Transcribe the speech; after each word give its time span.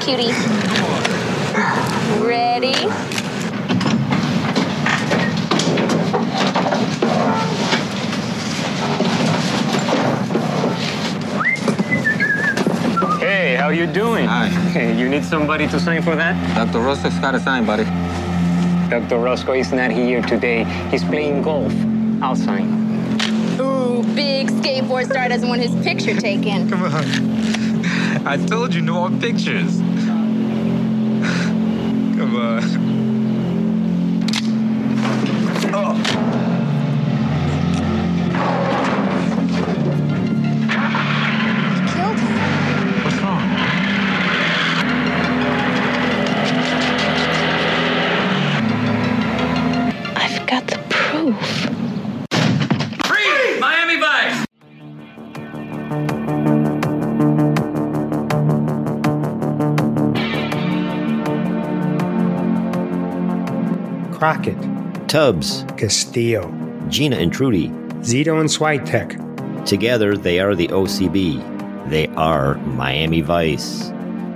cutie. 0.00 0.32
Ready? 2.24 2.72
Hey, 13.20 13.56
how 13.56 13.68
you 13.68 13.86
doing? 13.86 14.26
Hi. 14.26 14.48
Hey, 14.72 14.98
you 14.98 15.08
need 15.08 15.24
somebody 15.24 15.68
to 15.68 15.78
sign 15.78 16.02
for 16.02 16.16
that? 16.16 16.34
Dr. 16.54 16.80
Roscoe's 16.80 17.18
got 17.18 17.34
a 17.34 17.40
sign, 17.40 17.66
buddy. 17.66 17.84
Dr. 18.88 19.18
Roscoe 19.18 19.52
is 19.52 19.70
not 19.70 19.90
here 19.90 20.22
today. 20.22 20.64
He's 20.90 21.04
playing 21.04 21.42
golf. 21.42 21.72
I'll 22.22 22.36
sign. 22.36 22.68
Ooh, 23.60 24.02
big 24.14 24.48
skateboard 24.48 25.06
star 25.10 25.28
doesn't 25.28 25.48
want 25.48 25.60
his 25.60 25.74
picture 25.84 26.18
taken. 26.18 26.70
Come 26.70 26.84
on. 26.84 27.70
I 28.26 28.36
told 28.36 28.74
you, 28.74 28.82
no 28.82 29.08
more 29.08 29.20
pictures. 29.20 29.80
Come 32.30 32.38
on. 32.38 32.58
Uh, 32.62 32.79
Tubbs, 65.10 65.64
Castillo, 65.76 66.48
Gina 66.88 67.16
and 67.16 67.32
Trudy. 67.32 67.66
Zito 68.02 68.38
and 68.38 68.48
Switek. 68.48 69.66
Together, 69.66 70.16
they 70.16 70.38
are 70.38 70.54
the 70.54 70.68
OCB. 70.68 71.90
They 71.90 72.06
are 72.14 72.54
Miami 72.58 73.20
Vice. 73.20 73.88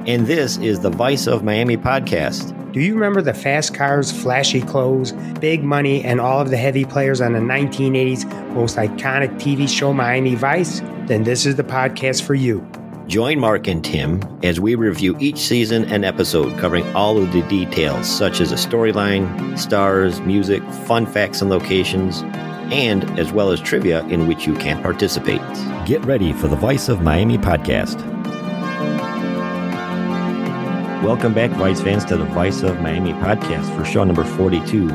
And 0.08 0.26
this 0.26 0.56
is 0.56 0.80
the 0.80 0.90
Vice 0.90 1.28
of 1.28 1.44
Miami 1.44 1.76
podcast. 1.76 2.72
Do 2.72 2.80
you 2.80 2.94
remember 2.94 3.22
the 3.22 3.32
fast 3.32 3.72
cars, 3.72 4.10
flashy 4.10 4.62
clothes, 4.62 5.12
big 5.38 5.62
money, 5.62 6.02
and 6.02 6.20
all 6.20 6.40
of 6.40 6.50
the 6.50 6.56
heavy 6.56 6.84
players 6.84 7.20
on 7.20 7.34
the 7.34 7.38
1980s 7.38 8.52
most 8.52 8.76
iconic 8.76 9.32
TV 9.38 9.68
show 9.68 9.92
Miami 9.92 10.34
Vice? 10.34 10.80
Then 11.06 11.22
this 11.22 11.46
is 11.46 11.54
the 11.54 11.62
podcast 11.62 12.22
for 12.22 12.34
you. 12.34 12.68
Join 13.06 13.38
Mark 13.38 13.66
and 13.68 13.84
Tim 13.84 14.22
as 14.42 14.58
we 14.58 14.76
review 14.76 15.14
each 15.20 15.36
season 15.36 15.84
and 15.84 16.06
episode, 16.06 16.58
covering 16.58 16.86
all 16.96 17.18
of 17.18 17.32
the 17.32 17.42
details 17.42 18.08
such 18.08 18.40
as 18.40 18.50
a 18.50 18.54
storyline, 18.54 19.58
stars, 19.58 20.22
music, 20.22 20.62
fun 20.86 21.04
facts 21.04 21.42
and 21.42 21.50
locations, 21.50 22.22
and 22.72 23.04
as 23.18 23.30
well 23.30 23.50
as 23.50 23.60
trivia 23.60 24.02
in 24.06 24.26
which 24.26 24.46
you 24.46 24.54
can 24.54 24.80
participate. 24.82 25.42
Get 25.84 26.02
ready 26.06 26.32
for 26.32 26.48
the 26.48 26.56
Vice 26.56 26.88
of 26.88 27.02
Miami 27.02 27.36
podcast. 27.36 28.02
Welcome 31.04 31.34
back, 31.34 31.50
Vice 31.50 31.82
fans, 31.82 32.06
to 32.06 32.16
the 32.16 32.24
Vice 32.24 32.62
of 32.62 32.80
Miami 32.80 33.12
podcast 33.12 33.76
for 33.76 33.84
show 33.84 34.04
number 34.04 34.24
42. 34.24 34.88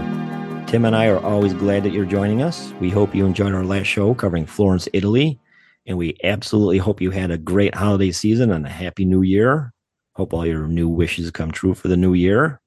Tim 0.66 0.86
and 0.86 0.96
I 0.96 1.10
are 1.10 1.24
always 1.24 1.54
glad 1.54 1.84
that 1.84 1.92
you're 1.92 2.06
joining 2.06 2.42
us. 2.42 2.74
We 2.82 2.90
hope 2.90 3.14
you 3.14 3.28
enjoyed 3.28 3.54
our 3.54 3.64
last 3.64 3.86
show 3.86 4.16
covering 4.16 4.48
Florence, 4.48 4.90
Italy, 4.94 5.40
and 5.90 5.98
we 5.98 6.16
absolutely 6.24 6.78
hope 6.78 7.02
you 7.02 7.10
had 7.10 7.32
a 7.32 7.38
great 7.38 7.74
holiday 7.74 8.12
season 8.12 8.52
and 8.52 8.64
a 8.64 8.70
happy 8.70 9.06
new 9.06 9.24
year. 9.24 9.74
Hope 10.14 10.34
all 10.34 10.46
your 10.46 10.68
new 10.68 10.88
wishes 10.88 11.32
come 11.32 11.52
true 11.52 11.74
for 11.74 11.88
the 11.88 11.98
new 11.98 12.14
year. 12.14 12.62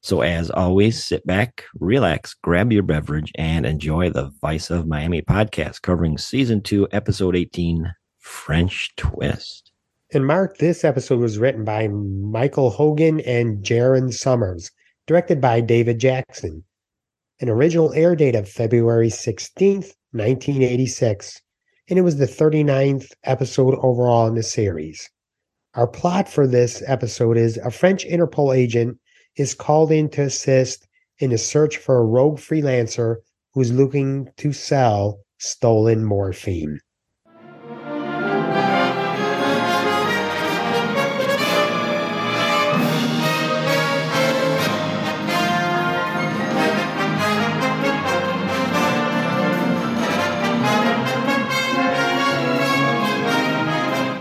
So, 0.00 0.22
as 0.22 0.50
always, 0.50 1.04
sit 1.04 1.24
back, 1.26 1.64
relax, 1.78 2.32
grab 2.32 2.72
your 2.72 2.82
beverage, 2.82 3.30
and 3.36 3.66
enjoy 3.66 4.08
the 4.08 4.32
Vice 4.40 4.70
of 4.70 4.86
Miami 4.86 5.20
podcast 5.20 5.82
covering 5.82 6.16
season 6.16 6.62
two, 6.62 6.88
episode 6.92 7.36
18 7.36 7.92
French 8.18 8.96
Twist. 8.96 9.70
And 10.14 10.26
Mark, 10.26 10.56
this 10.56 10.82
episode 10.82 11.20
was 11.20 11.38
written 11.38 11.64
by 11.64 11.88
Michael 11.88 12.70
Hogan 12.70 13.20
and 13.20 13.62
Jaron 13.62 14.14
Summers, 14.14 14.70
directed 15.06 15.42
by 15.42 15.60
David 15.60 15.98
Jackson. 15.98 16.64
An 17.38 17.50
original 17.50 17.92
air 17.92 18.16
date 18.16 18.34
of 18.34 18.48
February 18.48 19.08
16th, 19.08 19.92
1986. 20.12 21.42
And 21.88 21.98
it 21.98 22.02
was 22.02 22.16
the 22.16 22.26
39th 22.26 23.06
episode 23.24 23.74
overall 23.82 24.26
in 24.26 24.34
the 24.34 24.42
series. 24.42 25.10
Our 25.74 25.86
plot 25.86 26.28
for 26.28 26.46
this 26.46 26.82
episode 26.86 27.36
is 27.36 27.56
a 27.58 27.70
French 27.70 28.06
Interpol 28.06 28.56
agent 28.56 28.98
is 29.36 29.54
called 29.54 29.90
in 29.90 30.08
to 30.10 30.22
assist 30.22 30.86
in 31.18 31.32
a 31.32 31.38
search 31.38 31.78
for 31.78 31.98
a 31.98 32.04
rogue 32.04 32.38
freelancer 32.38 33.16
who's 33.54 33.72
looking 33.72 34.28
to 34.36 34.52
sell 34.52 35.20
stolen 35.38 36.04
morphine. 36.04 36.78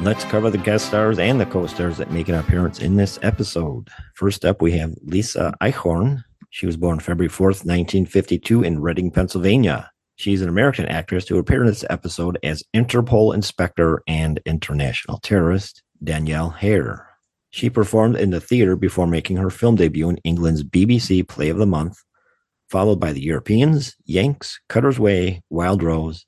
Let's 0.01 0.25
cover 0.25 0.49
the 0.49 0.57
guest 0.57 0.87
stars 0.87 1.19
and 1.19 1.39
the 1.39 1.45
co-stars 1.45 1.97
that 1.97 2.09
make 2.09 2.27
an 2.27 2.33
appearance 2.33 2.79
in 2.79 2.95
this 2.95 3.19
episode. 3.21 3.87
First 4.15 4.43
up, 4.45 4.59
we 4.59 4.71
have 4.71 4.95
Lisa 5.03 5.53
Eichhorn. 5.61 6.23
She 6.49 6.65
was 6.65 6.75
born 6.75 6.99
February 6.99 7.29
4th, 7.29 7.63
1952 7.63 8.63
in 8.63 8.81
Reading, 8.81 9.11
Pennsylvania. 9.11 9.91
She's 10.15 10.41
an 10.41 10.49
American 10.49 10.87
actress 10.87 11.27
who 11.27 11.37
appeared 11.37 11.61
in 11.61 11.67
this 11.67 11.85
episode 11.91 12.39
as 12.41 12.63
Interpol 12.75 13.35
Inspector 13.35 14.01
and 14.07 14.41
International 14.47 15.19
Terrorist 15.19 15.83
Danielle 16.03 16.49
Hare. 16.49 17.07
She 17.51 17.69
performed 17.69 18.15
in 18.15 18.31
the 18.31 18.41
theater 18.41 18.75
before 18.75 19.05
making 19.05 19.37
her 19.37 19.51
film 19.51 19.75
debut 19.75 20.09
in 20.09 20.17
England's 20.23 20.63
BBC 20.63 21.27
Play 21.27 21.49
of 21.49 21.57
the 21.57 21.67
Month, 21.67 21.99
followed 22.71 22.99
by 22.99 23.13
The 23.13 23.21
Europeans, 23.21 23.95
Yanks, 24.05 24.59
Cutter's 24.67 24.97
Way, 24.97 25.43
Wild 25.51 25.83
Rose, 25.83 26.25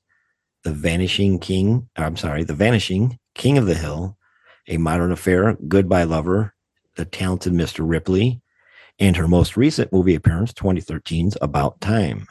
The 0.64 0.72
Vanishing 0.72 1.38
King, 1.38 1.90
I'm 1.94 2.16
sorry, 2.16 2.42
The 2.42 2.54
Vanishing, 2.54 3.18
King 3.34 3.58
of 3.58 3.66
the 3.66 3.74
Hill, 3.74 4.16
A 4.66 4.78
Modern 4.78 5.12
Affair, 5.12 5.58
Goodbye 5.68 6.04
Lover, 6.04 6.54
The 6.96 7.04
Talented 7.04 7.52
Mr. 7.52 7.80
Ripley, 7.86 8.40
and 8.98 9.14
her 9.16 9.28
most 9.28 9.58
recent 9.58 9.92
movie 9.92 10.14
appearance, 10.14 10.54
2013's 10.54 11.36
About 11.42 11.82
Time. 11.82 12.26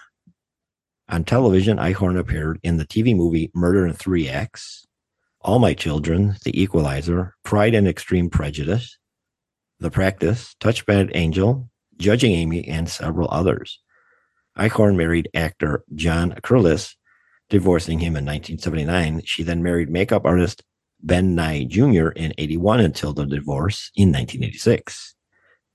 On 1.10 1.24
television, 1.24 1.78
Eichhorn 1.78 2.18
appeared 2.18 2.60
in 2.64 2.78
the 2.78 2.88
TV 2.88 3.16
movie 3.16 3.52
Murder 3.54 3.86
in 3.86 3.94
Three 3.94 4.28
Acts, 4.28 4.88
All 5.42 5.60
My 5.60 5.76
Children, 5.76 6.38
The 6.44 6.60
Equalizer, 6.60 7.36
Pride 7.44 7.76
and 7.76 7.88
Extreme 7.88 8.32
Prejudice, 8.32 8.98
The 9.80 9.92
Practice, 9.92 10.56
an 10.88 11.12
Angel, 11.14 11.70
Judging 11.98 12.32
Amy, 12.32 12.68
and 12.68 12.90
several 12.90 13.30
others. 13.30 13.80
Eichhorn 14.58 14.96
married 14.96 15.30
actor 15.36 15.84
John 15.94 16.32
Curlis, 16.42 16.96
divorcing 17.54 18.00
him 18.00 18.16
in 18.18 18.26
1979. 18.26 19.22
She 19.26 19.44
then 19.44 19.62
married 19.62 19.92
makeup 19.92 20.26
artist 20.26 20.64
Ben 21.04 21.36
Nye 21.36 21.66
Jr. 21.66 22.08
in 22.10 22.34
81 22.40 22.80
until 22.80 23.14
the 23.14 23.28
divorce 23.28 23.92
in 23.96 24.10
1986. 24.10 25.14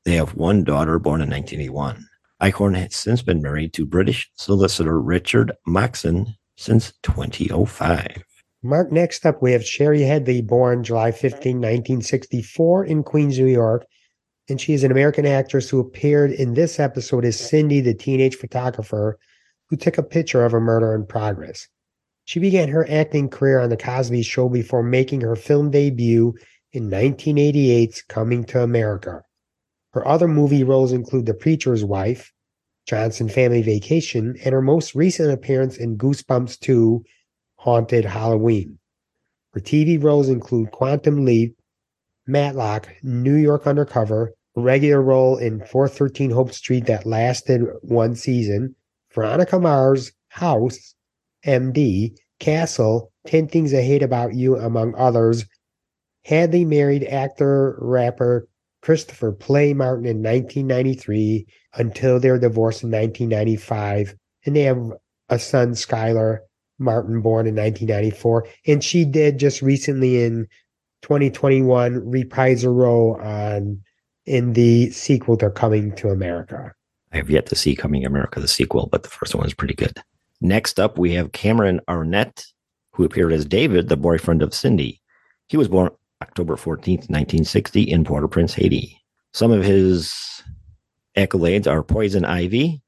They 0.05 0.15
have 0.17 0.35
one 0.35 0.65
daughter 0.65 0.99
born 0.99 1.21
in 1.21 1.31
1981. 1.31 2.05
Eichhorn 2.43 2.77
has 2.77 2.97
since 2.97 3.23
been 3.23 3.41
married 3.41 3.73
to 3.75 3.87
British 3.87 4.29
solicitor 4.35 5.01
Richard 5.01 5.53
Moxon 5.69 6.35
since 6.57 6.93
2005. 7.05 8.25
Mark, 8.65 8.91
next 8.91 9.25
up, 9.25 9.41
we 9.41 9.53
have 9.53 9.65
Shari 9.65 10.03
Headley, 10.03 10.43
born 10.43 10.83
July 10.83 11.13
15, 11.13 11.59
1964, 11.59 12.87
in 12.87 13.05
Queens, 13.05 13.39
New 13.39 13.47
York. 13.47 13.87
And 14.49 14.61
she 14.61 14.73
is 14.73 14.83
an 14.83 14.91
American 14.91 15.27
actress 15.27 15.71
who 15.71 15.79
appeared 15.79 16.33
in 16.33 16.55
this 16.55 16.81
episode 16.81 17.25
as 17.25 17.39
Cindy, 17.39 17.81
the 17.81 17.95
teenage 17.95 18.35
photographer 18.35 19.17
who 19.69 19.77
took 19.77 19.99
a 19.99 20.03
picture 20.03 20.45
of 20.45 20.55
a 20.55 20.61
murder 20.61 20.95
in 20.95 21.07
progress. 21.07 21.69
She 22.25 22.41
began 22.41 22.69
her 22.69 22.89
acting 22.91 23.29
career 23.29 23.61
on 23.61 23.71
The 23.71 23.77
Cosby 23.77 24.23
Show 24.23 24.49
before 24.49 24.83
making 24.83 25.23
her 25.23 25.37
film 25.37 25.71
debut 25.71 26.35
in 26.73 26.91
1988's 26.91 28.03
Coming 28.03 28.45
to 28.45 28.63
America. 28.63 29.23
Her 29.93 30.07
other 30.07 30.29
movie 30.29 30.65
roles 30.65 30.93
include 30.93 31.27
The 31.27 31.35
Preacher's 31.35 31.85
Wife, 31.85 32.33
Johnson 32.87 33.29
Family 33.29 33.63
Vacation, 33.63 34.37
and 34.45 34.53
her 34.53 34.63
most 34.63 34.95
recent 34.95 35.33
appearance 35.33 35.77
in 35.77 35.97
Goosebumps 35.97 36.59
2 36.61 37.05
Haunted 37.57 38.05
Halloween. 38.05 38.79
Her 39.55 39.61
TV 39.61 40.03
roles 40.03 40.29
include 40.29 40.71
Quantum 40.71 41.25
Leap, 41.25 41.57
Matlock, 42.27 42.89
New 43.03 43.37
York 43.37 43.67
Undercover, 43.67 44.35
a 44.57 44.61
regular 44.61 45.01
role 45.01 45.39
in 45.39 45.61
413 45.61 46.31
Hope 46.31 46.53
Street 46.53 46.87
that 46.87 47.07
lasted 47.07 47.63
one 47.83 48.15
season, 48.15 48.75
Veronica 49.19 49.59
Mars, 49.59 50.13
House, 50.29 50.95
MD, 51.45 52.17
Castle, 52.39 53.11
10 53.27 53.49
Things 53.49 53.75
I 53.75 53.83
Hate 53.83 54.05
About 54.05 54.35
You, 54.35 54.55
among 54.55 54.95
others. 54.95 55.45
Headley 56.25 56.65
married 56.65 57.03
actor 57.03 57.77
rapper 57.81 58.47
Christopher 58.81 59.33
Play 59.33 59.75
Martin 59.75 60.07
in 60.07 60.23
1993 60.23 61.49
until 61.75 62.21
their 62.21 62.39
divorce 62.39 62.85
in 62.85 62.93
1995. 62.93 64.15
And 64.47 64.55
they 64.55 64.63
have 64.63 64.93
a 65.29 65.41
son, 65.41 65.73
Skylar 65.73 66.39
Martin, 66.79 67.21
born 67.21 67.49
in 67.49 67.57
1994. 67.57 68.47
And 68.69 68.85
she 68.85 69.05
did 69.05 69.39
just 69.39 69.63
recently 69.63 70.23
in 70.23 70.47
2021 71.03 72.09
reprise 72.09 72.63
a 72.63 72.71
role 72.71 73.17
on 73.21 73.81
in 74.27 74.53
the 74.53 74.93
sequel 74.93 75.37
to 75.39 75.51
Coming 75.51 75.91
to 75.97 76.11
America. 76.11 76.73
I 77.13 77.17
have 77.17 77.31
yet 77.31 77.47
to 77.47 77.57
see 77.57 77.75
Coming 77.75 78.05
America, 78.05 78.41
the 78.41 78.49
sequel, 78.49 78.89
but 78.91 79.03
the 79.03 79.09
first 79.09 79.35
one 79.35 79.47
is 79.47 79.55
pretty 79.55 79.75
good. 79.75 80.03
Next 80.41 80.79
up, 80.79 80.99
we 80.99 81.13
have 81.15 81.33
Cameron 81.33 81.81
Arnett, 81.89 82.45
who 82.93 83.05
appeared 83.05 83.33
as 83.33 83.45
David, 83.45 83.89
the 83.89 83.97
boyfriend 83.97 84.43
of 84.43 84.55
Cindy. 84.55 85.01
He 85.49 85.57
was 85.57 85.69
born 85.69 85.91
October 86.23 86.57
14th, 86.57 87.09
1960, 87.09 87.83
in 87.83 88.05
Port 88.05 88.25
au 88.25 88.29
Prince, 88.29 88.55
Haiti. 88.55 89.01
Some 89.33 89.53
of 89.53 89.65
his 89.65 90.43
accolades 91.17 91.67
are 91.67 91.83
Poison 91.83 92.25
Ivy, 92.25 92.83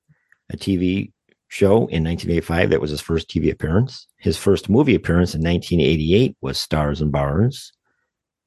a 0.50 0.56
TV 0.56 1.12
show 1.48 1.86
in 1.88 2.04
1985 2.04 2.70
that 2.70 2.80
was 2.80 2.90
his 2.90 3.00
first 3.00 3.28
TV 3.28 3.50
appearance. 3.50 4.06
His 4.18 4.36
first 4.36 4.68
movie 4.68 4.94
appearance 4.94 5.34
in 5.34 5.42
1988 5.42 6.36
was 6.40 6.58
Stars 6.58 7.00
and 7.00 7.10
Bars. 7.10 7.72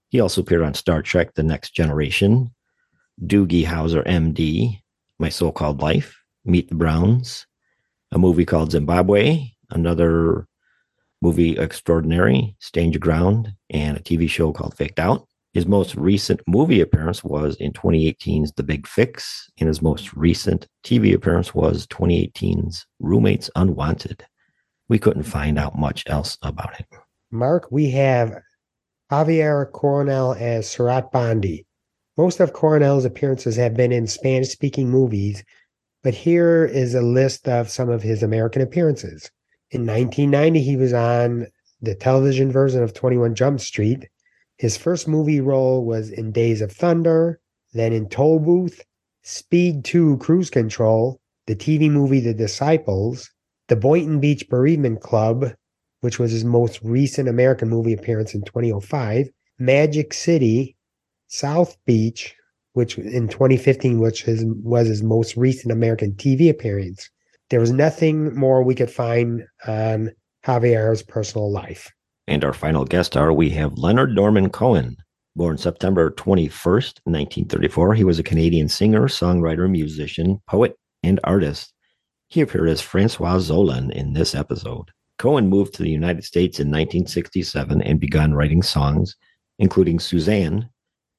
He 0.09 0.19
also 0.19 0.41
appeared 0.41 0.61
on 0.61 0.73
Star 0.73 1.01
Trek 1.01 1.33
The 1.33 1.43
Next 1.43 1.71
Generation, 1.71 2.53
Doogie 3.25 3.65
Howser 3.65 4.05
MD, 4.05 4.82
My 5.19 5.29
So 5.29 5.51
Called 5.51 5.81
Life, 5.81 6.19
Meet 6.45 6.69
the 6.69 6.75
Browns, 6.75 7.45
a 8.11 8.19
movie 8.19 8.45
called 8.45 8.71
Zimbabwe, 8.71 9.51
another 9.69 10.47
movie 11.21 11.57
Extraordinary, 11.57 12.55
Your 12.75 12.99
Ground, 12.99 13.53
and 13.69 13.97
a 13.97 14.01
TV 14.01 14.29
show 14.29 14.51
called 14.51 14.75
Faked 14.75 14.99
Out. 14.99 15.27
His 15.53 15.65
most 15.65 15.95
recent 15.95 16.41
movie 16.47 16.81
appearance 16.81 17.23
was 17.23 17.55
in 17.57 17.71
2018's 17.73 18.51
The 18.53 18.63
Big 18.63 18.87
Fix, 18.87 19.49
and 19.59 19.67
his 19.67 19.81
most 19.81 20.13
recent 20.13 20.67
TV 20.83 21.13
appearance 21.13 21.53
was 21.53 21.87
2018's 21.87 22.85
Roommates 22.99 23.49
Unwanted. 23.55 24.25
We 24.89 24.99
couldn't 24.99 25.23
find 25.23 25.57
out 25.57 25.77
much 25.77 26.03
else 26.07 26.37
about 26.41 26.79
it. 26.79 26.87
Mark, 27.31 27.67
we 27.71 27.91
have 27.91 28.41
Javier 29.11 29.71
Coronel 29.71 30.35
as 30.37 30.69
Surat 30.69 31.11
Bondi. 31.11 31.65
Most 32.15 32.39
of 32.39 32.53
Coronel's 32.53 33.05
appearances 33.05 33.55
have 33.55 33.73
been 33.73 33.91
in 33.91 34.05
Spanish 34.05 34.49
speaking 34.49 34.87
movies, 34.87 35.43
but 36.03 36.13
here 36.13 36.63
is 36.63 36.93
a 36.93 37.01
list 37.01 37.47
of 37.49 37.71
some 37.71 37.89
of 37.89 38.03
his 38.03 38.21
American 38.21 38.61
appearances. 38.61 39.31
In 39.71 39.81
1990, 39.81 40.61
he 40.61 40.77
was 40.77 40.93
on 40.93 41.47
the 41.81 41.95
television 41.95 42.51
version 42.51 42.83
of 42.83 42.93
21 42.93 43.33
Jump 43.33 43.59
Street. 43.59 44.07
His 44.59 44.77
first 44.77 45.07
movie 45.07 45.41
role 45.41 45.83
was 45.83 46.11
in 46.11 46.31
Days 46.31 46.61
of 46.61 46.71
Thunder, 46.71 47.39
then 47.73 47.91
in 47.93 48.07
Toll 48.09 48.37
Booth, 48.37 48.85
Speed 49.23 49.83
2 49.83 50.17
Cruise 50.17 50.51
Control, 50.51 51.19
the 51.47 51.55
TV 51.55 51.89
movie 51.89 52.19
The 52.19 52.35
Disciples, 52.35 53.31
The 53.69 53.75
Boynton 53.75 54.19
Beach 54.19 54.47
Bereavement 54.47 55.01
Club, 55.01 55.55
which 56.01 56.19
was 56.19 56.31
his 56.31 56.45
most 56.45 56.79
recent 56.83 57.27
American 57.27 57.69
movie 57.69 57.93
appearance 57.93 58.35
in 58.35 58.43
2005, 58.43 59.29
Magic 59.57 60.13
City, 60.13 60.75
South 61.33 61.75
Beach, 61.85 62.35
which 62.73 62.97
in 62.99 63.27
2015, 63.27 63.99
which 63.99 64.25
was 64.27 64.87
his 64.87 65.01
most 65.01 65.35
recent 65.35 65.71
American 65.71 66.13
TV 66.13 66.47
appearance. 66.47 67.09
There 67.49 67.59
was 67.59 67.71
nothing 67.71 68.35
more 68.35 68.63
we 68.63 68.75
could 68.75 68.91
find 68.91 69.43
on 69.67 70.11
Javier's 70.45 71.01
personal 71.01 71.51
life. 71.51 71.91
And 72.27 72.43
our 72.45 72.53
final 72.53 72.85
guest 72.85 73.13
star, 73.13 73.33
we 73.33 73.49
have 73.49 73.77
Leonard 73.79 74.13
Norman 74.13 74.49
Cohen. 74.49 74.95
Born 75.35 75.57
September 75.57 76.11
21st, 76.11 77.01
1934, 77.05 77.95
he 77.95 78.03
was 78.03 78.19
a 78.19 78.23
Canadian 78.23 78.69
singer, 78.69 79.07
songwriter, 79.07 79.67
musician, 79.67 80.39
poet, 80.47 80.75
and 81.01 81.19
artist. 81.23 81.73
He 82.27 82.41
appeared 82.41 82.69
as 82.69 82.81
Francois 82.81 83.39
Zolan 83.39 83.91
in 83.91 84.13
this 84.13 84.35
episode. 84.35 84.91
Cohen 85.17 85.49
moved 85.49 85.73
to 85.73 85.83
the 85.83 85.89
United 85.89 86.23
States 86.23 86.59
in 86.59 86.67
1967 86.67 87.81
and 87.81 87.99
began 87.99 88.35
writing 88.35 88.61
songs, 88.61 89.15
including 89.57 89.99
Suzanne, 89.99 90.69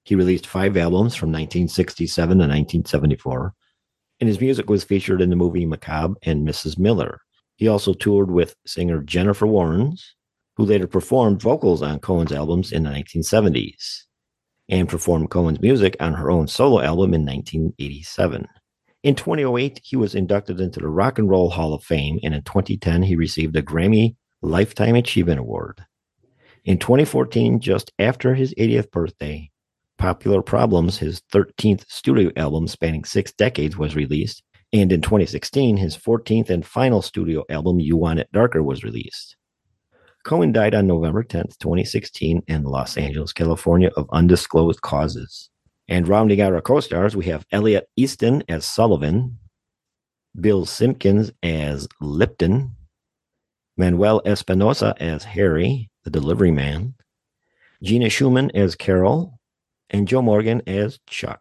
he 0.04 0.14
released 0.14 0.46
five 0.46 0.76
albums 0.76 1.14
from 1.14 1.30
1967 1.30 2.28
to 2.28 2.42
1974, 2.42 3.54
and 4.20 4.28
his 4.28 4.40
music 4.40 4.68
was 4.68 4.84
featured 4.84 5.20
in 5.20 5.30
the 5.30 5.36
movie 5.36 5.66
McCabe 5.66 6.14
and 6.22 6.46
Mrs. 6.46 6.78
Miller. 6.78 7.20
He 7.56 7.68
also 7.68 7.94
toured 7.94 8.30
with 8.30 8.54
singer 8.66 9.02
Jennifer 9.02 9.46
Warnes, 9.46 10.00
who 10.56 10.64
later 10.64 10.86
performed 10.86 11.40
vocals 11.40 11.82
on 11.82 12.00
Cohen's 12.00 12.32
albums 12.32 12.70
in 12.70 12.84
the 12.84 12.90
1970s, 12.90 14.02
and 14.68 14.88
performed 14.88 15.30
Cohen's 15.30 15.60
music 15.60 15.96
on 16.00 16.14
her 16.14 16.30
own 16.30 16.48
solo 16.48 16.80
album 16.80 17.14
in 17.14 17.24
1987. 17.24 18.46
In 19.02 19.14
2008, 19.14 19.80
he 19.82 19.96
was 19.96 20.14
inducted 20.14 20.60
into 20.60 20.80
the 20.80 20.88
Rock 20.88 21.18
and 21.18 21.28
Roll 21.28 21.50
Hall 21.50 21.74
of 21.74 21.82
Fame, 21.82 22.18
and 22.22 22.34
in 22.34 22.42
2010, 22.42 23.02
he 23.02 23.16
received 23.16 23.56
a 23.56 23.62
Grammy 23.62 24.16
Lifetime 24.42 24.94
Achievement 24.94 25.40
Award. 25.40 25.84
In 26.64 26.78
2014, 26.78 27.60
just 27.60 27.92
after 27.98 28.34
his 28.34 28.54
80th 28.54 28.90
birthday, 28.90 29.50
Popular 29.98 30.42
Problems, 30.42 30.98
his 30.98 31.22
13th 31.32 31.84
studio 31.88 32.30
album 32.36 32.68
spanning 32.68 33.04
six 33.04 33.32
decades, 33.32 33.76
was 33.76 33.96
released. 33.96 34.42
And 34.72 34.90
in 34.92 35.00
2016, 35.00 35.76
his 35.76 35.96
14th 35.96 36.50
and 36.50 36.66
final 36.66 37.00
studio 37.00 37.44
album, 37.48 37.80
You 37.80 37.96
Want 37.96 38.18
It 38.18 38.28
Darker, 38.32 38.62
was 38.62 38.82
released. 38.82 39.36
Cohen 40.24 40.52
died 40.52 40.74
on 40.74 40.86
November 40.86 41.22
10th, 41.22 41.58
2016, 41.58 42.42
in 42.48 42.64
Los 42.64 42.96
Angeles, 42.96 43.32
California, 43.32 43.90
of 43.96 44.08
undisclosed 44.10 44.80
causes. 44.80 45.50
And 45.86 46.08
rounding 46.08 46.40
out 46.40 46.54
our 46.54 46.62
co 46.62 46.80
stars, 46.80 47.14
we 47.14 47.26
have 47.26 47.46
Elliot 47.52 47.88
Easton 47.96 48.42
as 48.48 48.64
Sullivan, 48.64 49.38
Bill 50.40 50.64
Simpkins 50.64 51.30
as 51.42 51.86
Lipton, 52.00 52.74
Manuel 53.76 54.22
Espinosa 54.24 54.94
as 54.98 55.24
Harry, 55.24 55.90
the 56.04 56.10
delivery 56.10 56.50
man, 56.50 56.94
Gina 57.82 58.08
Schumann 58.08 58.50
as 58.54 58.74
Carol, 58.74 59.33
and 59.94 60.08
Joe 60.08 60.22
Morgan 60.22 60.60
as 60.66 60.98
Chuck. 61.06 61.40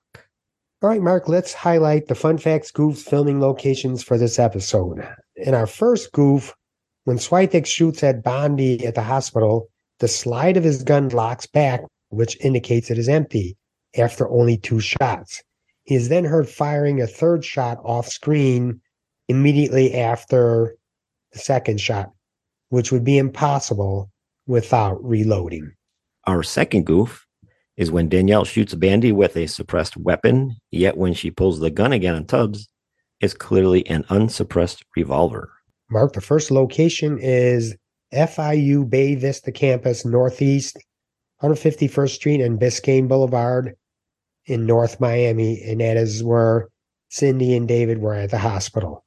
All 0.83 0.89
right, 0.89 1.01
Mark, 1.01 1.27
let's 1.27 1.55
highlight 1.55 2.07
the 2.07 2.13
fun 2.13 2.37
facts, 2.37 2.71
goofs, 2.71 2.99
filming 2.99 3.39
locations 3.41 4.03
for 4.03 4.15
this 4.15 4.37
episode. 4.37 5.03
In 5.35 5.55
our 5.55 5.65
first 5.65 6.11
goof, 6.11 6.53
when 7.05 7.17
Switek 7.17 7.65
shoots 7.65 8.03
at 8.03 8.23
Bondi 8.23 8.85
at 8.85 8.93
the 8.93 9.01
hospital, 9.01 9.69
the 9.99 10.07
slide 10.07 10.55
of 10.55 10.63
his 10.63 10.83
gun 10.83 11.09
locks 11.09 11.47
back, 11.47 11.81
which 12.09 12.39
indicates 12.41 12.91
it 12.91 12.99
is 12.99 13.09
empty 13.09 13.57
after 13.97 14.29
only 14.29 14.57
two 14.57 14.79
shots. 14.79 15.41
He 15.85 15.95
is 15.95 16.09
then 16.09 16.23
heard 16.23 16.47
firing 16.47 17.01
a 17.01 17.07
third 17.07 17.43
shot 17.43 17.79
off 17.83 18.07
screen 18.07 18.81
immediately 19.29 19.95
after 19.95 20.75
the 21.31 21.39
second 21.39 21.81
shot, 21.81 22.11
which 22.69 22.91
would 22.91 23.03
be 23.03 23.17
impossible 23.17 24.11
without 24.45 25.03
reloading. 25.03 25.71
Our 26.27 26.43
second 26.43 26.85
goof 26.85 27.25
is 27.77 27.91
when 27.91 28.09
Danielle 28.09 28.45
shoots 28.45 28.75
Bandy 28.75 29.11
with 29.11 29.35
a 29.35 29.47
suppressed 29.47 29.97
weapon, 29.97 30.55
yet 30.71 30.97
when 30.97 31.13
she 31.13 31.31
pulls 31.31 31.59
the 31.59 31.71
gun 31.71 31.91
again 31.91 32.15
on 32.15 32.25
Tubbs, 32.25 32.67
it's 33.19 33.33
clearly 33.33 33.87
an 33.87 34.05
unsuppressed 34.09 34.83
revolver. 34.95 35.51
Mark, 35.89 36.13
the 36.13 36.21
first 36.21 36.51
location 36.51 37.17
is 37.19 37.75
FIU 38.13 38.89
Bay 38.89 39.15
Vista 39.15 39.51
campus, 39.51 40.05
Northeast, 40.05 40.77
151st 41.41 42.09
Street 42.09 42.41
and 42.41 42.59
Biscayne 42.59 43.07
Boulevard 43.07 43.75
in 44.45 44.65
North 44.65 44.99
Miami. 44.99 45.61
And 45.63 45.81
that 45.81 45.97
is 45.97 46.23
where 46.23 46.69
Cindy 47.09 47.55
and 47.55 47.67
David 47.67 47.99
were 47.99 48.13
at 48.13 48.31
the 48.31 48.37
hospital. 48.37 49.03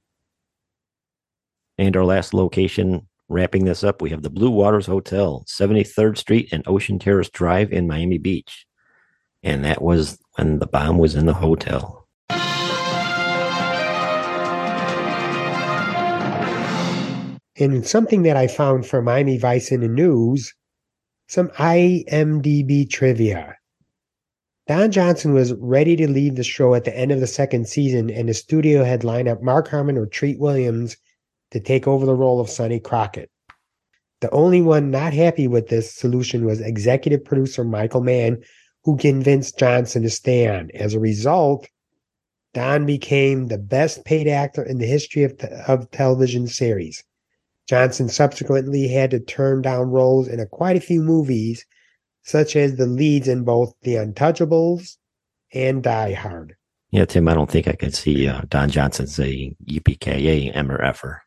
And 1.79 1.97
our 1.97 2.05
last 2.05 2.35
location, 2.35 3.07
wrapping 3.29 3.65
this 3.65 3.83
up, 3.83 4.01
we 4.01 4.11
have 4.11 4.23
the 4.23 4.31
Blue 4.31 4.51
Waters 4.51 4.87
Hotel, 4.87 5.45
73rd 5.49 6.17
Street 6.17 6.49
and 6.53 6.67
Ocean 6.67 6.99
Terrace 6.99 7.31
Drive 7.31 7.73
in 7.73 7.87
Miami 7.87 8.19
Beach. 8.19 8.67
And 9.43 9.65
that 9.65 9.83
was 9.83 10.19
when 10.35 10.59
the 10.59 10.67
bomb 10.67 10.99
was 10.99 11.15
in 11.15 11.27
the 11.27 11.35
hotel. 11.35 12.07
And 17.59 17.87
something 17.87 18.23
that 18.23 18.37
I 18.37 18.49
found 18.49 18.87
from 18.87 19.05
Miami 19.05 19.39
Vice 19.39 19.73
in 19.73 19.81
the 19.81 19.89
news, 19.89 20.53
some 21.27 21.49
IMDb 21.51 22.89
trivia. 22.89 23.57
Don 24.67 24.91
Johnson 24.91 25.33
was 25.33 25.55
ready 25.55 25.97
to 25.97 26.11
leave 26.11 26.35
the 26.35 26.45
show 26.45 26.75
at 26.75 26.85
the 26.85 26.97
end 26.97 27.13
of 27.13 27.21
the 27.21 27.27
second 27.27 27.69
season, 27.69 28.11
and 28.11 28.29
the 28.29 28.35
studio 28.35 28.85
had 28.85 29.05
lined 29.05 29.29
up 29.29 29.43
Mark 29.43 29.69
Harmon 29.69 29.97
or 29.97 30.07
Treat 30.07 30.39
Williams 30.39 30.97
to 31.51 31.61
take 31.61 31.87
over 31.87 32.07
the 32.07 32.15
role 32.15 32.41
of 32.41 32.51
Sonny 32.51 32.81
Crockett. 32.81 33.31
The 34.21 34.31
only 34.31 34.63
one 34.63 34.91
not 34.91 35.13
happy 35.13 35.47
with 35.47 35.69
this 35.69 35.95
solution 35.95 36.45
was 36.45 36.61
executive 36.61 37.25
producer 37.25 37.65
Michael 37.65 38.01
Mann, 38.01 38.43
who 38.85 38.97
convinced 38.97 39.59
Johnson 39.59 40.03
to 40.03 40.11
stay 40.11 40.49
on. 40.49 40.71
As 40.75 40.95
a 40.95 41.01
result, 41.01 41.69
Don 42.55 42.87
became 42.87 43.49
the 43.49 43.59
best 43.59 44.05
paid 44.05 44.27
actor 44.27 44.63
in 44.63 44.79
the 44.79 44.87
history 44.87 45.25
of, 45.25 45.37
te- 45.37 45.49
of 45.69 45.91
television 45.91 46.47
series. 46.47 47.05
Johnson 47.69 48.09
subsequently 48.09 48.89
had 48.89 49.11
to 49.11 49.21
turn 49.21 49.61
down 49.61 49.91
roles 49.91 50.29
in 50.29 50.41
a, 50.41 50.47
quite 50.47 50.77
a 50.77 50.81
few 50.81 51.03
movies, 51.03 51.67
such 52.23 52.57
as 52.57 52.77
the 52.77 52.87
leads 52.87 53.29
in 53.29 53.45
both 53.45 53.75
The 53.83 53.97
Untouchables 53.97 54.97
and 55.53 55.83
Die 55.83 56.13
Hard. 56.15 56.57
Yeah, 56.91 57.05
Tim, 57.05 57.29
I 57.29 57.35
don't 57.35 57.51
think 57.51 57.69
I 57.69 57.73
could 57.73 57.95
see 57.95 58.29
uh, 58.29 58.43
Don 58.49 58.71
Johnson 58.71 59.07
say 59.07 59.55
UPKA 59.67 60.53
M 60.55 60.71
Effer. 60.71 61.26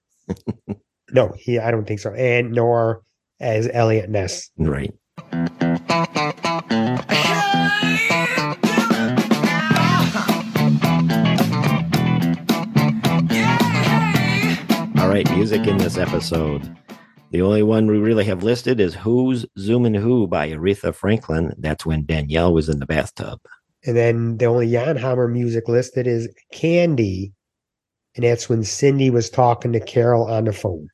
No, 1.12 1.33
he 1.38 1.57
I 1.57 1.71
don't 1.71 1.88
think 1.88 2.00
so. 2.00 2.13
And 2.13 2.51
nor 2.51 3.01
as 3.39 3.69
Eliot 3.71 4.09
Ness. 4.09 4.50
Right. 4.57 4.93
All 14.98 15.07
right, 15.07 15.29
music 15.31 15.65
in 15.65 15.77
this 15.77 15.98
episode. 15.98 16.75
The 17.31 17.41
only 17.41 17.63
one 17.63 17.88
we 17.88 17.98
really 17.98 18.25
have 18.25 18.43
listed 18.43 18.79
is 18.79 18.95
Who's 18.95 19.45
Zoomin' 19.57 20.00
Who 20.00 20.27
by 20.27 20.50
Aretha 20.50 20.93
Franklin. 20.93 21.53
That's 21.57 21.86
when 21.86 22.05
Danielle 22.05 22.53
was 22.53 22.69
in 22.69 22.79
the 22.79 22.86
bathtub. 22.86 23.39
And 23.86 23.95
then 23.95 24.38
the 24.38 24.45
only 24.45 24.69
Jan 24.71 24.98
Hammer 24.98 25.27
music 25.27 25.67
listed 25.67 26.05
is 26.07 26.27
Candy. 26.51 27.33
And 28.20 28.26
that's 28.26 28.50
when 28.50 28.66
Cindy 28.66 29.10
was 29.10 29.30
talking 29.30 29.72
to 29.72 29.80
Carol 29.80 30.26
on 30.26 30.44
the 30.44 30.52
phone. 30.52 30.90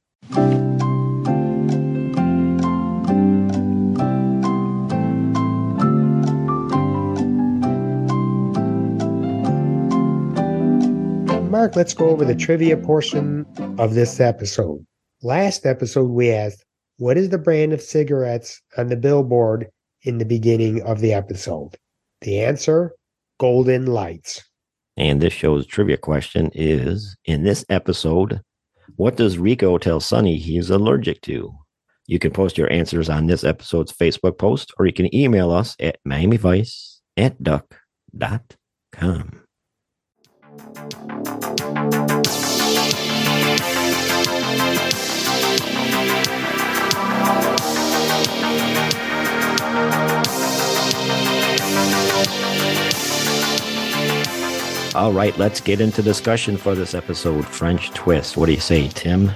Mark, 11.49 11.75
let's 11.75 11.95
go 11.95 12.09
over 12.09 12.23
the 12.23 12.35
trivia 12.35 12.77
portion 12.77 13.47
of 13.79 13.95
this 13.95 14.19
episode. 14.19 14.85
Last 15.23 15.65
episode, 15.65 16.11
we 16.11 16.31
asked, 16.31 16.63
What 16.97 17.17
is 17.17 17.29
the 17.29 17.39
brand 17.39 17.73
of 17.73 17.81
cigarettes 17.81 18.61
on 18.77 18.89
the 18.89 18.97
billboard 18.97 19.65
in 20.03 20.19
the 20.19 20.25
beginning 20.25 20.83
of 20.83 20.99
the 20.99 21.13
episode? 21.13 21.75
The 22.21 22.39
answer 22.41 22.91
Golden 23.39 23.87
Lights. 23.87 24.43
And 24.97 25.21
this 25.21 25.33
show's 25.33 25.65
trivia 25.65 25.97
question 25.97 26.51
is 26.53 27.17
In 27.25 27.43
this 27.43 27.65
episode, 27.69 28.41
what 28.95 29.17
does 29.17 29.37
Rico 29.37 29.77
tell 29.77 29.99
Sonny 29.99 30.37
he's 30.37 30.69
allergic 30.69 31.21
to? 31.21 31.53
You 32.07 32.19
can 32.19 32.31
post 32.31 32.57
your 32.57 32.71
answers 32.71 33.09
on 33.09 33.25
this 33.25 33.43
episode's 33.43 33.91
Facebook 33.91 34.37
post, 34.37 34.71
or 34.77 34.85
you 34.85 34.93
can 34.93 35.13
email 35.13 35.51
us 35.51 35.75
at 35.79 35.97
miamivice 36.07 36.99
at 37.17 37.41
duck.com. 37.41 39.41
All 54.95 55.11
right, 55.11 55.37
let's 55.37 55.59
get 55.59 55.81
into 55.81 56.01
discussion 56.01 56.55
for 56.55 56.73
this 56.73 56.93
episode. 56.93 57.45
French 57.45 57.89
twist. 57.89 58.37
What 58.37 58.45
do 58.45 58.53
you 58.53 58.61
say, 58.61 58.87
Tim? 58.87 59.29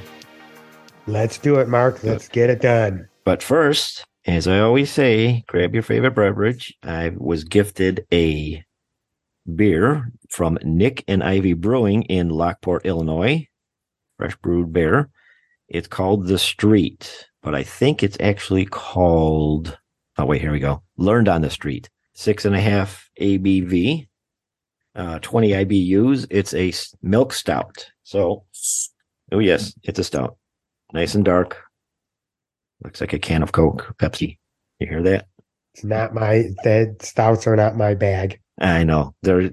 Let's 1.06 1.38
do 1.38 1.60
it, 1.60 1.68
Mark. 1.68 1.96
Uh, 2.02 2.12
let's 2.12 2.30
get 2.30 2.50
it 2.50 2.62
done. 2.62 3.10
But 3.26 3.44
first, 3.44 4.06
as 4.26 4.48
I 4.48 4.60
always 4.60 4.90
say, 4.90 5.44
grab 5.48 5.74
your 5.74 5.84
favorite 5.84 6.16
beverage. 6.16 6.74
I 6.82 7.12
was 7.18 7.44
gifted 7.44 8.06
a 8.14 8.64
beer 9.54 10.14
from 10.30 10.60
Nick 10.64 11.04
and 11.10 11.22
Ivy 11.22 11.52
Brewing 11.52 12.04
in 12.04 12.30
Lockport, 12.30 12.86
Illinois. 12.86 13.46
Fresh 14.18 14.38
brewed 14.38 14.72
beer. 14.72 15.10
It's 15.68 15.90
called 15.90 16.28
The 16.28 16.40
Street, 16.40 17.28
but 17.44 17.54
I 17.54 17.64
think 17.64 18.02
it's 18.02 18.18
actually 18.22 18.66
called. 18.66 19.78
Oh, 20.18 20.26
wait, 20.26 20.40
here 20.40 20.54
we 20.54 20.60
go. 20.60 20.84
Learned 20.96 21.28
on 21.28 21.42
the 21.42 21.50
Street. 21.50 21.90
Six 22.14 22.46
and 22.46 22.56
a 22.56 22.62
half 22.62 23.10
ABV, 23.20 24.09
uh, 25.00 25.20
20 25.20 25.52
IBUs. 25.52 26.28
It's 26.30 26.54
a 26.54 26.74
milk 27.02 27.34
stout. 27.34 27.90
So, 28.04 28.44
oh, 29.32 29.40
yes, 29.40 29.74
it's 29.84 30.00
a 30.00 30.04
stout. 30.04 30.38
Nice 30.94 31.16
and 31.16 31.24
dark. 31.24 31.58
Looks 32.84 33.02
like 33.02 33.14
a 33.14 33.20
can 33.20 33.42
of 33.42 33.52
Coke, 33.52 33.96
Pepsi. 33.98 34.38
You 34.80 34.88
hear 34.88 35.04
that? 35.04 35.28
It's 35.74 35.84
not 35.84 36.14
my 36.14 36.50
that 36.64 36.98
stouts 37.02 37.48
are 37.48 37.56
not 37.56 37.78
my 37.78 37.94
bag. 37.94 38.40
I 38.60 38.84
know. 38.84 39.16
There, 39.22 39.50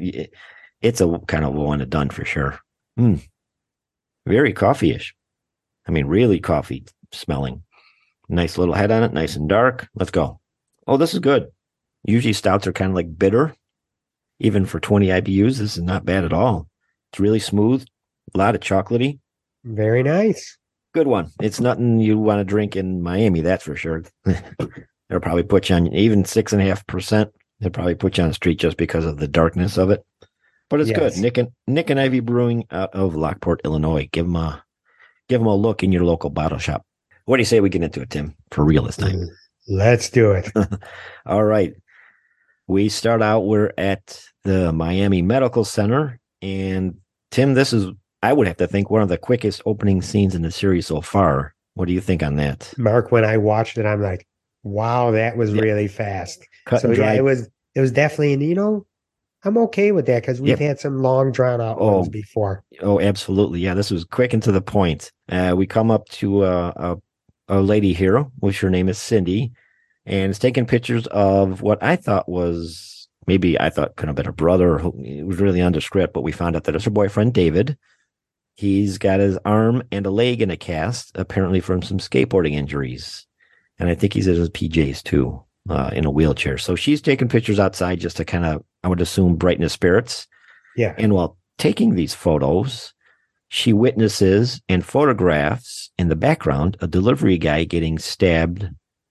it's 0.81 1.01
a 1.01 1.19
kind 1.27 1.45
of 1.45 1.55
one 1.55 1.81
and 1.81 1.91
done 1.91 2.11
for 2.11 2.25
sure. 2.25 2.59
Mm. 2.99 3.27
Very 4.27 4.53
coffee-ish. 4.53 5.15
I 5.87 5.93
mean, 5.93 6.07
really 6.07 6.41
coffee 6.41 6.85
smelling. 7.13 7.63
Nice 8.29 8.59
little 8.59 8.75
head 8.75 8.91
on 8.91 9.05
it, 9.05 9.13
nice 9.13 9.37
and 9.37 9.49
dark. 9.49 9.89
Let's 9.95 10.11
go. 10.11 10.41
Oh, 10.87 10.97
this 10.97 11.15
is 11.15 11.21
good. 11.21 11.49
Usually 12.05 12.33
stouts 12.33 12.67
are 12.67 12.73
kind 12.73 12.91
of 12.91 12.97
like 12.97 13.17
bitter. 13.17 13.55
Even 14.39 14.67
for 14.67 14.81
20 14.81 15.07
IBUs, 15.07 15.59
this 15.59 15.77
is 15.77 15.83
not 15.83 16.05
bad 16.05 16.25
at 16.25 16.33
all. 16.33 16.69
It's 17.13 17.21
really 17.21 17.39
smooth, 17.39 17.87
a 18.35 18.39
lot 18.39 18.55
of 18.55 18.61
chocolatey. 18.61 19.19
Very 19.65 20.03
nice. 20.03 20.59
Good 20.93 21.07
one. 21.07 21.31
It's 21.41 21.61
nothing 21.61 22.01
you 22.01 22.19
want 22.19 22.41
to 22.41 22.45
drink 22.45 22.77
in 22.77 23.03
Miami, 23.03 23.41
that's 23.41 23.65
for 23.65 23.77
sure. 23.77 24.05
They'll 24.25 25.21
probably 25.21 25.43
put 25.43 25.69
you 25.69 25.77
on 25.77 25.89
even 25.95 26.25
six 26.25 26.53
and 26.53 26.61
a 26.61 26.65
half 26.65 26.87
percent. 26.87 27.31
They'll 27.61 27.71
probably 27.71 27.95
put 27.95 28.17
you 28.19 28.25
on 28.25 28.31
the 28.31 28.35
street 28.35 28.59
just 28.59 28.77
because 28.77 29.05
of 29.05 29.19
the 29.19 29.29
darkness 29.29 29.79
of 29.79 29.91
it. 29.91 30.05
But 30.69 30.81
it's 30.81 30.91
Yes. 30.91 31.15
good. 31.15 31.23
Nick 31.23 31.39
and 31.39 31.49
Nick 31.67 31.91
and 31.91 32.01
Ivy 32.01 32.21
Brewing 32.21 32.67
out 32.71 32.93
of 32.95 33.15
Lockport, 33.15 33.61
Illinois. 33.65 34.09
Give 34.13 34.27
them 34.27 34.37
a 34.37 34.65
give 35.29 35.41
them 35.41 35.47
a 35.47 35.55
look 35.55 35.83
in 35.83 35.93
your 35.93 36.05
local 36.05 36.31
bottle 36.31 36.59
shop. 36.59 36.85
What 37.25 37.37
do 37.37 37.41
you 37.41 37.45
say 37.47 37.61
we 37.61 37.69
get 37.69 37.83
into 37.83 38.01
it, 38.03 38.11
Tim? 38.11 38.35
For 38.51 38.65
real 38.65 38.83
this 38.85 38.97
time. 38.97 39.29
Let's 39.69 40.11
do 40.11 40.33
it. 40.33 40.51
All 41.27 41.45
right. 41.45 41.73
We 42.69 42.89
start 42.89 43.23
out, 43.23 43.41
we're 43.47 43.73
at 43.79 44.21
the 44.45 44.73
Miami 44.73 45.23
Medical 45.23 45.65
Center. 45.65 46.19
And 46.43 46.97
Tim, 47.31 47.55
this 47.55 47.73
is, 47.73 47.93
I 48.23 48.33
would 48.33 48.47
have 48.47 48.57
to 48.59 48.67
think, 48.67 48.91
one 48.91 49.03
of 49.03 49.09
the 49.09 49.19
quickest 49.19 49.63
opening 49.67 50.03
scenes 50.03 50.35
in 50.35 50.43
the 50.43 50.51
series 50.51 50.87
so 50.87 51.01
far. 51.01 51.55
What 51.75 51.87
do 51.87 51.93
you 51.95 52.01
think 52.01 52.23
on 52.23 52.37
that? 52.37 52.73
Mark, 52.77 53.13
when 53.13 53.25
I 53.25 53.37
watched 53.37 53.79
it, 53.79 53.87
I'm 53.87 54.03
like, 54.03 54.27
wow, 54.63 55.13
that 55.13 55.37
was 55.37 55.53
Yeah. 55.53 55.63
really 55.63 55.89
fast. 55.89 56.45
Cut 56.65 56.81
so 56.83 56.91
yeah, 56.91 57.13
it 57.13 57.23
was 57.23 57.49
it 57.77 57.81
was 57.81 57.93
definitely 57.93 58.33
and 58.33 58.43
you 58.43 58.55
know, 58.55 58.87
I'm 59.45 59.57
okay 59.59 59.93
with 59.93 60.07
that 60.07 60.23
because 60.23 60.41
we've 60.41 60.49
Yep. 60.51 60.59
had 60.59 60.81
some 60.81 61.03
long 61.03 61.31
drawn 61.31 61.61
out 61.61 61.77
Oh. 61.79 61.99
ones 61.99 62.09
before. 62.09 62.65
Oh, 62.81 62.99
absolutely. 62.99 63.61
Yeah, 63.61 63.75
this 63.75 63.91
was 63.93 64.03
quick 64.05 64.33
and 64.33 64.43
to 64.43 64.51
the 64.51 64.63
point. 64.63 65.13
Uh, 65.29 65.55
we 65.57 65.67
come 65.67 65.91
up 65.93 66.09
to 66.09 66.41
uh, 66.43 66.73
a, 67.49 67.57
a 67.59 67.61
lady 67.61 67.93
here, 67.93 68.23
which 68.41 68.61
her 68.61 68.71
name 68.71 68.89
is 68.89 68.99
Cindy, 68.99 69.53
and 70.07 70.31
it's 70.31 70.39
taking 70.39 70.67
pictures 70.67 71.07
of 71.09 71.61
what 71.63 71.83
I 71.83 71.97
thought 71.97 72.29
was 72.29 73.09
maybe 73.27 73.59
I 73.61 73.71
thought 73.71 73.97
could 73.97 74.09
have 74.09 74.17
been 74.17 74.25
her 74.27 74.33
brother. 74.33 74.79
who- 74.79 75.03
It 75.03 75.27
was 75.27 75.39
really 75.41 75.61
nondescript, 75.61 76.15
but 76.15 76.23
we 76.23 76.33
found 76.33 76.55
out 76.57 76.65
that 76.65 76.75
it's 76.77 76.85
her 76.85 76.91
boyfriend, 76.91 77.35
David. 77.35 77.77
He's 78.55 78.99
got 78.99 79.21
his 79.21 79.37
arm 79.45 79.83
and 79.93 80.07
a 80.07 80.11
leg 80.11 80.41
in 80.41 80.51
a 80.51 80.57
cast, 80.57 81.13
apparently 81.17 81.61
from 81.61 81.83
some 81.83 81.99
skateboarding 81.99 82.53
injuries. 82.53 83.27
And 83.79 83.89
I 83.91 83.95
think 83.95 84.13
he's 84.15 84.27
in 84.29 84.37
his 84.37 84.49
PJs 84.51 85.03
too, 85.03 85.43
uh, 85.69 85.91
in 85.93 86.07
a 86.07 86.11
wheelchair. 86.11 86.57
So 86.57 86.75
she's 86.77 87.03
taking 87.03 87.29
pictures 87.29 87.59
outside 87.59 88.01
just 88.01 88.17
to 88.19 88.25
kind 88.25 88.45
of, 88.47 88.63
I 88.83 88.89
would 88.89 89.01
assume, 89.01 89.37
brighten 89.37 89.63
his 89.63 89.73
spirits. 89.73 90.27
Yeah. 90.77 90.95
And 90.97 91.13
while 91.13 91.37
taking 91.59 91.95
these 91.97 92.15
photos, 92.15 92.95
she 93.49 93.73
witnesses 93.73 94.63
and 94.69 94.85
photographs 94.85 95.91
in 95.99 96.09
the 96.09 96.17
background 96.17 96.77
a 96.81 96.87
delivery 96.87 97.39
guy 97.39 97.65
getting 97.65 97.99
stabbed 97.99 98.69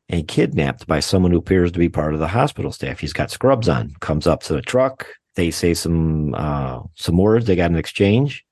and 0.09 0.27
kidnapped 0.27 0.88
by 0.88 1.00
someone 1.00 1.31
who 1.31 1.38
appears 1.38 1.71
to 1.71 1.79
be 1.79 1.89
part 1.89 2.13
of 2.13 2.19
the 2.19 2.27
hospital 2.27 2.71
staff. 2.71 3.00
He's 3.00 3.13
got 3.13 3.31
scrubs 3.31 3.67
on, 3.67 3.95
comes 4.00 4.27
up 4.27 4.43
to 4.43 4.53
the 4.53 4.62
truck. 4.62 5.07
They 5.35 5.51
say 5.51 5.74
some 5.74 6.33
uh, 6.35 6.81
some 6.95 7.17
words. 7.17 7.45
They 7.45 7.55
got 7.55 7.71
an 7.71 7.77
exchange, 7.77 8.45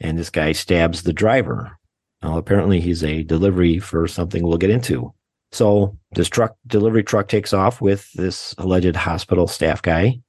and 0.00 0.18
this 0.18 0.30
guy 0.30 0.52
stabs 0.52 1.02
the 1.02 1.12
driver. 1.12 1.78
Now, 2.22 2.38
apparently, 2.38 2.80
he's 2.80 3.04
a 3.04 3.22
delivery 3.22 3.78
for 3.78 4.08
something 4.08 4.42
we'll 4.42 4.56
get 4.56 4.70
into. 4.70 5.12
So 5.52 5.96
this 6.12 6.28
truck 6.28 6.56
delivery 6.66 7.04
truck 7.04 7.28
takes 7.28 7.52
off 7.52 7.80
with 7.80 8.10
this 8.14 8.54
alleged 8.58 8.96
hospital 8.96 9.46
staff 9.46 9.82
guy. 9.82 10.20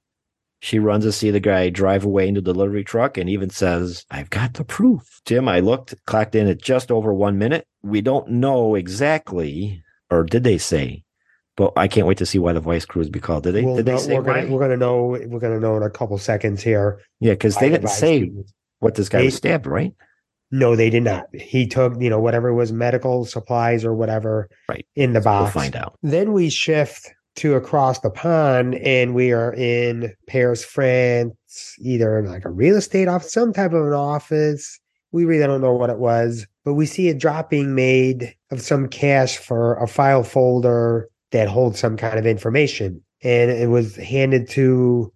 She 0.59 0.77
runs 0.77 1.03
to 1.03 1.11
see 1.11 1.31
the 1.31 1.39
guy 1.39 1.69
drive 1.69 2.05
away 2.05 2.27
in 2.27 2.35
the 2.35 2.41
delivery 2.41 2.83
truck 2.83 3.17
and 3.17 3.29
even 3.29 3.49
says, 3.49 4.05
I've 4.11 4.29
got 4.29 4.53
the 4.53 4.63
proof. 4.63 5.21
Tim, 5.25 5.47
I 5.47 5.59
looked, 5.59 5.95
clocked 6.05 6.35
in 6.35 6.47
at 6.47 6.61
just 6.61 6.91
over 6.91 7.13
one 7.13 7.37
minute. 7.37 7.67
We 7.81 8.01
don't 8.01 8.27
know 8.29 8.75
exactly, 8.75 9.83
or 10.11 10.23
did 10.23 10.43
they 10.43 10.57
say? 10.57 11.03
But 11.57 11.71
I 11.77 11.87
can't 11.87 12.05
wait 12.05 12.17
to 12.17 12.25
see 12.25 12.37
why 12.37 12.51
the 12.53 12.59
voice 12.59 12.85
crews 12.85 13.09
be 13.09 13.19
called. 13.19 13.43
Did 13.43 13.53
they? 13.55 13.61
We'll 13.63 13.77
did 13.77 13.85
they 13.85 13.93
know- 13.93 13.97
say 13.97 14.13
we're 14.15 14.21
why? 14.23 14.41
gonna 14.41 14.53
we're 14.53 14.59
gonna 14.59 14.77
know 14.77 15.05
we're 15.27 15.39
gonna 15.39 15.59
know 15.59 15.77
in 15.77 15.83
a 15.83 15.89
couple 15.89 16.17
seconds 16.17 16.61
here. 16.61 16.99
yeah, 17.19 17.33
because 17.33 17.55
they 17.57 17.69
didn't 17.69 17.87
say 17.89 18.17
students- 18.23 18.53
what 18.79 18.95
this 18.95 19.07
guy 19.09 19.19
They- 19.19 19.25
was 19.25 19.35
stabbed, 19.35 19.65
right? 19.67 19.93
No, 20.51 20.75
they 20.75 20.89
did 20.89 21.03
not. 21.03 21.25
He 21.33 21.65
took, 21.65 21.99
you 21.99 22.09
know, 22.09 22.19
whatever 22.19 22.53
was 22.53 22.71
medical 22.71 23.25
supplies 23.25 23.83
or 23.83 23.95
whatever 23.95 24.47
Right. 24.69 24.85
in 24.95 25.13
the 25.13 25.21
box. 25.21 25.55
We'll 25.55 25.63
find 25.63 25.75
out. 25.75 25.97
Then 26.03 26.33
we 26.33 26.49
shift 26.49 27.11
to 27.37 27.55
across 27.55 27.99
the 27.99 28.11
pond 28.11 28.75
and 28.75 29.15
we 29.15 29.31
are 29.33 29.53
in 29.53 30.13
Paris, 30.27 30.63
France, 30.63 31.33
either 31.79 32.19
in 32.19 32.25
like 32.27 32.45
a 32.45 32.49
real 32.51 32.75
estate 32.77 33.07
office, 33.07 33.31
some 33.33 33.53
type 33.53 33.73
of 33.73 33.87
an 33.87 33.93
office. 33.93 34.79
We 35.11 35.25
really 35.25 35.45
don't 35.45 35.61
know 35.61 35.73
what 35.73 35.89
it 35.89 35.97
was, 35.99 36.45
but 36.65 36.73
we 36.73 36.85
see 36.85 37.07
a 37.09 37.13
drop 37.13 37.49
being 37.49 37.75
made 37.75 38.35
of 38.51 38.59
some 38.61 38.87
cash 38.89 39.37
for 39.37 39.75
a 39.75 39.87
file 39.87 40.23
folder 40.23 41.09
that 41.31 41.47
holds 41.47 41.79
some 41.79 41.95
kind 41.95 42.19
of 42.19 42.25
information. 42.25 43.01
And 43.23 43.51
it 43.51 43.69
was 43.69 43.95
handed 43.95 44.49
to 44.49 45.13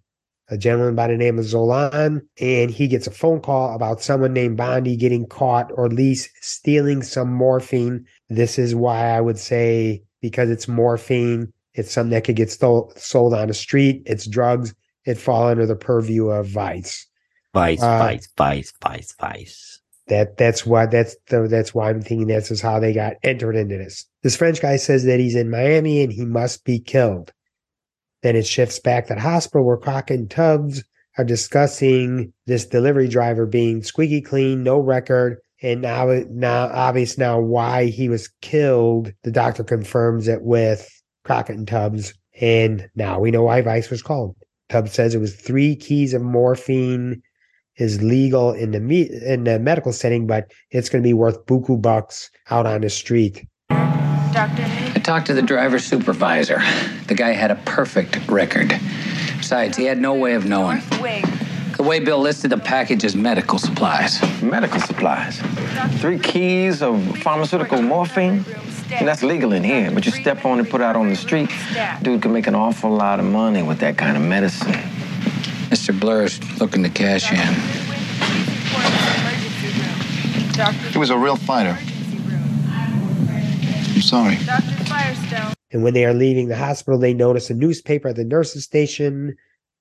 a 0.48 0.56
gentleman 0.56 0.94
by 0.94 1.08
the 1.08 1.16
name 1.16 1.38
of 1.38 1.44
Zolan, 1.44 2.22
and 2.40 2.70
he 2.70 2.88
gets 2.88 3.06
a 3.06 3.12
phone 3.12 3.40
call 3.40 3.74
about 3.74 4.00
someone 4.00 4.32
named 4.32 4.56
Bondi 4.56 4.96
getting 4.96 5.26
caught 5.26 5.70
or 5.74 5.86
at 5.86 5.92
least 5.92 6.30
stealing 6.40 7.02
some 7.02 7.32
morphine. 7.32 8.06
This 8.28 8.58
is 8.58 8.74
why 8.74 9.10
I 9.10 9.20
would 9.20 9.38
say 9.38 10.02
because 10.20 10.50
it's 10.50 10.68
morphine, 10.68 11.52
it's 11.74 11.92
something 11.92 12.10
that 12.10 12.24
could 12.24 12.36
get 12.36 12.50
stole, 12.50 12.92
sold 12.96 13.34
on 13.34 13.48
the 13.48 13.54
street. 13.54 14.02
It's 14.06 14.26
drugs. 14.26 14.74
It 15.04 15.18
fall 15.18 15.48
under 15.48 15.66
the 15.66 15.76
purview 15.76 16.28
of 16.28 16.46
vice. 16.46 17.06
Vice, 17.54 17.82
Uh, 17.82 17.98
vice, 17.98 18.28
vice, 18.36 18.72
vice, 18.82 19.14
vice. 19.18 19.79
That 20.10 20.36
that's 20.36 20.66
why 20.66 20.86
that's 20.86 21.16
the, 21.28 21.46
that's 21.48 21.72
why 21.72 21.88
I'm 21.88 22.02
thinking 22.02 22.26
this 22.26 22.50
is 22.50 22.60
how 22.60 22.80
they 22.80 22.92
got 22.92 23.14
entered 23.22 23.54
into 23.54 23.78
this. 23.78 24.06
This 24.22 24.36
French 24.36 24.60
guy 24.60 24.76
says 24.76 25.04
that 25.04 25.20
he's 25.20 25.36
in 25.36 25.50
Miami 25.50 26.02
and 26.02 26.12
he 26.12 26.24
must 26.24 26.64
be 26.64 26.80
killed. 26.80 27.32
Then 28.22 28.34
it 28.34 28.46
shifts 28.46 28.80
back 28.80 29.06
to 29.06 29.14
the 29.14 29.20
hospital 29.20 29.64
where 29.64 29.76
Crockett 29.76 30.18
and 30.18 30.30
Tubbs 30.30 30.82
are 31.16 31.24
discussing 31.24 32.32
this 32.46 32.66
delivery 32.66 33.08
driver 33.08 33.46
being 33.46 33.84
squeaky 33.84 34.20
clean, 34.20 34.64
no 34.64 34.78
record, 34.80 35.38
and 35.62 35.80
now 35.80 36.06
now 36.28 36.68
obvious 36.72 37.16
now 37.16 37.38
why 37.38 37.86
he 37.86 38.08
was 38.08 38.28
killed. 38.42 39.12
The 39.22 39.30
doctor 39.30 39.62
confirms 39.62 40.26
it 40.26 40.42
with 40.42 40.88
Crockett 41.24 41.56
and 41.56 41.68
Tubbs, 41.68 42.14
and 42.40 42.88
now 42.96 43.20
we 43.20 43.30
know 43.30 43.44
why 43.44 43.62
Vice 43.62 43.90
was 43.90 44.02
called. 44.02 44.34
Tubbs 44.70 44.92
says 44.92 45.14
it 45.14 45.20
was 45.20 45.36
three 45.36 45.76
keys 45.76 46.14
of 46.14 46.22
morphine 46.22 47.22
is 47.76 48.02
legal 48.02 48.52
in 48.52 48.72
the 48.72 48.80
me- 48.80 49.10
in 49.24 49.44
the 49.44 49.58
medical 49.58 49.92
setting, 49.92 50.26
but 50.26 50.50
it's 50.70 50.88
going 50.88 51.02
to 51.02 51.06
be 51.06 51.14
worth 51.14 51.44
buku 51.46 51.80
bucks 51.80 52.30
out 52.50 52.66
on 52.66 52.80
the 52.80 52.90
street. 52.90 53.46
Dr. 53.68 54.62
I 54.94 55.00
talked 55.02 55.26
to 55.26 55.34
the 55.34 55.42
driver's 55.42 55.84
supervisor. 55.84 56.60
The 57.08 57.14
guy 57.14 57.30
had 57.30 57.50
a 57.50 57.56
perfect 57.64 58.28
record. 58.28 58.72
Besides, 59.38 59.76
he 59.76 59.84
had 59.84 59.98
no 59.98 60.14
way 60.14 60.34
of 60.34 60.46
knowing. 60.46 60.82
The 61.76 61.82
way 61.82 61.98
Bill 61.98 62.18
listed 62.18 62.50
the 62.50 62.58
package 62.58 63.04
as 63.04 63.16
medical 63.16 63.58
supplies. 63.58 64.20
Medical 64.42 64.80
supplies. 64.80 65.40
Three 66.00 66.18
keys 66.18 66.82
of 66.82 67.18
pharmaceutical 67.18 67.80
morphine. 67.80 68.44
And 68.92 69.08
that's 69.08 69.22
legal 69.22 69.52
in 69.52 69.64
here, 69.64 69.90
but 69.90 70.04
you 70.04 70.12
step 70.12 70.44
on 70.44 70.58
and 70.58 70.68
put 70.68 70.80
out 70.80 70.94
on 70.96 71.08
the 71.08 71.16
street, 71.16 71.48
dude 72.02 72.22
can 72.22 72.32
make 72.32 72.46
an 72.48 72.54
awful 72.54 72.90
lot 72.90 73.18
of 73.20 73.24
money 73.24 73.62
with 73.62 73.78
that 73.78 73.96
kind 73.96 74.16
of 74.16 74.22
medicine. 74.22 74.78
Mr. 75.70 75.98
Blur's 75.98 76.40
looking 76.60 76.82
to 76.82 76.90
cash 76.90 77.30
in. 77.30 77.38
He 80.90 80.98
was 80.98 81.10
a 81.10 81.16
real 81.16 81.36
fighter. 81.36 81.78
I'm 83.94 84.02
sorry. 84.02 84.38
And 85.72 85.84
when 85.84 85.94
they 85.94 86.04
are 86.04 86.12
leaving 86.12 86.48
the 86.48 86.56
hospital, 86.56 86.98
they 86.98 87.14
notice 87.14 87.50
a 87.50 87.54
newspaper 87.54 88.08
at 88.08 88.16
the 88.16 88.24
nurse's 88.24 88.64
station 88.64 89.36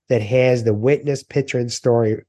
that 0.10 0.22
has 0.22 0.64
the 0.64 0.74
witness 0.74 1.24
picture 1.24 1.58
and 1.58 1.72
story 1.72 2.24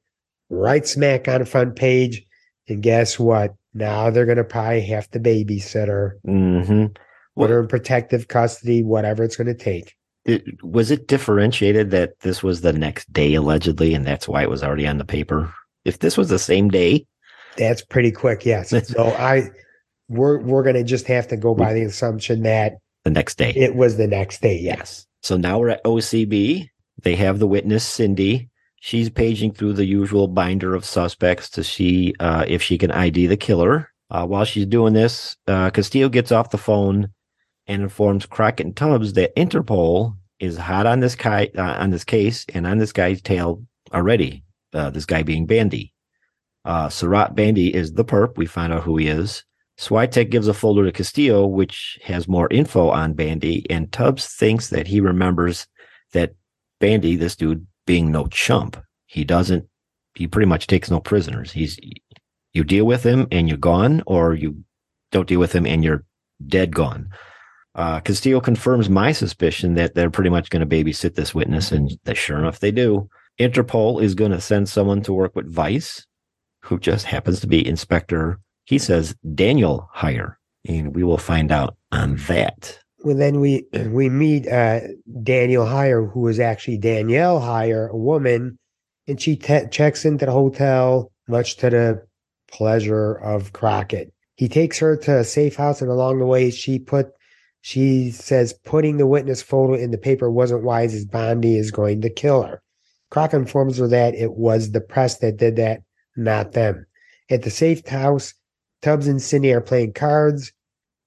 right 0.49 0.87
smack 0.87 1.29
on 1.29 1.41
the 1.41 1.47
front 1.47 1.77
page. 1.77 2.25
And 2.69 2.83
guess 2.83 3.19
what? 3.19 3.55
Now 3.75 4.11
they're 4.11 4.27
going 4.27 4.39
to 4.39 4.45
probably 4.45 4.83
have 4.87 5.11
to 5.11 5.21
babysit 5.21 5.89
her, 5.89 6.19
hmm 6.25 6.87
put 7.37 7.49
her 7.51 7.61
in 7.61 7.69
protective 7.69 8.29
custody, 8.29 8.83
whatever 8.83 9.23
it's 9.23 9.37
going 9.37 9.47
to 9.47 9.55
take. 9.55 9.95
It, 10.25 10.63
was 10.63 10.91
it 10.91 11.09
differentiated 11.09 11.91
that 11.91 12.21
this 12.21 12.43
was 12.43 12.61
the 12.61 12.73
next 12.73 13.13
day 13.13 13.35
allegedly, 13.35 13.95
and 13.95 14.07
that's 14.07 14.29
why 14.29 14.43
it 14.43 14.51
was 14.51 14.63
already 14.63 14.87
on 14.87 14.99
the 14.99 15.05
paper? 15.05 15.53
If 15.85 16.01
this 16.01 16.17
was 16.17 16.29
the 16.29 16.39
same 16.39 16.69
day, 16.69 17.07
That's 17.57 17.83
pretty 17.83 18.13
quick, 18.13 18.45
yes. 18.45 18.71
so 18.89 19.07
I, 19.07 19.51
we're 20.09 20.39
we're 20.39 20.63
going 20.63 20.77
to 20.77 20.85
just 20.85 21.07
have 21.07 21.29
to 21.29 21.37
go 21.37 21.55
by 21.55 21.73
the 21.73 21.83
assumption 21.83 22.43
that 22.43 22.75
the 23.05 23.11
next 23.11 23.39
day. 23.39 23.53
it 23.57 23.75
was 23.75 23.97
the 23.97 24.07
next 24.07 24.43
day. 24.43 24.59
Yes. 24.59 24.77
Yes. 24.79 25.07
So 25.23 25.37
now 25.37 25.59
we're 25.59 25.71
at 25.71 25.85
OCB. 25.85 26.69
They 27.03 27.17
have 27.17 27.39
the 27.39 27.47
witness, 27.47 27.85
Cindy. 27.85 28.49
She's 28.81 29.11
paging 29.11 29.53
through 29.53 29.75
the 29.75 29.85
usual 29.85 30.27
binder 30.27 30.75
of 30.75 30.85
suspects 30.85 31.51
to 31.51 31.65
see 31.65 32.15
uh, 32.19 32.45
if 32.49 32.63
she 32.63 32.79
can 32.79 32.91
ID 32.91 33.27
the 33.27 33.37
killer. 33.37 33.91
Uh, 34.11 34.27
while 34.27 34.45
she's 34.45 34.67
doing 34.67 34.93
this, 34.93 35.37
uh, 35.47 35.71
Castillo 35.71 36.09
gets 36.09 36.33
off 36.33 36.51
the 36.51 36.59
phone 36.59 37.13
and 37.71 37.83
informs 37.83 38.27
Crockett 38.27 38.67
and 38.67 38.77
Tubbs 38.77 39.13
that 39.13 39.35
Interpol 39.37 40.17
is 40.41 40.57
hot 40.57 40.87
on 40.87 40.99
this 40.99 41.15
guy 41.15 41.49
uh, 41.57 41.77
on 41.79 41.91
this 41.91 42.03
case 42.03 42.45
and 42.53 42.67
on 42.67 42.79
this 42.79 42.93
guy's 42.93 43.23
tail 43.23 43.65
already. 43.95 44.43
Uh, 44.73 44.91
this 44.91 45.07
guy 45.07 45.23
being 45.23 45.47
Bandy. 45.47 45.95
Uh, 46.65 46.89
Surat 46.89 47.35
Bandy 47.37 47.73
is 47.73 47.93
the 47.93 48.05
perp. 48.05 48.37
We 48.37 48.47
find 48.47 48.73
out 48.73 48.83
who 48.83 48.97
he 48.97 49.07
is. 49.07 49.45
Switek 49.79 50.31
gives 50.31 50.49
a 50.49 50.53
folder 50.53 50.85
to 50.85 50.93
Castillo, 50.93 51.47
which 51.47 51.99
has 52.03 52.29
more 52.29 52.49
info 52.51 52.91
on 52.91 53.15
Bandy, 53.15 53.65
and 53.71 53.91
Tubbs 53.91 54.27
thinks 54.27 54.69
that 54.69 54.87
he 54.87 55.01
remembers 55.01 55.67
that 56.13 56.35
Bandy, 56.81 57.17
this 57.17 57.37
dude, 57.37 57.67
being 57.87 58.11
no 58.11 58.27
chump. 58.27 58.77
He 59.07 59.25
doesn't, 59.25 59.67
he 60.15 60.27
pretty 60.27 60.47
much 60.47 60.67
takes 60.67 60.91
no 60.91 61.01
prisoners. 61.01 61.53
He's, 61.53 61.79
you 62.53 62.65
deal 62.65 62.85
with 62.85 63.03
him 63.05 63.27
and 63.33 63.49
you're 63.49 63.57
gone, 63.57 64.03
or 64.07 64.35
you 64.35 64.65
don't 65.13 65.29
deal 65.29 65.41
with 65.41 65.53
him 65.53 65.67
and 65.67 65.83
you're 65.83 66.05
dead 66.47 66.75
gone. 66.75 67.09
Uh, 67.75 68.01
Castillo 68.01 68.41
confirms 68.41 68.89
my 68.89 69.13
suspicion 69.13 69.75
that 69.75 69.95
they're 69.95 70.11
pretty 70.11 70.31
much 70.31 70.51
going 70.51 70.67
to 70.69 70.77
babysit 70.77 71.15
this 71.15 71.35
witness, 71.35 71.71
and 71.71 71.91
that 72.05 72.17
sure 72.17 72.39
enough 72.39 72.61
they 72.61 72.73
do. 72.73 73.09
Interpol 73.39 74.03
is 74.03 74.15
going 74.15 74.33
to 74.33 74.41
send 74.41 74.69
someone 74.69 75.03
to 75.03 75.13
work 75.13 75.35
with 75.37 75.53
Vice, 75.53 76.05
who 76.63 76.79
just 76.79 77.07
happens 77.07 77.41
to 77.41 77.47
be 77.47 77.67
Inspector, 77.67 78.39
he 78.65 78.79
says, 78.79 79.15
Daniel 79.35 79.89
Hire. 79.93 80.39
And 80.69 80.95
we 80.95 81.05
will 81.05 81.19
find 81.19 81.51
out 81.51 81.77
on 81.91 82.17
that. 82.29 82.79
Well, 83.03 83.17
then 83.17 83.41
we 83.41 83.65
we 83.87 84.11
meet 84.11 84.47
uh, 84.47 84.81
Daniel 85.23 85.65
Heyer, 85.65 86.13
who 86.13 86.29
is 86.29 86.39
actually 86.39 86.77
Danielle 86.77 87.41
Heyer, 87.41 87.89
a 87.89 87.97
woman, 87.97 88.59
and 89.09 89.19
she 89.19 89.37
te- 89.37 89.69
checks 89.71 90.05
into 90.05 90.27
the 90.27 90.33
hotel, 90.33 91.11
much 91.27 91.57
to 91.59 91.71
the 91.71 92.03
pleasure 92.53 93.15
of 93.15 93.55
Crockett. 93.55 94.13
He 94.37 94.49
takes 94.49 94.79
her 94.81 94.99
to 94.99 95.21
a 95.21 95.25
safe 95.25 95.57
house, 95.57 95.81
and 95.81 95.91
along 95.91 96.19
the 96.19 96.27
way, 96.27 96.51
she 96.51 96.79
put 96.79 97.13
she 97.61 98.11
says 98.11 98.55
putting 98.65 98.97
the 98.97 99.07
witness 99.07 99.43
photo 99.43 99.75
in 99.75 99.91
the 99.91 99.99
paper 99.99 100.31
wasn't 100.31 100.63
wise, 100.63 100.95
as 100.95 101.05
Bondi 101.05 101.57
is 101.57 101.71
going 101.71 102.01
to 102.03 102.11
kill 102.11 102.43
her. 102.43 102.63
Crockett 103.11 103.41
informs 103.41 103.79
her 103.79 103.89
that 103.89 104.15
it 104.15 104.35
was 104.35 104.71
the 104.71 104.81
press 104.81 105.19
that 105.19 105.37
did 105.37 105.57
that, 105.57 105.83
not 106.17 106.53
them. 106.53 106.87
At 107.29 107.43
the 107.43 107.51
safe 107.51 107.87
house, 107.87 108.35
Tubbs 108.83 109.09
and 109.09 109.21
Cindy 109.21 109.53
are 109.53 109.61
playing 109.61 109.93
cards. 109.93 110.53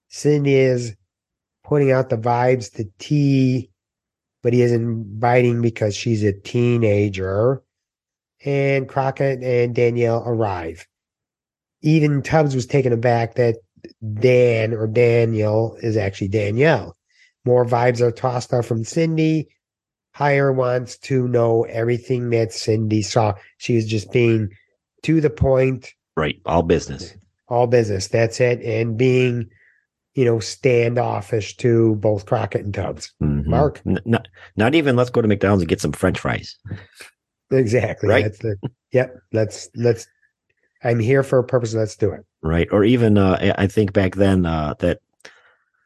Cindy 0.10 0.56
is 0.56 0.96
putting 1.64 1.92
out 1.92 2.10
the 2.10 2.18
vibes 2.18 2.72
to 2.74 2.86
T, 3.00 3.72
but 4.44 4.54
he 4.54 4.62
isn't 4.62 5.20
biting 5.20 5.62
because 5.62 5.96
she's 5.96 6.24
a 6.24 6.34
teenager. 6.34 7.64
And 8.46 8.88
Crockett 8.88 9.42
and 9.42 9.74
Danielle 9.74 10.24
arrive. 10.26 10.86
Even 11.82 12.22
Tubbs 12.22 12.54
was 12.54 12.66
taken 12.66 12.94
aback 12.94 13.36
that 13.36 13.56
Dan 14.20 14.74
or 14.74 14.88
Daniel 14.88 15.78
is 15.82 15.98
actually 15.98 16.28
Danielle. 16.30 16.96
More 17.46 17.66
vibes 17.66 18.02
are 18.02 18.12
tossed 18.12 18.54
out 18.54 18.66
from 18.66 18.84
Cindy. 18.84 19.48
Hire 20.14 20.52
wants 20.54 20.98
to 21.00 21.28
know 21.28 21.64
everything 21.64 22.30
that 22.30 22.54
Cindy 22.54 23.02
saw. 23.02 23.34
She 23.58 23.76
was 23.76 23.86
just 23.86 24.12
being 24.12 24.50
to 25.04 25.20
the 25.22 25.30
point, 25.30 25.94
Right. 26.16 26.40
All 26.46 26.62
business. 26.64 27.14
all 27.48 27.66
business. 27.68 28.08
That's 28.08 28.40
it. 28.40 28.62
And 28.62 28.96
being, 28.98 29.50
you 30.14 30.24
know, 30.26 30.40
standoffish 30.40 31.58
to 31.58 31.96
both 31.96 32.26
Crockett 32.28 32.64
and 32.64 32.74
Tubbs. 32.74 33.12
Mhm. 33.22 33.46
Mark. 33.48 33.82
N- 33.86 34.00
not, 34.06 34.28
not 34.56 34.76
even 34.76 34.96
let's 34.96 35.10
go 35.10 35.22
to 35.22 35.28
McDonald's 35.28 35.64
and 35.64 35.70
get 35.70 35.82
some 35.82 35.92
French 35.92 36.20
fries. 36.20 36.56
Exactly. 37.52 38.10
Right. 38.10 38.24
That's 38.26 38.40
the 38.40 38.58
yep. 38.92 39.16
Let's 39.32 39.70
let's 39.76 40.08
I'm 40.84 41.00
here 41.00 41.24
for 41.24 41.40
a 41.40 41.44
purpose. 41.44 41.74
Let's 41.74 41.96
do 41.96 42.12
it. 42.12 42.22
Right. 42.42 42.68
Or 42.72 42.84
even, 42.84 43.18
uh, 43.18 43.54
I- 43.58 43.68
think 43.68 43.94
back 43.94 44.16
then, 44.16 44.46
uh, 44.46 44.74
that 44.80 45.00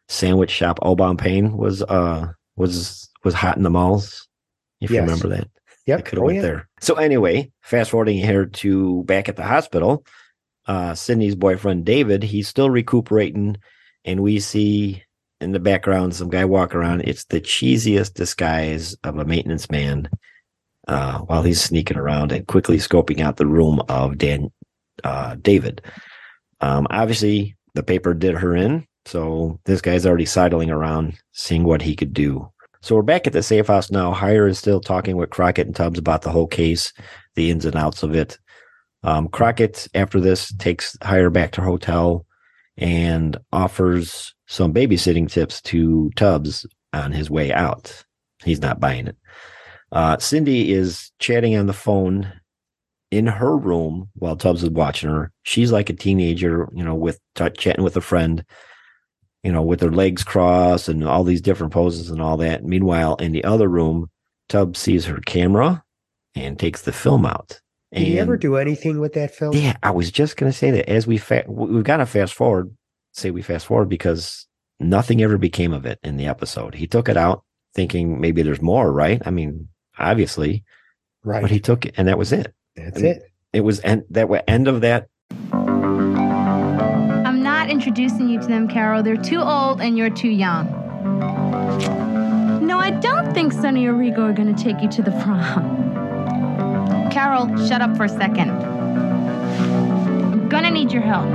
sandwich 0.07 0.51
shop, 0.51 0.79
Au 0.81 0.95
Bon 0.95 1.17
Pain 1.17 1.55
was, 1.57 1.81
uh, 1.83 2.27
was, 2.55 3.09
was 3.23 3.33
hot 3.33 3.57
in 3.57 3.63
the 3.63 3.69
malls. 3.69 4.27
If 4.81 4.91
you 4.91 4.99
remember 5.01 5.27
that. 5.29 5.47
Yeah. 5.85 5.97
I 5.97 6.01
could 6.01 6.17
have 6.17 6.23
Oh, 6.23 6.25
went 6.27 6.35
yeah. 6.37 6.41
there. 6.41 6.69
So 6.81 6.95
anyway, 6.95 7.51
fast 7.61 7.91
forwarding 7.91 8.17
here 8.17 8.45
to 8.45 9.03
back 9.05 9.27
at 9.29 9.35
the 9.37 9.43
hospital, 9.43 10.05
uh, 10.67 10.93
Sydney's 10.95 11.35
boyfriend 11.35 11.85
David, 11.85 12.23
he's 12.23 12.47
still 12.47 12.69
recuperating, 12.69 13.57
and 14.05 14.21
we 14.21 14.39
see 14.39 15.03
in 15.39 15.51
the 15.51 15.59
background 15.59 16.13
some 16.15 16.29
guy 16.29 16.45
walk 16.45 16.75
around. 16.75 17.01
It's 17.01 17.25
the 17.25 17.39
cheesiest 17.41 18.13
disguise 18.15 18.95
of 19.03 19.17
a 19.17 19.25
maintenance 19.25 19.69
man, 19.71 20.09
uh, 20.87 21.19
while 21.19 21.41
he's 21.43 21.61
sneaking 21.61 21.97
around 21.97 22.31
and 22.31 22.45
quickly 22.47 22.77
scoping 22.77 23.19
out 23.21 23.37
the 23.37 23.45
room 23.47 23.81
of 23.87 24.17
Dan, 24.17 24.51
uh, 25.03 25.35
David. 25.41 25.81
Um, 26.61 26.87
obviously, 26.89 27.55
the 27.73 27.83
paper 27.83 28.13
did 28.13 28.35
her 28.35 28.55
in, 28.55 28.85
so 29.05 29.59
this 29.65 29.81
guy's 29.81 30.05
already 30.05 30.25
sidling 30.25 30.69
around, 30.69 31.17
seeing 31.33 31.63
what 31.63 31.81
he 31.81 31.95
could 31.95 32.13
do. 32.13 32.51
So 32.81 32.95
we're 32.95 33.01
back 33.01 33.27
at 33.27 33.33
the 33.33 33.43
safe 33.43 33.67
house 33.67 33.91
now. 33.91 34.11
Hire 34.11 34.47
is 34.47 34.59
still 34.59 34.79
talking 34.79 35.17
with 35.17 35.29
Crockett 35.29 35.67
and 35.67 35.75
Tubbs 35.75 35.99
about 35.99 36.21
the 36.21 36.31
whole 36.31 36.47
case, 36.47 36.93
the 37.35 37.51
ins 37.51 37.65
and 37.65 37.75
outs 37.75 38.03
of 38.03 38.15
it. 38.15 38.37
Um, 39.03 39.27
Crockett, 39.27 39.87
after 39.93 40.19
this, 40.19 40.53
takes 40.55 40.97
Hire 41.01 41.29
back 41.29 41.51
to 41.53 41.61
hotel 41.61 42.25
and 42.77 43.37
offers 43.51 44.33
some 44.47 44.73
babysitting 44.73 45.29
tips 45.29 45.61
to 45.63 46.11
Tubbs 46.15 46.65
on 46.93 47.11
his 47.11 47.29
way 47.29 47.51
out. 47.51 48.03
He's 48.43 48.61
not 48.61 48.79
buying 48.79 49.07
it. 49.07 49.17
Uh, 49.91 50.17
Cindy 50.17 50.71
is 50.71 51.11
chatting 51.19 51.55
on 51.55 51.67
the 51.67 51.73
phone 51.73 52.31
in 53.11 53.27
her 53.27 53.55
room 53.55 54.09
while 54.15 54.35
Tubbs 54.35 54.63
is 54.63 54.69
watching 54.69 55.09
her. 55.09 55.31
She's 55.43 55.71
like 55.71 55.89
a 55.89 55.93
teenager, 55.93 56.67
you 56.73 56.83
know, 56.83 56.95
with 56.95 57.19
t- 57.35 57.49
chatting 57.57 57.83
with 57.83 57.95
a 57.97 58.01
friend, 58.01 58.43
you 59.43 59.51
know, 59.51 59.61
with 59.61 59.81
her 59.81 59.91
legs 59.91 60.23
crossed 60.23 60.89
and 60.89 61.03
all 61.07 61.23
these 61.23 61.41
different 61.41 61.71
poses 61.73 62.09
and 62.09 62.21
all 62.21 62.37
that. 62.37 62.63
Meanwhile, 62.63 63.15
in 63.17 63.31
the 63.31 63.43
other 63.43 63.67
room, 63.67 64.09
Tubbs 64.49 64.79
sees 64.79 65.05
her 65.05 65.19
camera 65.25 65.83
and 66.35 66.59
takes 66.59 66.81
the 66.81 66.91
film 66.91 67.25
out. 67.25 67.61
Did 67.93 68.03
he 68.05 68.19
ever 68.19 68.35
do 68.37 68.57
anything 68.57 68.99
with 68.99 69.13
that 69.13 69.33
film? 69.33 69.55
yeah, 69.55 69.77
I 69.81 69.91
was 69.91 70.11
just 70.11 70.35
gonna 70.35 70.51
say 70.51 70.71
that 70.71 70.89
as 70.89 71.07
we 71.07 71.17
fa- 71.17 71.45
we've 71.47 71.83
got 71.85 71.97
to 71.97 72.05
fast 72.05 72.33
forward. 72.33 72.75
Say 73.13 73.31
we 73.31 73.41
fast 73.41 73.65
forward 73.65 73.87
because 73.89 74.45
nothing 74.79 75.23
ever 75.23 75.37
became 75.37 75.71
of 75.73 75.85
it 75.85 75.97
in 76.03 76.17
the 76.17 76.27
episode. 76.27 76.75
He 76.75 76.85
took 76.85 77.07
it 77.09 77.15
out, 77.17 77.43
thinking 77.73 78.19
maybe 78.19 78.41
there's 78.43 78.61
more, 78.61 78.91
right? 78.91 79.21
I 79.25 79.31
mean, 79.31 79.69
obviously, 79.97 80.63
Right. 81.23 81.41
but 81.41 81.49
he 81.49 81.59
took 81.61 81.85
it, 81.85 81.95
and 81.97 82.07
that 82.09 82.17
was 82.17 82.31
it. 82.33 82.53
That's 82.77 83.01
it. 83.01 83.23
It 83.53 83.61
was 83.61 83.81
end 83.83 84.03
that 84.11 84.29
wa- 84.29 84.41
end 84.47 84.67
of 84.67 84.81
that. 84.81 85.07
I'm 85.51 87.41
not 87.43 87.69
introducing 87.69 88.29
you 88.29 88.39
to 88.39 88.47
them, 88.47 88.67
Carol. 88.67 89.03
They're 89.03 89.17
too 89.17 89.39
old 89.41 89.81
and 89.81 89.97
you're 89.97 90.09
too 90.09 90.29
young. 90.29 90.67
No, 92.65 92.77
I 92.77 92.91
don't 92.91 93.33
think 93.33 93.51
Sonny 93.53 93.85
or 93.87 93.93
Rico 93.93 94.21
are 94.23 94.33
going 94.33 94.53
to 94.53 94.63
take 94.63 94.81
you 94.81 94.89
to 94.89 95.01
the 95.01 95.11
prom. 95.23 97.09
Carol, 97.11 97.47
shut 97.67 97.81
up 97.81 97.97
for 97.97 98.05
a 98.05 98.09
second. 98.09 98.51
I'm 98.51 100.49
gonna 100.49 100.69
need 100.71 100.91
your 100.91 101.01
help. 101.01 101.25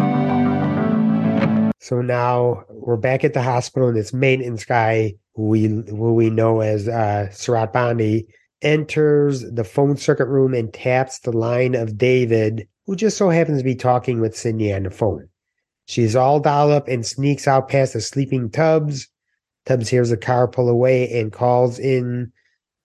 So 1.80 2.00
now 2.00 2.64
we're 2.70 2.96
back 2.96 3.24
at 3.24 3.34
the 3.34 3.42
hospital, 3.42 3.88
and 3.88 3.96
this 3.96 4.12
maintenance 4.12 4.64
guy, 4.64 5.14
who 5.34 5.48
we 5.48 5.66
who 5.66 6.14
we 6.14 6.30
know 6.30 6.60
as 6.60 6.88
uh, 6.88 7.30
Surat 7.30 7.72
Bandi, 7.72 8.26
enters 8.62 9.42
the 9.50 9.64
phone 9.64 9.96
circuit 9.96 10.26
room 10.26 10.54
and 10.54 10.72
taps 10.72 11.18
the 11.18 11.32
line 11.32 11.74
of 11.74 11.98
David, 11.98 12.66
who 12.86 12.96
just 12.96 13.16
so 13.16 13.28
happens 13.28 13.58
to 13.58 13.64
be 13.64 13.74
talking 13.74 14.20
with 14.20 14.36
Cindy 14.36 14.72
on 14.72 14.84
the 14.84 14.90
phone. 14.90 15.28
She's 15.86 16.16
all 16.16 16.40
dolled 16.40 16.72
up 16.72 16.88
and 16.88 17.04
sneaks 17.04 17.46
out 17.46 17.68
past 17.68 17.92
the 17.92 18.00
sleeping 18.00 18.50
Tubbs. 18.50 19.08
Tubbs 19.66 19.88
hears 19.88 20.10
a 20.10 20.16
car 20.16 20.48
pull 20.48 20.68
away 20.68 21.20
and 21.20 21.32
calls 21.32 21.78
in 21.78 22.32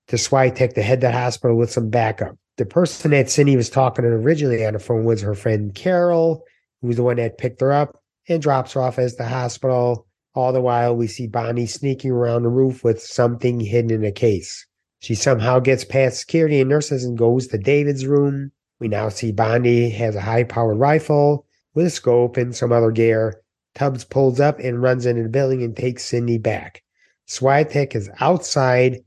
to 0.08 0.16
Switek 0.16 0.74
to 0.74 0.82
head 0.82 1.02
to 1.02 1.08
the 1.08 1.13
hospital 1.13 1.58
with 1.58 1.72
some 1.72 1.90
backup. 1.90 2.38
The 2.58 2.66
person 2.66 3.12
that 3.12 3.30
Cindy 3.30 3.56
was 3.56 3.70
talking 3.70 4.04
to 4.04 4.10
originally 4.10 4.66
on 4.66 4.74
the 4.74 4.80
phone 4.80 5.06
was 5.06 5.22
her 5.22 5.36
friend 5.36 5.74
Carol, 5.74 6.44
who 6.82 6.88
was 6.88 6.98
the 6.98 7.04
one 7.04 7.18
that 7.18 7.38
picked 7.38 7.62
her 7.62 7.72
up 7.72 8.02
and 8.28 8.42
drops 8.42 8.74
her 8.74 8.82
off 8.82 9.00
at 9.00 9.18
the 9.18 9.28
hospital. 9.28 10.08
All 10.34 10.54
the 10.54 10.62
while, 10.62 10.96
we 10.96 11.08
see 11.08 11.26
Bonnie 11.26 11.66
sneaking 11.66 12.12
around 12.12 12.44
the 12.44 12.50
roof 12.50 12.84
with 12.84 13.02
something 13.02 13.60
hidden 13.60 13.90
in 13.90 14.06
a 14.06 14.12
case. 14.12 14.66
She 14.99 15.15
somehow 15.15 15.60
gets 15.60 15.86
past 15.86 16.19
security 16.19 16.60
and 16.60 16.69
nurses 16.69 17.03
and 17.03 17.17
goes 17.17 17.47
to 17.47 17.57
David's 17.57 18.05
room. 18.05 18.51
We 18.79 18.88
now 18.88 19.10
see 19.10 19.31
Bonnie 19.31 19.89
has 19.91 20.15
a 20.15 20.21
high 20.21 20.43
powered 20.43 20.79
rifle 20.79 21.45
with 21.73 21.86
a 21.86 21.89
scope 21.89 22.38
and 22.38 22.55
some 22.55 22.71
other 22.71 22.91
gear. 22.91 23.41
Tubbs 23.75 24.03
pulls 24.03 24.39
up 24.39 24.60
and 24.60 24.81
runs 24.81 25.05
into 25.05 25.23
the 25.23 25.29
building 25.29 25.62
and 25.62 25.77
takes 25.77 26.05
Cindy 26.05 26.38
back. 26.39 26.83
Switek 27.27 27.95
is 27.95 28.10
outside, 28.19 29.01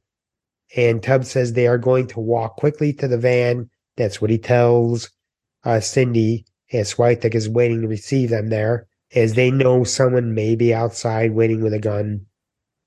and 0.76 1.02
Tubbs 1.02 1.30
says 1.30 1.52
they 1.52 1.66
are 1.66 1.78
going 1.78 2.06
to 2.08 2.20
walk 2.20 2.56
quickly 2.56 2.92
to 2.94 3.08
the 3.08 3.18
van. 3.18 3.68
That's 3.96 4.20
what 4.20 4.30
he 4.30 4.38
tells 4.38 5.10
uh, 5.64 5.80
Cindy 5.80 6.44
as 6.72 6.94
Switek 6.94 7.34
is 7.34 7.48
waiting 7.48 7.80
to 7.80 7.88
receive 7.88 8.30
them 8.30 8.48
there, 8.48 8.86
as 9.14 9.34
they 9.34 9.50
know 9.50 9.82
someone 9.82 10.34
may 10.34 10.54
be 10.54 10.72
outside 10.72 11.32
waiting 11.32 11.62
with 11.62 11.74
a 11.74 11.80
gun 11.80 12.26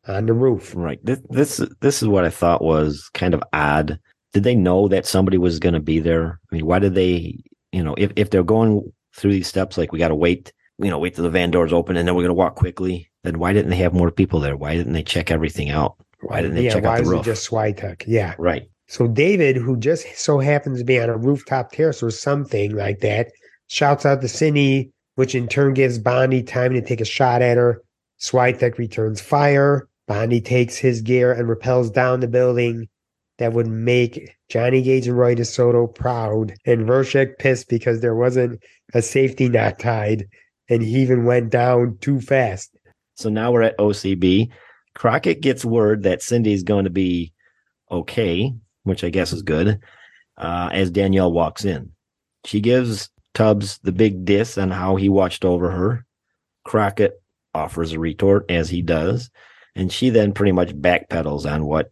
on 0.08 0.26
the 0.26 0.34
roof. 0.34 0.74
Right. 0.76 1.00
This 1.04 1.20
this 1.30 1.62
this 1.82 2.02
is 2.02 2.08
what 2.08 2.26
I 2.26 2.30
thought 2.30 2.64
was 2.64 3.10
kind 3.14 3.34
of 3.34 3.44
odd. 3.54 4.00
Did 4.34 4.44
they 4.44 4.56
know 4.56 4.88
that 4.88 5.06
somebody 5.06 5.38
was 5.38 5.60
going 5.60 5.74
to 5.74 5.80
be 5.80 6.00
there? 6.00 6.40
I 6.52 6.56
mean, 6.56 6.66
why 6.66 6.80
did 6.80 6.96
they? 6.96 7.40
You 7.72 7.84
know, 7.84 7.96
if 7.98 8.12
if 8.16 8.30
they're 8.30 8.44
going 8.44 8.92
through 9.16 9.34
these 9.34 9.48
steps, 9.48 9.78
like 9.78 9.92
we 9.92 10.00
got 10.00 10.10
to 10.10 10.16
wait, 10.16 10.52
you 10.80 10.90
know, 10.90 11.00
wait 11.00 11.16
till 11.16 11.24
the 11.24 11.30
van 11.30 11.52
doors 11.52 11.74
open, 11.74 11.98
and 11.98 12.08
then 12.08 12.16
we're 12.16 12.24
going 12.24 12.30
to 12.30 12.34
walk 12.34 12.56
quickly. 12.56 13.10
Then 13.24 13.40
why 13.40 13.54
didn't 13.54 13.70
they 13.70 13.78
have 13.78 13.94
more 13.94 14.12
people 14.12 14.40
there? 14.40 14.58
Why 14.58 14.76
didn't 14.76 14.94
they 14.94 15.04
check 15.04 15.32
everything 15.32 15.70
out? 15.70 15.96
Why 16.22 16.42
didn't 16.42 16.56
they 16.56 16.66
yeah, 16.66 16.74
check 16.74 16.84
why 16.84 16.92
out 16.92 16.98
the 16.98 17.04
is 17.04 17.10
roof? 17.10 17.22
it 17.22 17.26
just 17.26 17.50
Switek? 17.50 18.04
Yeah. 18.08 18.36
Right. 18.38 18.64
So 18.88 19.08
David, 19.08 19.56
who 19.56 19.78
just 19.78 20.06
so 20.16 20.40
happens 20.40 20.80
to 20.80 20.86
be 20.86 21.00
on 21.00 21.10
a 21.10 21.18
rooftop 21.18 21.72
terrace 21.72 22.04
or 22.04 22.12
something 22.12 22.76
like 22.76 23.00
that, 23.00 23.32
shouts 23.68 24.06
out 24.06 24.22
to 24.22 24.28
Cindy, 24.28 24.92
which 25.16 25.36
in 25.36 25.48
turn 25.48 25.74
gives 25.74 25.98
Bonnie 25.98 26.44
time 26.44 26.74
to 26.74 26.82
take 26.82 27.02
a 27.02 27.06
shot 27.06 27.42
at 27.42 27.58
her. 27.58 27.82
Switek 28.20 28.78
returns 28.78 29.22
fire. 29.22 29.88
Bonnie 30.08 30.42
takes 30.42 30.76
his 30.76 31.02
gear 31.02 31.32
and 31.32 31.48
repels 31.48 31.90
down 31.90 32.20
the 32.20 32.28
building. 32.28 32.88
That 33.40 33.54
would 33.54 33.68
make 33.68 34.36
Johnny 34.50 34.82
Gage 34.84 35.08
and 35.08 35.18
Roy 35.18 35.34
DeSoto 35.34 35.94
proud, 35.94 36.54
and 36.66 36.88
Vershek 36.88 37.40
pissed 37.40 37.68
because 37.68 38.00
there 38.00 38.16
wasn't 38.16 38.62
a 38.94 39.02
safety 39.02 39.50
knot 39.50 39.80
tied, 39.80 40.28
and 40.70 40.84
he 40.84 41.02
even 41.02 41.26
went 41.26 41.50
down 41.50 41.98
too 42.00 42.22
fast. 42.22 42.78
So 43.16 43.30
now 43.30 43.52
we're 43.52 43.64
at 43.64 43.78
OCB. 43.78 44.50
Crockett 44.94 45.42
gets 45.42 45.66
word 45.66 46.04
that 46.04 46.22
Cindy's 46.22 46.64
going 46.64 46.84
to 46.84 46.92
be 46.92 47.34
okay, 47.90 48.54
which 48.84 49.04
I 49.04 49.10
guess 49.10 49.34
is 49.34 49.42
good, 49.42 49.80
uh, 50.38 50.70
as 50.72 50.92
Danielle 50.92 51.32
walks 51.32 51.66
in. 51.66 51.92
She 52.46 52.62
gives 52.62 53.10
Tubbs 53.34 53.80
the 53.80 53.92
big 53.92 54.26
diss 54.26 54.58
on 54.58 54.70
how 54.70 54.96
he 54.96 55.10
watched 55.10 55.44
over 55.44 55.72
her. 55.72 56.06
Crockett 56.66 57.22
offers 57.56 57.94
a 57.94 58.00
retort, 58.00 58.46
as 58.50 58.70
he 58.70 58.82
does, 58.82 59.30
and 59.76 59.92
she 59.92 60.10
then 60.10 60.34
pretty 60.34 60.52
much 60.52 60.70
backpedals 60.76 61.52
on 61.52 61.66
what 61.66 61.92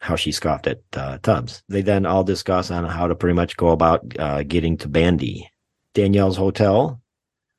how 0.00 0.14
she 0.14 0.30
scoffed 0.30 0.68
at 0.68 0.80
uh, 0.92 1.18
Tubbs. 1.18 1.62
They 1.68 1.82
then 1.82 2.06
all 2.06 2.22
discuss 2.22 2.70
on 2.70 2.84
how 2.84 3.08
to 3.08 3.16
pretty 3.16 3.34
much 3.34 3.56
go 3.56 3.68
about 3.68 4.04
uh, 4.18 4.44
getting 4.44 4.76
to 4.78 4.88
Bandy. 4.88 5.50
Danielle's 5.94 6.36
hotel 6.36 7.00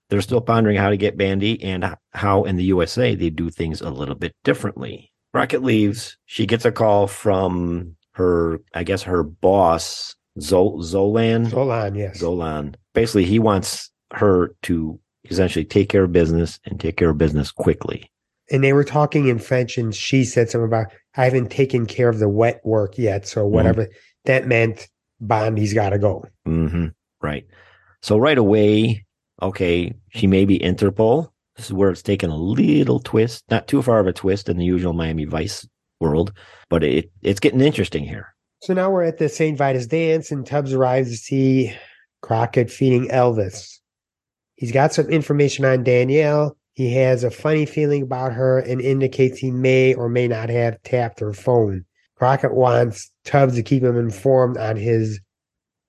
they're 0.10 0.22
still 0.22 0.42
pondering 0.42 0.78
how 0.78 0.90
to 0.90 0.98
get 0.98 1.18
Bandy 1.18 1.62
and 1.64 1.96
how 2.14 2.44
in 2.44 2.56
the 2.56 2.64
USA 2.66 3.16
they 3.16 3.30
do 3.30 3.50
things 3.50 3.82
a 3.82 3.90
little 3.90 4.16
bit 4.16 4.34
differently. 4.44 5.12
Crockett 5.34 5.64
leaves. 5.64 6.18
She 6.26 6.46
gets 6.48 6.66
a 6.66 6.72
call 6.72 7.08
from 7.08 7.96
her, 8.14 8.60
I 8.74 8.84
guess 8.84 9.04
her 9.04 9.22
boss, 9.24 10.16
Zol- 10.40 10.80
Zolan. 10.80 11.48
Zolan, 11.50 11.96
yes. 11.96 12.22
Zolan. 12.22 12.76
Basically, 12.94 13.26
he 13.26 13.38
wants 13.38 13.92
her 14.12 14.56
to 14.64 15.00
essentially 15.30 15.66
take 15.66 15.90
care 15.90 16.06
of 16.06 16.12
business 16.12 16.60
and 16.66 16.80
take 16.80 16.98
care 16.98 17.12
of 17.12 17.20
business 17.20 17.52
quickly. 17.52 18.12
And 18.52 18.64
they 18.64 18.74
were 18.74 18.84
talking 18.84 19.28
in 19.28 19.40
French, 19.40 19.78
and 19.78 19.94
she 19.94 20.24
said 20.24 20.50
something 20.50 20.68
about 20.68 20.88
I 21.16 21.26
haven't 21.26 21.50
taken 21.52 21.86
care 21.86 22.10
of 22.10 22.20
the 22.20 22.30
wet 22.30 22.62
work 22.64 22.98
yet, 22.98 23.28
so 23.28 23.46
whatever 23.46 23.88
that 24.26 24.48
meant. 24.48 24.88
Bondi's 25.22 25.74
got 25.74 25.90
to 25.90 26.00
go. 26.00 26.24
hmm 26.46 26.88
Right. 27.22 27.46
So 28.02 28.18
right 28.18 28.38
away, 28.38 29.06
okay, 29.42 29.94
she 30.10 30.28
may 30.28 30.46
be 30.46 30.58
Interpol. 30.60 31.30
This 31.58 31.66
is 31.66 31.74
where 31.74 31.90
it's 31.90 32.02
taken 32.02 32.30
a 32.30 32.38
little 32.38 33.02
twist, 33.02 33.44
not 33.52 33.68
too 33.68 33.82
far 33.82 34.00
of 34.00 34.08
a 34.08 34.14
twist 34.14 34.48
in 34.48 34.56
the 34.58 34.64
usual 34.64 34.94
Miami 34.94 35.26
Vice 35.26 35.68
world, 36.00 36.32
but 36.70 36.84
it 36.86 37.12
it's 37.22 37.42
getting 37.42 37.60
interesting 37.60 38.06
here. 38.06 38.34
So 38.62 38.74
now 38.74 38.90
we're 38.90 39.04
at 39.04 39.18
the 39.18 39.28
St. 39.28 39.58
Vitus 39.58 39.88
dance, 39.88 40.32
and 40.32 40.46
Tubbs 40.46 40.72
arrives 40.74 41.12
to 41.12 41.18
see 41.18 41.76
Crockett 42.22 42.72
feeding 42.72 43.10
Elvis. 43.10 43.80
He's 44.56 44.72
got 44.72 44.94
some 44.94 45.08
information 45.10 45.66
on 45.66 45.84
Danielle. 45.84 46.56
He 46.80 46.94
has 46.94 47.26
a 47.26 47.30
funny 47.30 47.66
feeling 47.66 48.04
about 48.04 48.32
her 48.32 48.60
and 48.60 48.80
indicates 48.80 49.38
he 49.38 49.52
may 49.52 49.94
or 49.94 50.08
may 50.08 50.30
not 50.30 50.48
have 50.48 50.82
tapped 50.84 51.20
her 51.20 51.34
phone. 51.34 51.84
Crockett 52.16 52.54
wants 52.54 53.12
Tubbs 53.26 53.56
to 53.56 53.64
keep 53.64 53.84
him 53.84 53.98
informed 53.98 54.56
on 54.56 54.78
his 54.78 55.20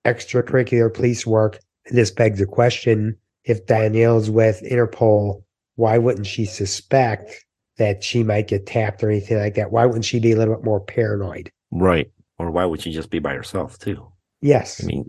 extracurricular 0.03 0.93
police 0.93 1.25
work. 1.25 1.59
This 1.91 2.11
begs 2.11 2.39
the 2.39 2.45
question 2.45 3.15
if 3.45 3.65
Danielle's 3.65 4.29
with 4.29 4.61
Interpol, 4.69 5.43
why 5.75 5.97
wouldn't 5.97 6.27
she 6.27 6.43
suspect 6.43 7.41
that 7.77 8.03
she 8.03 8.21
might 8.21 8.49
get 8.49 8.65
tapped 8.65 9.01
or 9.01 9.09
anything 9.09 9.37
like 9.37 9.55
that? 9.55 9.71
Why 9.71 9.85
wouldn't 9.85 10.03
she 10.03 10.19
be 10.19 10.33
a 10.33 10.35
little 10.35 10.55
bit 10.55 10.65
more 10.65 10.81
paranoid? 10.81 11.49
Right. 11.71 12.11
Or 12.37 12.51
why 12.51 12.65
would 12.65 12.81
she 12.81 12.91
just 12.91 13.09
be 13.09 13.19
by 13.19 13.33
herself 13.33 13.79
too? 13.79 14.11
Yes. 14.41 14.83
I 14.83 14.87
mean, 14.87 15.05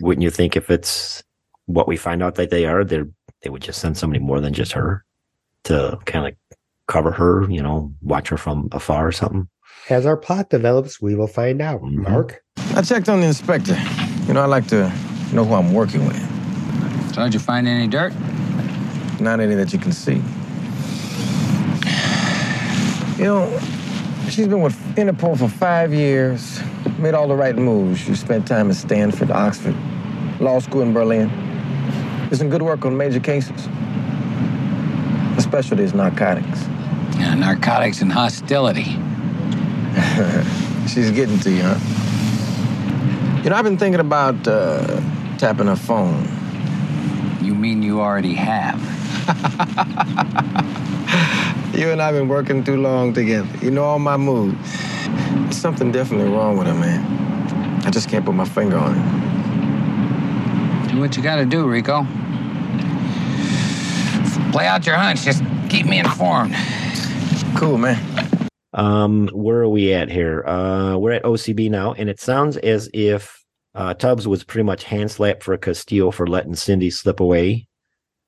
wouldn't 0.00 0.22
you 0.22 0.30
think 0.30 0.56
if 0.56 0.70
it's 0.70 1.22
what 1.66 1.86
we 1.86 1.98
find 1.98 2.22
out 2.22 2.36
that 2.36 2.48
they 2.48 2.64
are, 2.64 2.84
they 2.84 3.02
they 3.42 3.50
would 3.50 3.60
just 3.60 3.82
send 3.82 3.98
somebody 3.98 4.18
more 4.18 4.40
than 4.40 4.54
just 4.54 4.72
her 4.72 5.04
to 5.66 5.98
kind 6.06 6.26
of 6.26 6.34
cover 6.88 7.10
her, 7.12 7.48
you 7.50 7.62
know, 7.62 7.92
watch 8.00 8.28
her 8.28 8.36
from 8.36 8.68
afar 8.72 9.06
or 9.06 9.12
something? 9.12 9.48
As 9.90 10.06
our 10.06 10.16
plot 10.16 10.50
develops, 10.50 11.00
we 11.00 11.14
will 11.14 11.26
find 11.26 11.60
out. 11.60 11.82
Mhm. 11.82 12.08
Mark? 12.08 12.42
I 12.74 12.82
checked 12.82 13.08
on 13.08 13.20
the 13.20 13.26
inspector. 13.26 13.76
You 14.26 14.34
know, 14.34 14.42
I 14.42 14.46
like 14.46 14.66
to 14.68 14.92
know 15.32 15.44
who 15.44 15.54
I'm 15.54 15.72
working 15.72 16.04
with. 16.06 17.14
So 17.14 17.22
did 17.24 17.34
you 17.34 17.40
find 17.40 17.66
any 17.68 17.86
dirt? 17.86 18.12
Not 19.20 19.40
any 19.40 19.54
that 19.54 19.72
you 19.72 19.78
can 19.78 19.92
see. 19.92 20.22
You 23.18 23.24
know, 23.24 23.60
she's 24.28 24.46
been 24.46 24.60
with 24.60 24.76
Interpol 24.96 25.38
for 25.38 25.48
five 25.48 25.94
years, 25.94 26.60
made 26.98 27.14
all 27.14 27.26
the 27.26 27.34
right 27.34 27.56
moves. 27.56 28.00
She 28.00 28.14
spent 28.14 28.46
time 28.46 28.70
at 28.70 28.76
Stanford, 28.76 29.30
Oxford, 29.30 29.74
law 30.38 30.58
school 30.58 30.82
in 30.82 30.92
Berlin. 30.92 31.30
Did 32.28 32.38
some 32.38 32.50
good 32.50 32.62
work 32.62 32.84
on 32.84 32.96
major 32.96 33.20
cases. 33.20 33.68
Her 35.36 35.40
specialty 35.40 35.84
is 35.84 35.94
narcotics. 35.94 36.62
Yeah, 37.16 37.34
narcotics 37.34 38.02
and 38.02 38.10
hostility. 38.10 38.84
She's 40.88 41.12
getting 41.12 41.38
to 41.40 41.50
you, 41.50 41.62
huh? 41.62 41.78
You 43.44 43.50
know, 43.50 43.56
I've 43.56 43.64
been 43.64 43.78
thinking 43.78 44.00
about 44.00 44.48
uh, 44.48 45.00
tapping 45.38 45.68
her 45.68 45.76
phone. 45.76 46.26
You 47.40 47.54
mean 47.54 47.82
you 47.82 48.00
already 48.00 48.34
have? 48.34 48.82
You 51.76 51.90
and 51.90 52.00
I 52.00 52.06
have 52.06 52.14
been 52.14 52.28
working 52.28 52.64
too 52.64 52.78
long 52.78 53.12
together. 53.12 53.46
You 53.60 53.70
know 53.70 53.84
all 53.84 53.98
my 53.98 54.16
moves. 54.16 54.56
There's 55.42 55.58
something 55.58 55.92
definitely 55.92 56.32
wrong 56.32 56.56
with 56.56 56.68
her, 56.68 56.74
man. 56.74 57.82
I 57.84 57.90
just 57.90 58.08
can't 58.08 58.24
put 58.24 58.34
my 58.34 58.46
finger 58.46 58.78
on 58.78 58.96
it. 58.96 59.02
Do 60.90 60.98
what 60.98 61.18
you 61.18 61.22
gotta 61.22 61.44
do, 61.44 61.68
Rico. 61.68 62.06
Play 64.56 64.68
out 64.68 64.86
your 64.86 64.96
hunch. 64.96 65.20
Just 65.20 65.42
keep 65.68 65.84
me 65.84 65.98
informed. 65.98 66.54
Cool, 67.58 67.76
man. 67.76 68.48
Um, 68.72 69.28
where 69.34 69.58
are 69.58 69.68
we 69.68 69.92
at 69.92 70.10
here? 70.10 70.46
Uh, 70.46 70.96
we're 70.96 71.12
at 71.12 71.24
OCB 71.24 71.68
now, 71.68 71.92
and 71.92 72.08
it 72.08 72.18
sounds 72.18 72.56
as 72.56 72.88
if 72.94 73.44
uh, 73.74 73.92
Tubbs 73.92 74.26
was 74.26 74.44
pretty 74.44 74.64
much 74.64 74.84
hand 74.84 75.10
slapped 75.10 75.42
for 75.42 75.54
Castillo 75.58 76.10
for 76.10 76.26
letting 76.26 76.54
Cindy 76.54 76.88
slip 76.88 77.20
away. 77.20 77.68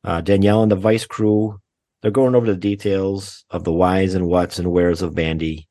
Uh, 0.05 0.21
Danielle 0.21 0.63
and 0.63 0.71
the 0.71 0.77
Vice 0.77 1.07
crew, 1.07 1.59
they're 2.03 2.11
going 2.11 2.35
over 2.35 2.45
the 2.45 2.57
details 2.57 3.47
of 3.49 3.65
the 3.65 3.73
whys 3.73 4.13
and 4.13 4.29
whats 4.29 4.59
and 4.59 4.71
wheres 4.71 5.01
of 5.01 5.15
Bandy. 5.15 5.67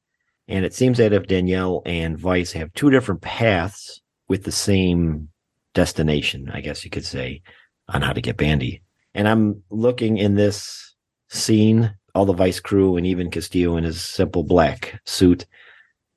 And 0.47 0.65
it 0.65 0.73
seems 0.73 0.97
that 0.97 1.13
if 1.13 1.27
Danielle 1.27 1.83
and 1.85 2.17
Vice 2.17 2.53
have 2.53 2.73
two 2.73 2.89
different 2.89 3.21
paths 3.21 4.01
with 4.27 4.43
the 4.43 4.51
same 4.51 5.29
destination, 5.75 6.49
I 6.51 6.61
guess 6.61 6.83
you 6.83 6.89
could 6.89 7.05
say, 7.05 7.43
on 7.87 8.01
how 8.01 8.13
to 8.13 8.21
get 8.21 8.37
Bandy. 8.37 8.81
And 9.17 9.27
I'm 9.27 9.63
looking 9.71 10.17
in 10.17 10.35
this 10.35 10.95
scene, 11.29 11.93
all 12.13 12.25
the 12.25 12.33
Vice 12.33 12.59
crew 12.59 12.95
and 12.97 13.05
even 13.05 13.31
Castillo 13.31 13.75
in 13.75 13.83
his 13.83 13.99
simple 13.99 14.43
black 14.43 15.01
suit 15.05 15.45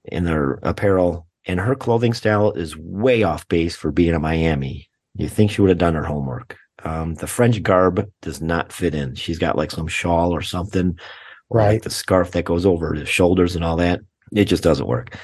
in 0.04 0.24
their 0.24 0.60
apparel. 0.62 1.26
And 1.46 1.58
her 1.58 1.74
clothing 1.74 2.12
style 2.12 2.52
is 2.52 2.76
way 2.76 3.22
off 3.22 3.48
base 3.48 3.74
for 3.74 3.90
being 3.90 4.14
in 4.14 4.20
Miami. 4.20 4.88
You 5.14 5.28
think 5.28 5.50
she 5.50 5.62
would 5.62 5.70
have 5.70 5.78
done 5.78 5.94
her 5.94 6.04
homework. 6.04 6.56
Um, 6.84 7.14
the 7.14 7.26
French 7.26 7.62
garb 7.62 8.06
does 8.20 8.42
not 8.42 8.70
fit 8.72 8.94
in. 8.94 9.14
She's 9.14 9.38
got 9.38 9.56
like 9.56 9.70
some 9.70 9.88
shawl 9.88 10.32
or 10.34 10.42
something, 10.42 10.98
or 11.48 11.58
Right. 11.58 11.68
like 11.72 11.82
the 11.82 11.90
scarf 11.90 12.32
that 12.32 12.44
goes 12.44 12.66
over 12.66 12.94
the 12.96 13.06
shoulders 13.06 13.56
and 13.56 13.64
all 13.64 13.76
that. 13.76 14.00
It 14.34 14.44
just 14.44 14.62
doesn't 14.62 14.86
work. 14.86 15.16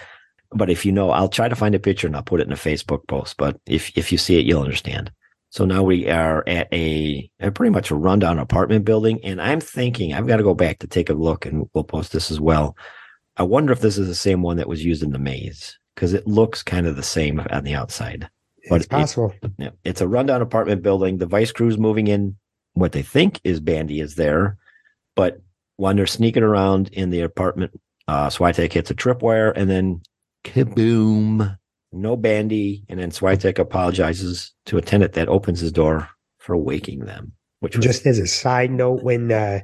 But 0.50 0.70
if 0.70 0.86
you 0.86 0.92
know, 0.92 1.10
I'll 1.10 1.28
try 1.28 1.48
to 1.48 1.54
find 1.56 1.74
a 1.74 1.78
picture 1.78 2.06
and 2.06 2.16
I'll 2.16 2.22
put 2.22 2.40
it 2.40 2.46
in 2.46 2.52
a 2.52 2.56
Facebook 2.56 3.06
post. 3.06 3.36
But 3.36 3.60
if 3.66 3.92
if 3.96 4.10
you 4.10 4.18
see 4.18 4.38
it, 4.38 4.46
you'll 4.46 4.62
understand. 4.62 5.10
So 5.56 5.64
now 5.64 5.82
we 5.82 6.06
are 6.10 6.44
at 6.46 6.68
a, 6.70 7.30
a 7.40 7.50
pretty 7.50 7.70
much 7.70 7.90
a 7.90 7.94
rundown 7.94 8.38
apartment 8.38 8.84
building, 8.84 9.20
and 9.24 9.40
I'm 9.40 9.58
thinking 9.58 10.12
I've 10.12 10.26
got 10.26 10.36
to 10.36 10.42
go 10.42 10.52
back 10.52 10.80
to 10.80 10.86
take 10.86 11.08
a 11.08 11.14
look, 11.14 11.46
and 11.46 11.66
we'll 11.72 11.82
post 11.82 12.12
this 12.12 12.30
as 12.30 12.38
well. 12.38 12.76
I 13.38 13.42
wonder 13.44 13.72
if 13.72 13.80
this 13.80 13.96
is 13.96 14.06
the 14.06 14.14
same 14.14 14.42
one 14.42 14.58
that 14.58 14.68
was 14.68 14.84
used 14.84 15.02
in 15.02 15.12
the 15.12 15.18
maze 15.18 15.78
because 15.94 16.12
it 16.12 16.26
looks 16.26 16.62
kind 16.62 16.86
of 16.86 16.96
the 16.96 17.02
same 17.02 17.40
on 17.40 17.64
the 17.64 17.74
outside. 17.74 18.28
But 18.68 18.82
it's 18.82 18.84
it- 18.84 18.90
possible. 18.90 19.34
Yeah, 19.56 19.70
it's 19.82 20.02
a 20.02 20.08
rundown 20.08 20.42
apartment 20.42 20.82
building. 20.82 21.16
The 21.16 21.24
vice 21.24 21.52
crew's 21.52 21.78
moving 21.78 22.06
in. 22.06 22.36
What 22.74 22.92
they 22.92 23.00
think 23.00 23.40
is 23.42 23.58
Bandy 23.58 24.00
is 24.00 24.16
there, 24.16 24.58
but 25.14 25.40
when 25.76 25.96
they're 25.96 26.06
sneaking 26.06 26.42
around 26.42 26.90
in 26.92 27.08
the 27.08 27.22
apartment, 27.22 27.80
uh, 28.08 28.28
Switek 28.28 28.74
hits 28.74 28.90
a 28.90 28.94
tripwire 28.94 29.54
and 29.56 29.70
then 29.70 30.02
kaboom, 30.44 31.56
no 31.96 32.16
Bandy. 32.16 32.85
And 32.88 33.00
then 33.00 33.11
Switek 33.11 33.59
apologizes 33.59 34.52
to 34.66 34.78
a 34.78 34.82
tenant 34.82 35.14
that 35.14 35.28
opens 35.28 35.61
his 35.61 35.72
door 35.72 36.09
for 36.38 36.56
waking 36.56 37.00
them. 37.00 37.32
Which 37.61 37.76
was, 37.76 37.85
Just 37.85 38.06
as 38.06 38.18
a 38.18 38.26
side 38.26 38.70
note, 38.70 39.02
when 39.02 39.32
uh, 39.32 39.61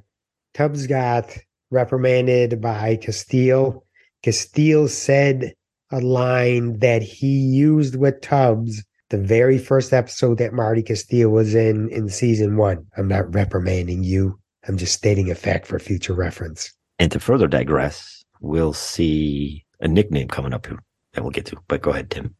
Tubbs 0.54 0.86
got 0.86 1.36
reprimanded 1.70 2.60
by 2.60 2.96
Castile, 2.96 3.84
Castile 4.22 4.88
said 4.88 5.54
a 5.90 6.00
line 6.00 6.78
that 6.78 7.02
he 7.02 7.28
used 7.28 7.96
with 7.96 8.20
Tubbs 8.20 8.82
the 9.10 9.18
very 9.18 9.58
first 9.58 9.92
episode 9.92 10.38
that 10.38 10.54
Marty 10.54 10.82
Castile 10.82 11.28
was 11.28 11.54
in 11.54 11.90
in 11.90 12.08
season 12.08 12.56
one. 12.56 12.86
I'm 12.96 13.08
not 13.08 13.32
reprimanding 13.32 14.02
you. 14.02 14.38
I'm 14.66 14.78
just 14.78 14.94
stating 14.94 15.30
a 15.30 15.34
fact 15.34 15.66
for 15.66 15.78
future 15.78 16.14
reference. 16.14 16.72
and 16.98 17.12
to 17.12 17.20
further 17.20 17.46
digress, 17.46 18.24
we'll 18.40 18.72
see 18.72 19.64
a 19.80 19.88
nickname 19.88 20.28
coming 20.28 20.54
up 20.54 20.66
here 20.66 20.78
that 21.12 21.22
we'll 21.22 21.30
get 21.30 21.46
to. 21.46 21.56
But 21.68 21.82
go 21.82 21.90
ahead, 21.90 22.10
Tim. 22.10 22.34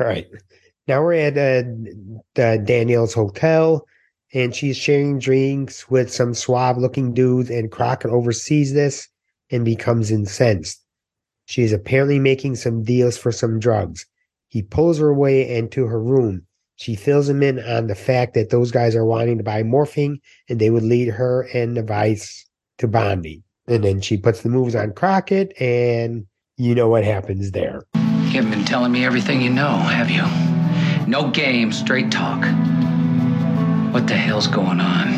All 0.00 0.06
right. 0.06 0.26
Now 0.86 1.02
we're 1.02 1.14
at 1.14 1.36
uh, 1.36 2.56
Danielle's 2.58 3.14
hotel, 3.14 3.86
and 4.32 4.54
she's 4.54 4.76
sharing 4.76 5.18
drinks 5.18 5.90
with 5.90 6.12
some 6.12 6.34
suave 6.34 6.78
looking 6.78 7.12
dudes, 7.12 7.50
and 7.50 7.70
Crockett 7.70 8.10
oversees 8.10 8.72
this 8.72 9.08
and 9.50 9.64
becomes 9.64 10.10
incensed. 10.10 10.82
She 11.46 11.62
is 11.62 11.72
apparently 11.72 12.18
making 12.18 12.56
some 12.56 12.82
deals 12.82 13.16
for 13.16 13.32
some 13.32 13.58
drugs. 13.58 14.06
He 14.48 14.62
pulls 14.62 14.98
her 14.98 15.08
away 15.08 15.56
into 15.56 15.86
her 15.86 16.00
room. 16.00 16.46
She 16.76 16.94
fills 16.94 17.28
him 17.28 17.42
in 17.42 17.58
on 17.58 17.86
the 17.86 17.94
fact 17.94 18.34
that 18.34 18.50
those 18.50 18.70
guys 18.70 18.94
are 18.94 19.04
wanting 19.04 19.38
to 19.38 19.44
buy 19.44 19.62
morphine 19.62 20.20
and 20.48 20.60
they 20.60 20.70
would 20.70 20.84
lead 20.84 21.08
her 21.08 21.48
and 21.52 21.76
the 21.76 21.82
vice 21.82 22.46
to 22.78 22.86
Bondi. 22.86 23.42
And 23.66 23.82
then 23.82 24.00
she 24.00 24.16
puts 24.16 24.42
the 24.42 24.48
moves 24.48 24.74
on 24.74 24.92
Crockett, 24.92 25.52
and 25.60 26.26
you 26.56 26.74
know 26.74 26.88
what 26.88 27.04
happens 27.04 27.50
there. 27.50 27.82
You 28.28 28.34
haven't 28.34 28.50
been 28.50 28.64
telling 28.66 28.92
me 28.92 29.06
everything 29.06 29.40
you 29.40 29.48
know, 29.48 29.78
have 29.78 30.10
you? 30.10 30.22
No 31.06 31.30
game, 31.30 31.72
straight 31.72 32.12
talk. 32.12 32.44
What 33.94 34.06
the 34.06 34.14
hell's 34.14 34.46
going 34.46 34.80
on? 34.80 35.08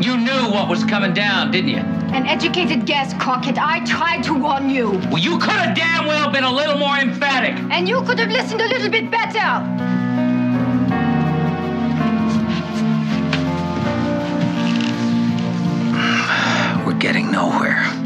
You 0.00 0.16
knew 0.16 0.48
what 0.52 0.68
was 0.68 0.84
coming 0.84 1.12
down, 1.12 1.50
didn't 1.50 1.70
you? 1.70 1.78
An 2.14 2.24
educated 2.28 2.86
guess, 2.86 3.12
Crockett. 3.14 3.58
I 3.58 3.84
tried 3.84 4.22
to 4.22 4.34
warn 4.34 4.70
you. 4.70 4.90
Well, 5.10 5.18
you 5.18 5.38
could 5.38 5.50
have 5.50 5.76
damn 5.76 6.06
well 6.06 6.30
been 6.30 6.44
a 6.44 6.52
little 6.52 6.78
more 6.78 6.98
emphatic. 6.98 7.58
And 7.72 7.88
you 7.88 8.00
could 8.02 8.20
have 8.20 8.30
listened 8.30 8.60
a 8.60 8.68
little 8.68 8.90
bit 8.90 9.10
better. 9.10 9.58
We're 16.86 16.98
getting 16.98 17.32
nowhere. 17.32 17.82
Nowhere. 17.82 18.01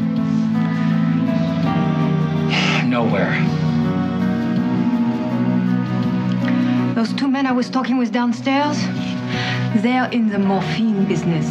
Those 6.97 7.13
two 7.13 7.27
men 7.27 7.45
I 7.45 7.51
was 7.51 7.69
talking 7.69 7.99
with 7.99 8.11
downstairs, 8.11 8.81
they're 9.83 10.09
in 10.09 10.29
the 10.29 10.39
morphine 10.39 11.05
business. 11.05 11.45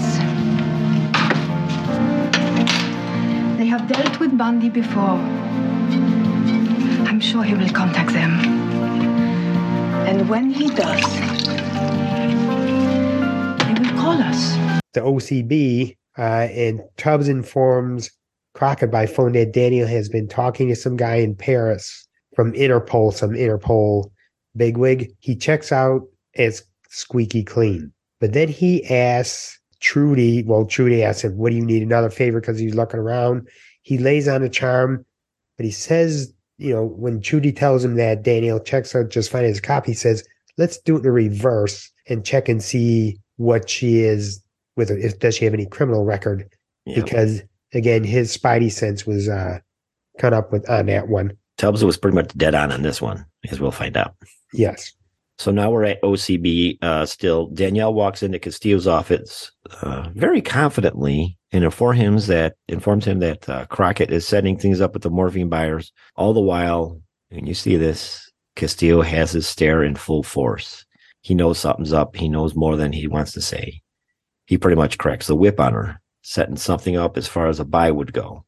They 3.56 3.66
have 3.66 3.86
dealt 3.86 4.18
with 4.18 4.36
Bundy 4.36 4.70
before. 4.70 5.20
I'm 7.06 7.20
sure 7.20 7.44
he 7.44 7.54
will 7.54 7.68
contact 7.68 8.12
them. 8.12 8.40
And 10.08 10.28
when 10.28 10.50
he 10.50 10.66
does, 10.68 11.04
they 13.62 13.74
will 13.80 13.96
call 14.02 14.20
us. 14.20 14.56
the 14.94 15.02
OCB, 15.02 15.96
uh, 16.18 16.48
and 16.50 16.80
Tubbs 16.96 17.28
informs 17.28 18.10
Crockett 18.54 18.90
by 18.90 19.06
phone 19.06 19.30
that 19.34 19.52
Daniel 19.52 19.86
has 19.86 20.08
been 20.08 20.26
talking 20.26 20.66
to 20.70 20.74
some 20.74 20.96
guy 20.96 21.18
in 21.18 21.36
Paris 21.36 22.04
from 22.34 22.52
Interpol, 22.54 23.12
some 23.12 23.30
Interpol 23.30 24.10
bigwig. 24.56 25.12
He 25.20 25.36
checks 25.36 25.72
out 25.72 26.02
as 26.36 26.62
squeaky 26.88 27.44
clean. 27.44 27.92
But 28.20 28.32
then 28.32 28.48
he 28.48 28.84
asks 28.86 29.58
Trudy, 29.80 30.42
well, 30.42 30.64
Trudy 30.64 31.02
asks 31.02 31.24
him, 31.24 31.36
What 31.36 31.50
do 31.50 31.56
you 31.56 31.64
need? 31.64 31.82
Another 31.82 32.10
favor? 32.10 32.40
Because 32.40 32.58
he's 32.58 32.74
looking 32.74 33.00
around. 33.00 33.48
He 33.82 33.98
lays 33.98 34.26
on 34.26 34.42
a 34.42 34.48
charm, 34.48 35.04
but 35.56 35.66
he 35.66 35.72
says, 35.72 36.32
you 36.58 36.74
know, 36.74 36.84
when 36.84 37.20
Trudy 37.20 37.52
tells 37.52 37.84
him 37.84 37.96
that 37.96 38.22
Daniel 38.22 38.58
checks 38.58 38.94
out 38.94 39.10
just 39.10 39.30
fine 39.30 39.44
as 39.44 39.58
a 39.58 39.62
cop, 39.62 39.86
he 39.86 39.94
says, 39.94 40.26
Let's 40.58 40.78
do 40.78 40.94
it 40.94 40.98
in 40.98 41.02
the 41.04 41.12
reverse 41.12 41.90
and 42.08 42.24
check 42.24 42.48
and 42.48 42.62
see 42.62 43.20
what 43.36 43.68
she 43.68 44.00
is 44.00 44.42
with 44.76 44.88
her. 44.88 44.96
If, 44.96 45.18
does 45.18 45.36
she 45.36 45.44
have 45.44 45.54
any 45.54 45.66
criminal 45.66 46.04
record? 46.04 46.48
Yeah. 46.86 47.02
Because 47.02 47.42
again, 47.74 48.04
his 48.04 48.36
spidey 48.36 48.72
sense 48.72 49.06
was 49.06 49.28
uh 49.28 49.58
cut 50.18 50.32
up 50.32 50.52
with 50.52 50.68
on 50.70 50.86
that 50.86 51.08
one. 51.08 51.36
Tubbs 51.58 51.84
was 51.84 51.96
pretty 51.96 52.14
much 52.14 52.28
dead 52.36 52.54
on 52.54 52.72
on 52.72 52.82
this 52.82 53.02
one, 53.02 53.26
as 53.50 53.60
we'll 53.60 53.70
find 53.70 53.96
out. 53.96 54.14
Yes. 54.52 54.92
So 55.38 55.50
now 55.50 55.70
we're 55.70 55.84
at 55.84 56.02
OCB. 56.02 56.78
Uh, 56.82 57.04
still, 57.04 57.48
Danielle 57.48 57.92
walks 57.92 58.22
into 58.22 58.38
Castillo's 58.38 58.86
office 58.86 59.52
uh, 59.82 60.08
very 60.14 60.40
confidently 60.40 61.36
and 61.52 61.62
informs 61.62 61.98
him 61.98 62.18
that 62.32 62.54
informs 62.68 63.04
him 63.04 63.18
that 63.20 63.48
uh, 63.48 63.66
Crockett 63.66 64.10
is 64.10 64.26
setting 64.26 64.58
things 64.58 64.80
up 64.80 64.94
with 64.94 65.02
the 65.02 65.10
morphine 65.10 65.48
buyers. 65.50 65.92
All 66.16 66.32
the 66.32 66.40
while, 66.40 67.00
and 67.30 67.46
you 67.46 67.54
see 67.54 67.76
this, 67.76 68.30
Castillo 68.56 69.02
has 69.02 69.32
his 69.32 69.46
stare 69.46 69.84
in 69.84 69.94
full 69.94 70.22
force. 70.22 70.86
He 71.20 71.34
knows 71.34 71.58
something's 71.58 71.92
up. 71.92 72.16
He 72.16 72.28
knows 72.28 72.54
more 72.54 72.76
than 72.76 72.92
he 72.92 73.06
wants 73.06 73.32
to 73.32 73.42
say. 73.42 73.82
He 74.46 74.56
pretty 74.56 74.76
much 74.76 74.96
cracks 74.96 75.26
the 75.26 75.34
whip 75.34 75.60
on 75.60 75.74
her, 75.74 76.00
setting 76.22 76.56
something 76.56 76.96
up 76.96 77.18
as 77.18 77.28
far 77.28 77.48
as 77.48 77.60
a 77.60 77.64
buy 77.64 77.90
would 77.90 78.12
go. 78.12 78.44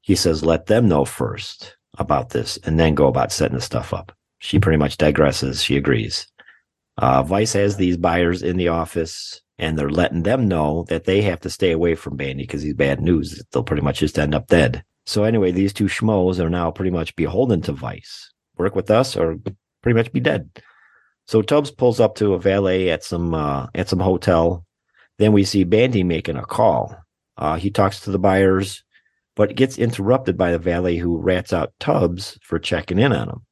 He 0.00 0.14
says, 0.14 0.42
"Let 0.42 0.66
them 0.66 0.88
know 0.88 1.04
first 1.04 1.76
about 1.96 2.30
this, 2.30 2.58
and 2.64 2.78
then 2.78 2.94
go 2.94 3.06
about 3.06 3.32
setting 3.32 3.56
the 3.56 3.62
stuff 3.62 3.94
up." 3.94 4.12
She 4.38 4.58
pretty 4.58 4.78
much 4.78 4.98
digresses. 4.98 5.64
She 5.64 5.76
agrees. 5.76 6.26
Uh, 6.96 7.22
Vice 7.22 7.52
has 7.52 7.76
these 7.76 7.96
buyers 7.96 8.42
in 8.42 8.56
the 8.56 8.68
office, 8.68 9.40
and 9.58 9.78
they're 9.78 9.90
letting 9.90 10.22
them 10.24 10.48
know 10.48 10.84
that 10.88 11.04
they 11.04 11.22
have 11.22 11.40
to 11.40 11.50
stay 11.50 11.70
away 11.70 11.94
from 11.94 12.16
Bandy 12.16 12.42
because 12.42 12.62
he's 12.62 12.74
bad 12.74 13.00
news. 13.00 13.42
They'll 13.52 13.62
pretty 13.62 13.82
much 13.82 14.00
just 14.00 14.18
end 14.18 14.34
up 14.34 14.48
dead. 14.48 14.84
So 15.06 15.24
anyway, 15.24 15.52
these 15.52 15.72
two 15.72 15.86
schmoes 15.86 16.38
are 16.38 16.50
now 16.50 16.70
pretty 16.70 16.90
much 16.90 17.16
beholden 17.16 17.62
to 17.62 17.72
Vice. 17.72 18.32
work 18.56 18.74
with 18.74 18.90
us 18.90 19.16
or 19.16 19.36
pretty 19.82 19.96
much 19.96 20.12
be 20.12 20.20
dead. 20.20 20.50
So 21.26 21.42
Tubbs 21.42 21.70
pulls 21.70 22.00
up 22.00 22.14
to 22.16 22.34
a 22.34 22.38
valet 22.38 22.90
at 22.90 23.04
some 23.04 23.34
uh, 23.34 23.66
at 23.74 23.88
some 23.88 24.00
hotel. 24.00 24.64
Then 25.18 25.32
we 25.32 25.44
see 25.44 25.64
Bandy 25.64 26.02
making 26.02 26.36
a 26.36 26.44
call. 26.44 26.96
Uh, 27.36 27.56
he 27.56 27.70
talks 27.70 28.00
to 28.00 28.10
the 28.10 28.18
buyers, 28.18 28.82
but 29.36 29.54
gets 29.54 29.78
interrupted 29.78 30.36
by 30.36 30.52
the 30.52 30.58
valet 30.58 30.96
who 30.96 31.18
rats 31.18 31.52
out 31.52 31.72
Tubbs 31.80 32.38
for 32.42 32.58
checking 32.58 32.98
in 32.98 33.12
on 33.12 33.28
him. 33.28 33.46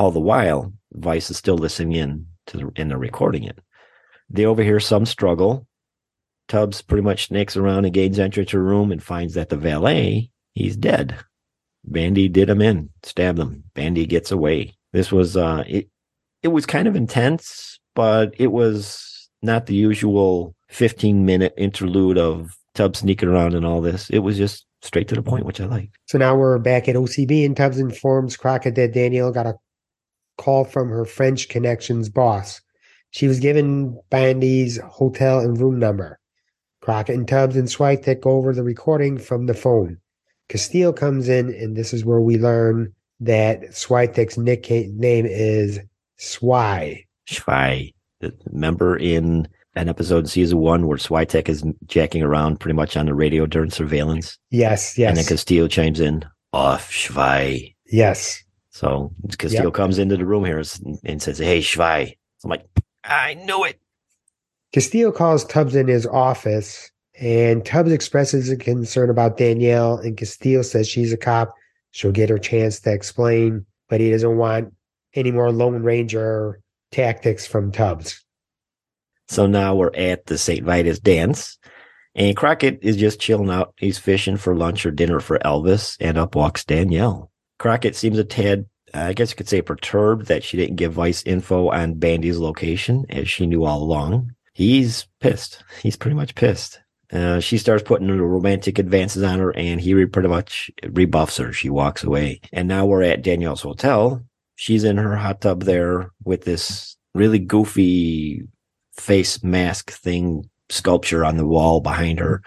All 0.00 0.10
the 0.10 0.18
while, 0.18 0.72
Vice 0.94 1.30
is 1.30 1.36
still 1.36 1.58
listening 1.58 1.92
in 1.92 2.26
to 2.46 2.56
the, 2.56 2.72
and 2.76 2.90
they're 2.90 2.96
recording 2.96 3.44
it. 3.44 3.58
They 4.30 4.46
overhear 4.46 4.80
some 4.80 5.04
struggle. 5.04 5.66
Tubbs 6.48 6.80
pretty 6.80 7.02
much 7.02 7.26
snakes 7.26 7.54
around 7.54 7.84
and 7.84 7.92
gains 7.92 8.18
entrance 8.18 8.52
to 8.52 8.56
a 8.56 8.62
room 8.62 8.92
and 8.92 9.02
finds 9.02 9.34
that 9.34 9.50
the 9.50 9.58
valet, 9.58 10.30
he's 10.54 10.74
dead. 10.74 11.16
Bandy 11.84 12.30
did 12.30 12.48
him 12.48 12.62
in, 12.62 12.88
stabbed 13.02 13.38
him. 13.38 13.64
Bandy 13.74 14.06
gets 14.06 14.30
away. 14.30 14.74
This 14.94 15.12
was 15.12 15.36
uh 15.36 15.64
it 15.66 15.90
it 16.42 16.48
was 16.48 16.64
kind 16.64 16.88
of 16.88 16.96
intense, 16.96 17.78
but 17.94 18.32
it 18.38 18.52
was 18.52 19.28
not 19.42 19.66
the 19.66 19.74
usual 19.74 20.56
15 20.70 21.26
minute 21.26 21.52
interlude 21.58 22.16
of 22.16 22.56
Tubbs 22.74 23.00
sneaking 23.00 23.28
around 23.28 23.52
and 23.52 23.66
all 23.66 23.82
this. 23.82 24.08
It 24.08 24.20
was 24.20 24.38
just 24.38 24.64
straight 24.80 25.08
to 25.08 25.14
the 25.14 25.22
point, 25.22 25.44
which 25.44 25.60
I 25.60 25.66
like. 25.66 25.90
So 26.06 26.16
now 26.16 26.38
we're 26.38 26.58
back 26.58 26.88
at 26.88 26.96
OCB, 26.96 27.44
and 27.44 27.54
Tubbs 27.54 27.78
informs 27.78 28.38
Crockett 28.38 28.76
that 28.76 28.94
Danielle 28.94 29.30
got 29.30 29.46
a 29.46 29.56
call 30.40 30.64
from 30.64 30.88
her 30.88 31.04
French 31.04 31.48
connections 31.48 32.08
boss. 32.08 32.60
She 33.10 33.28
was 33.28 33.40
given 33.40 34.00
Bandy's 34.08 34.78
hotel 34.78 35.38
and 35.38 35.60
room 35.60 35.78
number. 35.78 36.18
Crockett 36.80 37.14
and 37.14 37.28
Tubbs 37.28 37.56
and 37.56 37.68
Switek 37.68 38.22
go 38.22 38.30
over 38.30 38.54
the 38.54 38.62
recording 38.62 39.18
from 39.18 39.46
the 39.46 39.54
phone. 39.54 39.98
Castillo 40.48 40.92
comes 40.92 41.28
in, 41.28 41.52
and 41.54 41.76
this 41.76 41.92
is 41.92 42.04
where 42.04 42.20
we 42.20 42.38
learn 42.38 42.92
that 43.20 43.60
Switek's 43.72 44.38
nickname 44.38 44.98
name 44.98 45.26
is 45.26 45.78
Swy. 46.16 47.04
Swy. 47.28 47.92
Remember 48.46 48.96
in 48.96 49.46
an 49.76 49.88
episode 49.88 50.20
in 50.20 50.26
season 50.26 50.58
one 50.58 50.86
where 50.86 50.98
Switek 50.98 51.48
is 51.48 51.64
jacking 51.86 52.22
around 52.22 52.60
pretty 52.60 52.74
much 52.74 52.96
on 52.96 53.06
the 53.06 53.14
radio 53.14 53.44
during 53.44 53.70
surveillance? 53.70 54.38
Yes, 54.50 54.96
yes. 54.96 55.10
And 55.10 55.18
then 55.18 55.26
Castillo 55.26 55.68
chimes 55.68 56.00
in, 56.00 56.24
off 56.52 56.90
Schwei. 56.90 57.74
Yes. 57.86 58.42
So 58.70 59.12
Castillo 59.36 59.64
yep. 59.64 59.74
comes 59.74 59.98
into 59.98 60.16
the 60.16 60.24
room 60.24 60.44
here 60.44 60.62
and 61.04 61.22
says, 61.22 61.38
Hey, 61.38 61.60
Schwei. 61.60 62.16
So 62.38 62.46
I'm 62.46 62.50
like, 62.50 62.66
I 63.04 63.34
knew 63.34 63.64
it. 63.64 63.80
Castillo 64.72 65.10
calls 65.10 65.44
Tubbs 65.44 65.74
in 65.74 65.88
his 65.88 66.06
office, 66.06 66.90
and 67.20 67.64
Tubbs 67.66 67.90
expresses 67.90 68.50
a 68.50 68.56
concern 68.56 69.10
about 69.10 69.36
Danielle, 69.36 69.96
and 69.98 70.16
Castillo 70.16 70.62
says 70.62 70.88
she's 70.88 71.12
a 71.12 71.16
cop. 71.16 71.54
She'll 71.90 72.12
get 72.12 72.30
her 72.30 72.38
chance 72.38 72.78
to 72.80 72.92
explain, 72.92 73.66
but 73.88 74.00
he 74.00 74.12
doesn't 74.12 74.36
want 74.36 74.72
any 75.14 75.32
more 75.32 75.50
Lone 75.50 75.82
Ranger 75.82 76.60
tactics 76.92 77.46
from 77.46 77.72
Tubbs. 77.72 78.24
So 79.28 79.46
now 79.46 79.74
we're 79.74 79.94
at 79.94 80.26
the 80.26 80.38
St. 80.38 80.64
Vitus 80.64 81.00
dance, 81.00 81.58
and 82.14 82.36
Crockett 82.36 82.78
is 82.82 82.96
just 82.96 83.20
chilling 83.20 83.50
out. 83.50 83.74
He's 83.76 83.98
fishing 83.98 84.36
for 84.36 84.54
lunch 84.54 84.86
or 84.86 84.92
dinner 84.92 85.18
for 85.18 85.40
Elvis, 85.40 85.96
and 86.00 86.16
up 86.16 86.36
walks 86.36 86.64
Danielle. 86.64 87.29
Crockett 87.60 87.94
seems 87.94 88.18
a 88.18 88.24
tad, 88.24 88.66
I 88.92 89.12
guess 89.12 89.30
you 89.30 89.36
could 89.36 89.48
say, 89.48 89.62
perturbed 89.62 90.26
that 90.26 90.42
she 90.42 90.56
didn't 90.56 90.76
give 90.76 90.94
Vice 90.94 91.22
info 91.22 91.70
on 91.70 91.94
Bandy's 91.94 92.38
location, 92.38 93.06
as 93.08 93.30
she 93.30 93.46
knew 93.46 93.64
all 93.64 93.82
along 93.84 94.34
he's 94.60 95.06
pissed. 95.20 95.62
He's 95.82 95.96
pretty 95.96 96.14
much 96.14 96.34
pissed. 96.34 96.80
Uh, 97.10 97.40
she 97.40 97.58
starts 97.58 97.82
putting 97.82 98.10
romantic 98.10 98.78
advances 98.78 99.22
on 99.22 99.38
her, 99.38 99.56
and 99.56 99.80
he 99.80 100.04
pretty 100.06 100.28
much 100.28 100.70
rebuffs 100.90 101.38
her. 101.38 101.52
She 101.52 101.70
walks 101.70 102.04
away, 102.04 102.40
and 102.52 102.68
now 102.68 102.86
we're 102.86 103.02
at 103.02 103.22
Danielle's 103.22 103.62
hotel. 103.62 104.22
She's 104.56 104.84
in 104.84 104.98
her 104.98 105.16
hot 105.16 105.40
tub 105.40 105.64
there 105.64 106.10
with 106.24 106.44
this 106.44 106.96
really 107.14 107.38
goofy 107.38 108.42
face 108.92 109.42
mask 109.42 109.90
thing 109.90 110.48
sculpture 110.68 111.24
on 111.24 111.36
the 111.36 111.46
wall 111.46 111.80
behind 111.80 112.20
her. 112.20 112.42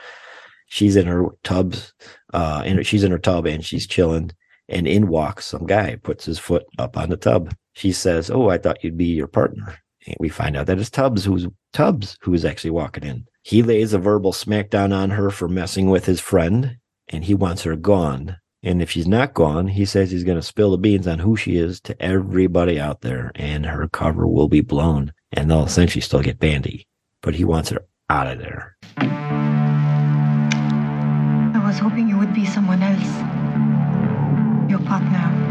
She's 0.67 0.95
in 0.95 1.08
her 1.08 1.26
tubs, 1.43 1.93
uh, 2.32 2.62
and 2.63 2.86
she's 2.86 3.04
in 3.04 3.12
her 3.12 3.19
tub 3.19 3.45
and 3.47 3.65
she's 3.65 3.88
chilling. 3.88 4.32
And 4.69 4.88
in 4.88 5.08
walks 5.08 5.45
some 5.45 5.65
guy, 5.65 5.97
puts 5.97 6.26
his 6.26 6.39
foot 6.39 6.65
up 6.80 6.97
on 6.97 7.10
the 7.10 7.17
tub. 7.17 7.54
She 7.73 7.91
says, 7.91 8.30
"Oh, 8.30 8.49
I 8.49 8.58
thought 8.58 8.84
you'd 8.84 8.97
be 8.97 9.06
your 9.06 9.28
partner." 9.28 9.78
And 10.06 10.15
we 10.19 10.30
find 10.30 10.56
out 10.56 10.67
that 10.67 10.80
it's 10.80 10.89
Tubbs 10.89 11.26
who's 11.26 11.47
Tubbs 11.73 12.17
who's 12.21 12.45
actually 12.45 12.71
walking 12.71 13.04
in. 13.04 13.26
He 13.41 13.62
lays 13.62 13.93
a 13.93 13.99
verbal 13.99 14.32
smackdown 14.32 14.93
on 14.93 15.10
her 15.12 15.30
for 15.30 15.47
messing 15.47 15.89
with 15.89 16.06
his 16.06 16.21
friend, 16.21 16.78
and 17.10 17.26
he 17.26 17.34
wants 17.34 17.63
her 17.63 17.76
gone. 17.76 18.38
And 18.62 18.82
if 18.82 18.89
she's 18.89 19.08
not 19.08 19.34
gone, 19.34 19.67
he 19.67 19.84
says 19.84 20.10
he's 20.12 20.23
going 20.23 20.38
to 20.38 20.41
spill 20.41 20.71
the 20.71 20.78
beans 20.78 21.06
on 21.08 21.19
who 21.19 21.36
she 21.36 21.58
is 21.58 21.82
to 21.82 22.02
everybody 22.02 22.80
out 22.80 23.02
there, 23.02 23.34
and 23.36 23.65
her 23.65 23.89
cover 23.89 24.26
will 24.26 24.47
be 24.47 24.62
blown, 24.62 25.12
and 25.34 25.52
they'll 25.52 25.65
essentially 25.65 25.99
still 26.02 26.21
get 26.21 26.39
Bandy. 26.39 26.88
But 27.21 27.36
he 27.36 27.43
wants 27.43 27.71
her 27.71 27.86
out 28.10 28.28
of 28.28 28.39
there. 28.39 28.78
I 31.56 31.62
was 31.65 31.78
hoping 31.80 32.08
you 32.08 32.17
would 32.17 32.34
be 32.34 32.45
someone 32.45 32.82
else. 32.82 33.73
Partner. 34.86 35.43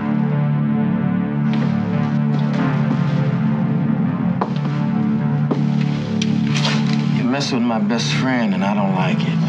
messing 7.33 7.61
with 7.61 7.67
my 7.67 7.79
best 7.79 8.13
friend, 8.13 8.53
and 8.53 8.63
I 8.63 8.75
don't 8.75 8.95
like 8.95 9.17
it. 9.19 9.41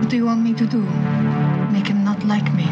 What 0.00 0.08
do 0.08 0.16
you 0.16 0.24
want 0.24 0.40
me 0.42 0.54
to 0.54 0.66
do? 0.66 0.80
Make 1.70 1.88
him 1.88 2.02
not 2.04 2.24
like 2.24 2.54
me? 2.54 2.64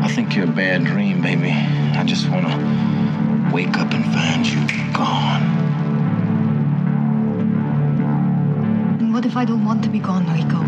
I 0.00 0.08
think 0.08 0.36
you're 0.36 0.44
a 0.44 0.56
bad 0.64 0.84
dream, 0.84 1.20
baby. 1.20 1.50
I 1.50 2.04
just 2.04 2.28
want 2.30 2.46
to 2.46 3.52
wake 3.52 3.76
up 3.76 3.92
and 3.92 4.04
find 4.14 4.46
you 4.46 4.60
gone. 4.92 5.42
And 9.00 9.12
what 9.12 9.26
if 9.26 9.36
I 9.36 9.44
don't 9.44 9.64
want 9.64 9.82
to 9.82 9.90
be 9.90 9.98
gone, 9.98 10.24
Rico? 10.32 10.60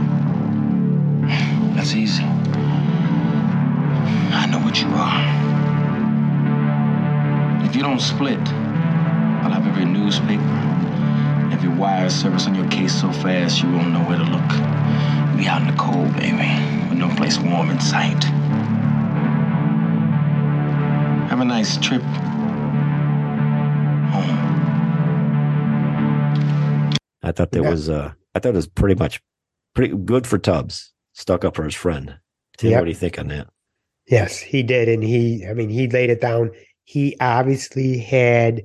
That's 1.76 1.94
easy. 1.94 2.24
I 4.35 4.47
know 4.47 4.59
what 4.59 4.81
you 4.81 4.88
are. 4.88 5.23
If 7.66 7.77
you 7.77 7.83
don't 7.83 8.01
split, 8.01 8.40
I'll 9.42 9.51
have 9.51 9.66
every 9.66 9.85
newspaper, 9.85 10.42
every 11.53 11.68
wire 11.68 12.11
service 12.11 12.47
on 12.47 12.55
your 12.55 12.68
case 12.68 12.99
so 13.01 13.12
fast 13.12 13.62
you 13.62 13.71
won't 13.71 13.92
know 13.92 14.03
where 14.05 14.18
to 14.18 14.25
look. 14.25 14.51
You'll 15.29 15.38
be 15.38 15.47
out 15.47 15.61
in 15.62 15.68
the 15.68 15.77
cold, 15.81 16.12
baby, 16.14 16.49
with 16.88 16.99
no 16.99 17.09
place 17.16 17.38
warm 17.38 17.71
in 17.71 17.81
sight. 17.81 18.25
Have 21.29 21.40
a 21.40 21.45
nice 21.45 21.77
trip 21.79 22.03
home. 24.12 24.38
I 27.23 27.33
thought 27.33 27.53
that 27.53 27.62
yeah. 27.62 27.71
was 27.71 27.88
uh 27.88 28.12
I 28.35 28.38
thought 28.38 28.51
it 28.51 28.57
was 28.57 28.66
pretty 28.66 28.95
much 28.95 29.21
pretty 29.75 29.97
good 29.97 30.27
for 30.27 30.38
Tubbs. 30.38 30.92
Stuck 31.14 31.45
up 31.45 31.57
for 31.57 31.64
his 31.64 31.75
friend. 31.75 32.18
Tim, 32.59 32.71
yep. 32.71 32.81
what 32.81 32.85
do 32.85 32.90
you 32.90 32.97
think 32.97 33.18
on 33.18 33.29
that? 33.29 33.49
Yes, 34.12 34.38
he 34.38 34.62
did. 34.62 34.90
And 34.90 35.03
he 35.03 35.46
I 35.48 35.55
mean 35.55 35.70
he 35.70 35.88
laid 35.88 36.11
it 36.11 36.20
down. 36.20 36.51
He 36.85 37.16
obviously 37.18 37.96
had 37.96 38.61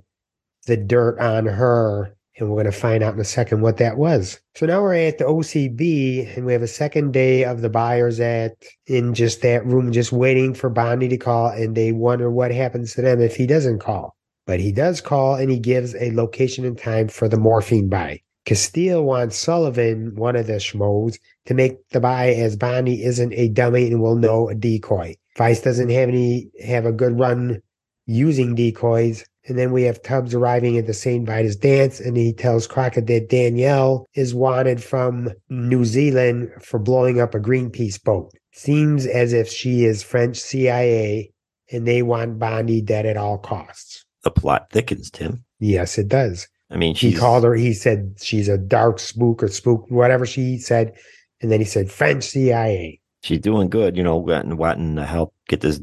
the 0.66 0.76
dirt 0.76 1.18
on 1.20 1.46
her 1.46 2.14
and 2.38 2.50
we're 2.50 2.62
going 2.62 2.66
to 2.66 2.78
find 2.78 3.02
out 3.02 3.14
in 3.14 3.20
a 3.22 3.24
second 3.24 3.62
what 3.62 3.78
that 3.78 3.98
was. 3.98 4.42
So 4.56 4.66
now 4.66 4.82
we're 4.82 4.94
at 4.96 5.20
the 5.20 5.24
OCB 5.24 6.36
and 6.36 6.46
we 6.46 6.52
have 6.52 6.64
a 6.64 6.68
second 6.68 7.14
day 7.14 7.46
of 7.46 7.62
the 7.62 7.70
buyers 7.70 8.20
at 8.20 8.58
in 8.88 9.14
just 9.14 9.42
that 9.42 9.66
room, 9.66 9.94
just 9.94 10.12
waiting 10.12 10.54
for 10.54 10.70
Bonnie 10.70 11.08
to 11.08 11.18
call. 11.18 11.48
And 11.48 11.78
they 11.78 11.94
wonder 11.94 12.30
what 12.30 12.52
happens 12.52 12.94
to 12.96 13.02
them 13.02 13.22
if 13.22 13.38
he 13.38 13.48
doesn't 13.48 13.80
call. 13.80 14.18
But 14.46 14.60
he 14.60 14.74
does 14.74 15.00
call 15.00 15.36
and 15.36 15.50
he 15.50 15.60
gives 15.60 15.96
a 15.96 16.12
location 16.12 16.66
and 16.66 16.78
time 16.78 17.08
for 17.08 17.30
the 17.30 17.40
morphine 17.40 17.88
buy. 17.88 18.20
Castillo 18.46 19.02
wants 19.02 19.38
Sullivan, 19.38 20.14
one 20.16 20.36
of 20.36 20.48
the 20.48 20.54
schmoes, 20.54 21.18
to 21.46 21.54
make 21.54 21.78
the 21.90 22.02
buy 22.02 22.34
as 22.34 22.58
Bonnie 22.58 23.04
isn't 23.04 23.34
a 23.34 23.48
dummy 23.48 23.88
and 23.88 24.02
will 24.02 24.16
know 24.16 24.50
a 24.50 24.56
decoy. 24.56 25.16
Vice 25.38 25.62
doesn't 25.62 25.90
have 25.90 26.10
any 26.10 26.50
have 26.64 26.86
a 26.86 26.92
good 26.92 27.18
run 27.20 27.62
using 28.08 28.56
decoys. 28.56 29.24
And 29.48 29.58
then 29.58 29.72
we 29.72 29.84
have 29.84 30.04
Tubbs 30.04 30.34
arriving 30.34 30.78
at 30.78 30.88
the 30.88 30.94
St. 30.94 31.26
Vitus 31.26 31.56
dance, 31.56 32.02
and 32.02 32.18
he 32.18 32.34
tells 32.34 32.68
Crockett 32.68 33.08
that 33.08 33.30
Danielle 33.30 34.06
is 34.14 34.36
wanted 34.36 34.84
from 34.84 35.32
New 35.50 35.86
Zealand 35.86 36.52
for 36.62 36.80
blowing 36.80 37.22
up 37.22 37.34
a 37.34 37.40
Greenpeace 37.40 38.04
boat. 38.04 38.34
Seems 38.52 39.06
as 39.06 39.32
if 39.32 39.48
she 39.48 39.86
is 39.86 40.04
French 40.04 40.38
CIA, 40.38 41.32
and 41.72 41.88
they 41.88 42.02
want 42.02 42.40
Bondy 42.40 42.82
dead 42.82 43.06
at 43.06 43.16
all 43.16 43.38
costs. 43.38 44.04
The 44.24 44.32
plot 44.32 44.70
thickens, 44.70 45.10
Tim. 45.10 45.46
Yes, 45.60 45.98
it 45.98 46.10
does. 46.10 46.50
I 46.70 46.76
mean, 46.76 46.96
he 46.96 47.14
called 47.14 47.46
her. 47.46 47.56
He 47.56 47.74
said 47.74 48.16
she's 48.22 48.50
a 48.50 48.58
dark 48.58 49.00
spook 49.00 49.42
or 49.42 49.48
spook, 49.48 49.90
whatever 49.90 50.26
she 50.26 50.58
said, 50.58 50.94
and 51.42 51.50
then 51.50 51.62
he 51.62 51.66
said 51.66 51.90
French 51.90 52.26
CIA. 52.26 53.00
She's 53.24 53.40
doing 53.40 53.70
good, 53.70 53.98
you 53.98 54.04
know, 54.04 54.18
wanting, 54.18 54.58
wanting 54.58 54.96
to 54.96 55.06
help 55.06 55.34
get 55.50 55.62
this 55.62 55.82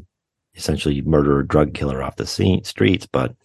essentially 0.55 1.01
murderer 1.01 1.43
drug 1.43 1.73
killer 1.73 2.01
off 2.01 2.15
the 2.15 2.25
scene, 2.25 2.63
streets, 2.63 3.05
but 3.05 3.35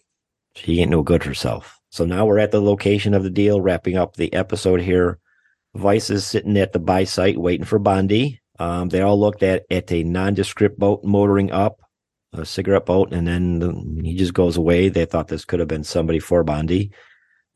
she 0.55 0.81
ain't 0.81 0.91
no 0.91 1.03
good 1.03 1.25
herself. 1.25 1.79
So 1.91 2.05
now 2.05 2.25
we're 2.25 2.39
at 2.39 2.53
the 2.53 2.63
location 2.63 3.15
of 3.15 3.25
the 3.25 3.31
deal, 3.31 3.61
wrapping 3.61 3.97
up 3.97 4.15
the 4.15 4.33
episode 4.33 4.81
here. 4.81 5.19
Vice 5.75 6.11
is 6.11 6.25
sitting 6.25 6.57
at 6.57 6.73
the 6.73 6.79
buy 6.79 7.05
site 7.05 7.39
waiting 7.39 7.67
for 7.67 7.79
Bondi. 7.79 8.41
Um, 8.59 8.91
they 8.91 9.01
all 9.01 9.19
looked 9.19 9.43
at 9.43 9.65
at 9.71 9.91
a 9.91 10.05
nondescript 10.05 10.79
boat 10.79 11.03
motoring 11.03 11.51
up. 11.51 11.81
a 12.33 12.45
cigarette 12.45 12.87
boat, 12.87 13.13
and 13.13 13.27
then 13.27 13.59
the, 13.59 14.01
he 14.05 14.15
just 14.15 14.35
goes 14.35 14.57
away. 14.57 14.89
They 14.89 15.05
thought 15.05 15.29
this 15.29 15.45
could 15.45 15.59
have 15.59 15.69
been 15.69 15.85
somebody 15.85 16.19
for 16.19 16.45
Bondi. 16.45 16.91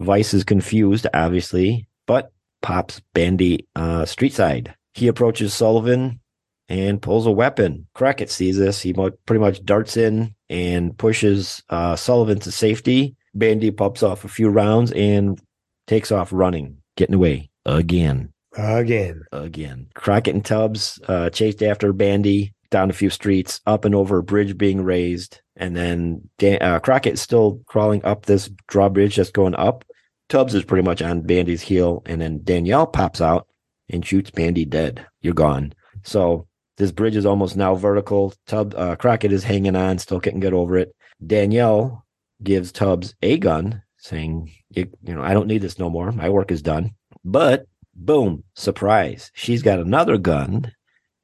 Vice 0.00 0.34
is 0.34 0.44
confused, 0.44 1.06
obviously, 1.14 1.86
but 2.06 2.32
pops 2.62 3.00
Bandy 3.12 3.68
uh, 3.76 4.04
street 4.04 4.32
side. 4.32 4.74
He 4.94 5.06
approaches 5.06 5.54
Sullivan 5.54 6.20
and 6.68 7.02
pulls 7.02 7.26
a 7.26 7.30
weapon. 7.30 7.86
Crockett 7.94 8.30
sees 8.30 8.56
this. 8.56 8.80
He 8.80 8.92
pretty 8.92 9.40
much 9.40 9.64
darts 9.64 9.96
in 9.96 10.34
and 10.48 10.96
pushes 10.96 11.62
uh, 11.70 11.96
Sullivan 11.96 12.40
to 12.40 12.52
safety. 12.52 13.16
Bandy 13.34 13.70
pops 13.70 14.02
off 14.02 14.24
a 14.24 14.28
few 14.28 14.48
rounds 14.48 14.92
and 14.92 15.40
takes 15.86 16.12
off 16.12 16.32
running, 16.32 16.78
getting 16.96 17.16
away 17.16 17.50
again. 17.66 18.32
Again. 18.56 19.22
Again. 19.32 19.88
Crockett 19.94 20.34
and 20.34 20.44
Tubbs 20.44 21.00
uh, 21.08 21.30
chased 21.30 21.62
after 21.62 21.92
Bandy 21.92 22.54
down 22.70 22.90
a 22.90 22.94
few 22.94 23.10
streets, 23.10 23.60
up 23.66 23.84
and 23.84 23.94
over 23.94 24.18
a 24.18 24.22
bridge 24.22 24.56
being 24.56 24.82
raised. 24.82 25.40
And 25.56 25.76
then 25.76 26.28
Dan- 26.38 26.62
uh, 26.62 26.78
Crockett 26.80 27.14
is 27.14 27.22
still 27.22 27.60
crawling 27.66 28.04
up 28.04 28.26
this 28.26 28.50
drawbridge 28.68 29.16
that's 29.16 29.30
going 29.30 29.54
up. 29.56 29.84
Tubbs 30.28 30.54
is 30.54 30.64
pretty 30.64 30.84
much 30.84 31.02
on 31.02 31.20
Bandy's 31.20 31.62
heel. 31.62 32.02
And 32.06 32.20
then 32.20 32.40
Danielle 32.42 32.86
pops 32.86 33.20
out 33.20 33.48
and 33.90 34.04
shoots 34.04 34.30
Bandy 34.30 34.64
dead. 34.64 35.04
You're 35.20 35.34
gone. 35.34 35.74
So 36.02 36.46
this 36.76 36.92
bridge 36.92 37.16
is 37.16 37.26
almost 37.26 37.56
now 37.56 37.74
vertical. 37.74 38.34
Tubbs, 38.46 38.74
uh, 38.74 38.96
Crockett 38.96 39.32
is 39.32 39.44
hanging 39.44 39.76
on, 39.76 39.98
still 39.98 40.20
can't 40.20 40.40
get 40.40 40.52
over 40.52 40.76
it. 40.76 40.94
Danielle 41.24 42.04
gives 42.42 42.72
Tubbs 42.72 43.14
a 43.22 43.38
gun, 43.38 43.82
saying, 43.98 44.52
you 44.70 44.90
know, 45.02 45.22
I 45.22 45.32
don't 45.32 45.46
need 45.46 45.62
this 45.62 45.78
no 45.78 45.88
more. 45.88 46.10
My 46.12 46.28
work 46.28 46.50
is 46.50 46.62
done. 46.62 46.92
But 47.24 47.66
boom, 47.94 48.44
surprise. 48.54 49.30
She's 49.34 49.62
got 49.62 49.78
another 49.78 50.18
gun 50.18 50.72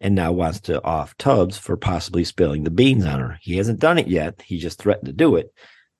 and 0.01 0.15
now 0.15 0.33
wants 0.33 0.61
to 0.61 0.83
off 0.83 1.17
Tubbs 1.19 1.59
for 1.59 1.77
possibly 1.77 2.25
spilling 2.25 2.65
the 2.65 2.71
beans 2.71 3.05
on 3.05 3.21
her. 3.21 3.39
He 3.43 3.57
hasn't 3.57 3.81
done 3.81 3.99
it 3.99 4.09
yet. 4.09 4.41
He 4.43 4.59
just 4.59 4.79
threatened 4.79 5.07
to 5.07 5.13
do 5.13 5.37
it, 5.37 5.53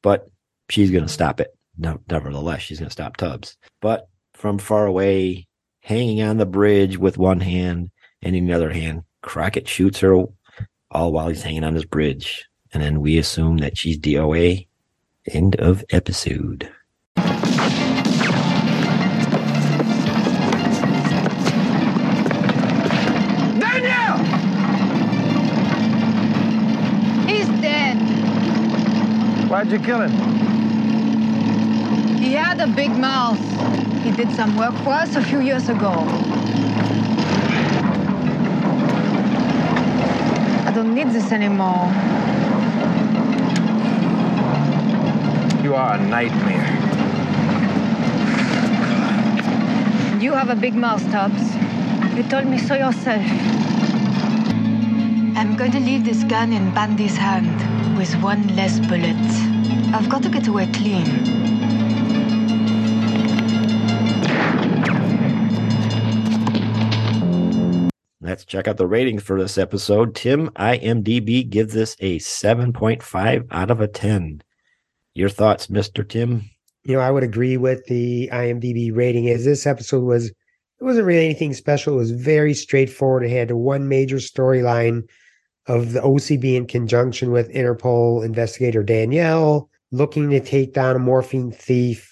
but 0.03 0.31
she's 0.71 0.91
going 0.91 1.05
to 1.05 1.13
stop 1.13 1.41
it. 1.41 1.51
No, 1.77 2.01
nevertheless, 2.09 2.63
she's 2.63 2.79
going 2.79 2.89
to 2.89 2.93
stop 2.93 3.17
Tubbs. 3.17 3.57
But 3.83 4.09
from 4.35 4.59
far 4.59 4.87
away, 4.87 5.47
hanging 5.83 6.23
on 6.23 6.37
the 6.39 6.47
bridge 6.47 6.97
with 6.97 7.19
one 7.19 7.41
hand 7.41 7.91
and 8.23 8.35
in 8.35 8.47
the 8.47 8.55
other 8.55 8.73
hand, 8.73 9.03
Crockett 9.23 9.68
shoots 9.68 10.01
her 10.01 10.14
all 10.91 11.12
while 11.12 11.29
he's 11.29 11.43
hanging 11.43 11.64
on 11.64 11.75
his 11.75 11.85
bridge. 11.85 12.47
And 12.73 12.83
then 12.83 13.01
we 13.01 13.18
assume 13.18 13.59
that 13.59 13.77
she's 13.77 13.99
DOA. 13.99 14.66
End 15.27 15.57
of 15.57 15.85
episode. 15.91 16.71
Danielle! 23.59 24.18
He's 27.27 27.49
dead. 27.61 27.97
Why'd 29.51 29.71
you 29.71 29.79
kill 29.81 30.01
him? 30.03 30.11
He 32.18 32.33
had 32.33 32.61
a 32.61 32.66
big 32.66 32.91
mouth. 32.93 33.39
He 34.03 34.11
did 34.12 34.31
some 34.33 34.57
work 34.57 34.75
for 34.85 34.91
us 34.91 35.16
a 35.16 35.23
few 35.23 35.41
years 35.41 35.68
ago. 35.68 35.93
I 40.71 40.73
don't 40.73 40.95
need 40.95 41.11
this 41.11 41.33
anymore. 41.33 41.91
You 45.64 45.75
are 45.75 45.97
a 45.97 45.99
nightmare. 45.99 46.71
You 50.23 50.33
have 50.33 50.49
a 50.49 50.55
big 50.55 50.77
mouth, 50.77 51.03
Tubbs. 51.11 51.43
You 52.16 52.23
told 52.23 52.47
me 52.47 52.57
so 52.57 52.77
yourself. 52.77 53.27
I'm 55.35 55.57
going 55.57 55.73
to 55.73 55.81
leave 55.81 56.05
this 56.05 56.23
gun 56.23 56.53
in 56.53 56.73
Bandy's 56.73 57.16
hand 57.16 57.99
with 57.99 58.14
one 58.23 58.47
less 58.55 58.79
bullet. 58.79 59.16
I've 59.93 60.09
got 60.09 60.23
to 60.23 60.29
get 60.29 60.47
away 60.47 60.71
clean. 60.73 61.60
Let's 68.41 68.51
check 68.51 68.68
out 68.68 68.78
the 68.78 68.86
ratings 68.86 69.22
for 69.22 69.38
this 69.38 69.59
episode. 69.59 70.14
Tim 70.14 70.49
IMDb 70.53 71.47
gives 71.47 71.74
this 71.74 71.95
a 72.01 72.18
7.5 72.20 73.47
out 73.51 73.70
of 73.70 73.82
a 73.82 73.86
10. 73.86 74.41
Your 75.12 75.28
thoughts, 75.28 75.66
Mr. 75.66 76.09
Tim? 76.09 76.49
You 76.84 76.95
know, 76.95 77.01
I 77.01 77.11
would 77.11 77.22
agree 77.22 77.59
with 77.59 77.84
the 77.84 78.30
IMDb 78.32 78.97
rating 78.97 79.28
as 79.28 79.45
this 79.45 79.66
episode 79.66 80.05
was 80.05 80.28
it 80.28 80.34
wasn't 80.80 81.07
really 81.07 81.26
anything 81.26 81.53
special. 81.53 81.93
It 81.93 81.99
was 81.99 82.12
very 82.12 82.55
straightforward. 82.55 83.26
It 83.26 83.28
had 83.28 83.51
one 83.51 83.91
major 83.91 84.16
storyline 84.16 85.03
of 85.66 85.93
the 85.93 86.01
OCB 86.01 86.57
in 86.57 86.66
conjunction 86.66 87.32
with 87.32 87.53
Interpol 87.53 88.24
investigator 88.24 88.82
Danielle 88.82 89.68
looking 89.93 90.30
to 90.30 90.41
take 90.41 90.72
down 90.72 90.97
a 90.97 90.99
morphine 90.99 91.53
thief 91.53 92.10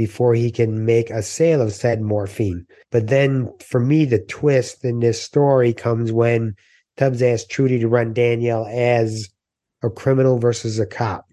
before 0.00 0.34
he 0.34 0.50
can 0.50 0.86
make 0.86 1.10
a 1.10 1.22
sale 1.22 1.60
of 1.60 1.74
said 1.74 2.00
morphine. 2.00 2.66
But 2.90 3.08
then 3.08 3.52
for 3.60 3.78
me, 3.78 4.06
the 4.06 4.18
twist 4.18 4.82
in 4.82 5.00
this 5.00 5.22
story 5.22 5.74
comes 5.74 6.10
when 6.10 6.56
Tubbs 6.96 7.20
asked 7.20 7.50
Trudy 7.50 7.78
to 7.80 7.86
run 7.86 8.14
Danielle 8.14 8.66
as 8.70 9.28
a 9.82 9.90
criminal 9.90 10.38
versus 10.38 10.78
a 10.78 10.86
cop. 10.86 11.26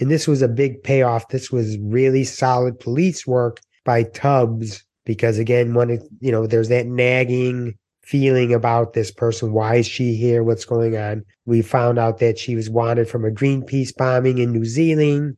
And 0.00 0.10
this 0.10 0.26
was 0.26 0.40
a 0.40 0.48
big 0.48 0.82
payoff. 0.82 1.28
This 1.28 1.52
was 1.52 1.76
really 1.76 2.24
solid 2.24 2.80
police 2.80 3.26
work 3.26 3.60
by 3.84 4.04
Tubbs 4.04 4.82
because 5.04 5.36
again, 5.38 5.74
when 5.74 6.00
you 6.20 6.32
know, 6.32 6.46
there's 6.46 6.70
that 6.70 6.86
nagging 6.86 7.76
feeling 8.02 8.54
about 8.54 8.94
this 8.94 9.10
person. 9.10 9.52
Why 9.52 9.74
is 9.74 9.86
she 9.86 10.14
here? 10.14 10.42
What's 10.42 10.64
going 10.64 10.96
on? 10.96 11.22
We 11.44 11.60
found 11.60 11.98
out 11.98 12.16
that 12.20 12.38
she 12.38 12.56
was 12.56 12.70
wanted 12.70 13.10
from 13.10 13.26
a 13.26 13.30
Greenpeace 13.30 13.94
bombing 13.94 14.38
in 14.38 14.52
New 14.52 14.64
Zealand, 14.64 15.36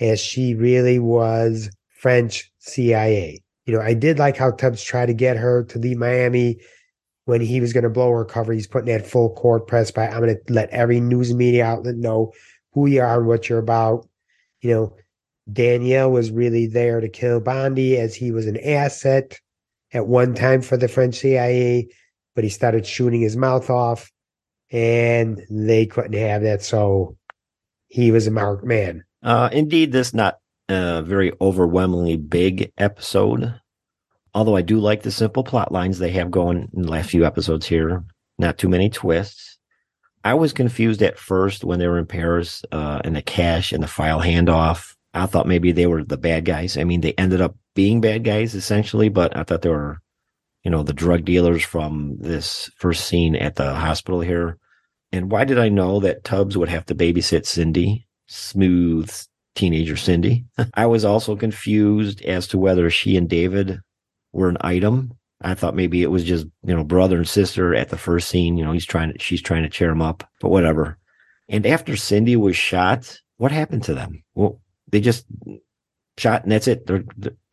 as 0.00 0.20
she 0.20 0.54
really 0.54 0.98
was 0.98 1.68
French 2.04 2.52
CIA. 2.58 3.42
You 3.64 3.74
know, 3.74 3.80
I 3.80 3.94
did 3.94 4.18
like 4.18 4.36
how 4.36 4.50
Tubbs 4.50 4.84
tried 4.84 5.06
to 5.06 5.14
get 5.14 5.38
her 5.38 5.64
to 5.64 5.78
leave 5.78 5.96
Miami 5.96 6.58
when 7.24 7.40
he 7.40 7.62
was 7.62 7.72
going 7.72 7.84
to 7.84 7.88
blow 7.88 8.10
her 8.10 8.26
cover. 8.26 8.52
He's 8.52 8.66
putting 8.66 8.94
that 8.94 9.06
full 9.06 9.34
court 9.34 9.66
press 9.66 9.90
by, 9.90 10.08
I'm 10.08 10.20
going 10.20 10.36
to 10.36 10.52
let 10.52 10.68
every 10.68 11.00
news 11.00 11.32
media 11.32 11.64
outlet 11.64 11.96
know 11.96 12.32
who 12.72 12.86
you 12.86 13.00
are 13.00 13.20
and 13.20 13.26
what 13.26 13.48
you're 13.48 13.58
about. 13.58 14.06
You 14.60 14.70
know, 14.70 14.96
Danielle 15.50 16.10
was 16.10 16.30
really 16.30 16.66
there 16.66 17.00
to 17.00 17.08
kill 17.08 17.40
Bondi 17.40 17.96
as 17.96 18.14
he 18.14 18.32
was 18.32 18.46
an 18.46 18.58
asset 18.60 19.40
at 19.94 20.06
one 20.06 20.34
time 20.34 20.60
for 20.60 20.76
the 20.76 20.88
French 20.88 21.14
CIA 21.14 21.88
but 22.34 22.44
he 22.44 22.50
started 22.50 22.86
shooting 22.86 23.20
his 23.20 23.36
mouth 23.36 23.70
off 23.70 24.10
and 24.70 25.40
they 25.48 25.86
couldn't 25.86 26.14
have 26.14 26.42
that. 26.42 26.62
So 26.62 27.16
he 27.88 28.10
was 28.10 28.26
a 28.26 28.30
marked 28.30 28.64
man. 28.64 29.04
Uh, 29.22 29.48
indeed, 29.52 29.92
this 29.92 30.12
not 30.12 30.38
a 30.68 31.02
very 31.02 31.32
overwhelmingly 31.40 32.16
big 32.16 32.72
episode. 32.78 33.60
Although 34.34 34.56
I 34.56 34.62
do 34.62 34.78
like 34.78 35.02
the 35.02 35.10
simple 35.10 35.44
plot 35.44 35.70
lines 35.72 35.98
they 35.98 36.10
have 36.10 36.30
going 36.30 36.68
in 36.74 36.82
the 36.82 36.90
last 36.90 37.10
few 37.10 37.24
episodes 37.24 37.66
here. 37.66 38.04
Not 38.38 38.58
too 38.58 38.68
many 38.68 38.90
twists. 38.90 39.58
I 40.24 40.34
was 40.34 40.52
confused 40.52 41.02
at 41.02 41.18
first 41.18 41.64
when 41.64 41.78
they 41.78 41.86
were 41.86 41.98
in 41.98 42.06
Paris 42.06 42.64
uh, 42.72 43.00
and 43.04 43.14
the 43.14 43.22
cash 43.22 43.72
and 43.72 43.82
the 43.82 43.88
file 43.88 44.20
handoff. 44.20 44.96
I 45.12 45.26
thought 45.26 45.46
maybe 45.46 45.70
they 45.70 45.86
were 45.86 46.02
the 46.02 46.16
bad 46.16 46.44
guys. 46.44 46.76
I 46.76 46.84
mean, 46.84 47.02
they 47.02 47.12
ended 47.12 47.40
up 47.40 47.56
being 47.74 48.00
bad 48.00 48.24
guys 48.24 48.54
essentially, 48.54 49.08
but 49.08 49.36
I 49.36 49.44
thought 49.44 49.62
they 49.62 49.68
were 49.68 50.00
you 50.64 50.70
know, 50.70 50.82
the 50.82 50.94
drug 50.94 51.24
dealers 51.24 51.62
from 51.62 52.16
this 52.18 52.70
first 52.76 53.06
scene 53.06 53.36
at 53.36 53.56
the 53.56 53.74
hospital 53.74 54.20
here. 54.20 54.58
And 55.12 55.30
why 55.30 55.44
did 55.44 55.58
I 55.58 55.68
know 55.68 56.00
that 56.00 56.24
Tubbs 56.24 56.56
would 56.56 56.70
have 56.70 56.86
to 56.86 56.94
babysit 56.94 57.46
Cindy, 57.46 58.08
smooth 58.26 59.14
teenager 59.54 59.96
Cindy? 59.96 60.44
I 60.74 60.86
was 60.86 61.04
also 61.04 61.36
confused 61.36 62.22
as 62.22 62.46
to 62.48 62.58
whether 62.58 62.90
she 62.90 63.16
and 63.16 63.28
David 63.28 63.80
were 64.32 64.48
an 64.48 64.58
item. 64.60 65.12
I 65.40 65.54
thought 65.54 65.76
maybe 65.76 66.02
it 66.02 66.10
was 66.10 66.24
just, 66.24 66.46
you 66.64 66.74
know, 66.74 66.84
brother 66.84 67.18
and 67.18 67.28
sister 67.28 67.74
at 67.74 67.90
the 67.90 67.98
first 67.98 68.28
scene. 68.28 68.56
You 68.56 68.64
know, 68.64 68.72
he's 68.72 68.86
trying 68.86 69.12
to, 69.12 69.18
she's 69.18 69.42
trying 69.42 69.62
to 69.64 69.68
cheer 69.68 69.90
him 69.90 70.02
up, 70.02 70.28
but 70.40 70.48
whatever. 70.48 70.98
And 71.48 71.66
after 71.66 71.96
Cindy 71.96 72.36
was 72.36 72.56
shot, 72.56 73.18
what 73.36 73.52
happened 73.52 73.84
to 73.84 73.94
them? 73.94 74.22
Well, 74.34 74.60
they 74.90 75.00
just 75.00 75.26
shot 76.16 76.44
and 76.44 76.52
that's 76.52 76.68
it. 76.68 76.86
They're, 76.86 77.04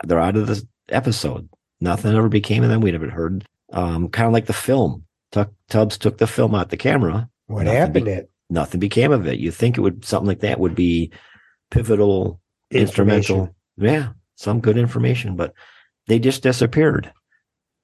they're 0.04 0.20
out 0.20 0.38
of 0.38 0.48
the 0.48 0.66
episode. 0.90 1.50
Nothing 1.82 2.16
ever 2.16 2.30
became 2.30 2.64
of 2.64 2.70
them. 2.70 2.82
We'd 2.82 2.92
never 2.92 3.10
heard. 3.10 3.46
Um, 3.74 4.10
kind 4.10 4.28
of 4.28 4.34
like 4.34 4.46
the 4.46 4.54
film. 4.54 5.04
Tuck, 5.32 5.52
Tubbs 5.70 5.98
took 5.98 6.18
the 6.18 6.28
film 6.28 6.54
out 6.56 6.70
the 6.70 6.78
camera. 6.78 7.30
What 7.48 7.68
happened? 7.68 8.06
Be, 8.06 8.12
it 8.12 8.32
nothing 8.52 8.80
became 8.80 9.12
of 9.12 9.26
it. 9.26 9.40
You 9.40 9.50
think 9.50 9.78
it 9.78 9.82
would 9.82 10.06
something 10.06 10.28
like 10.28 10.42
that 10.42 10.60
would 10.60 10.76
be 10.76 11.12
pivotal, 11.72 12.40
instrumental. 12.70 13.56
Yeah, 13.78 14.10
some 14.36 14.60
good 14.60 14.78
information, 14.78 15.36
but 15.36 15.54
they 16.08 16.20
just 16.20 16.44
disappeared. 16.44 17.12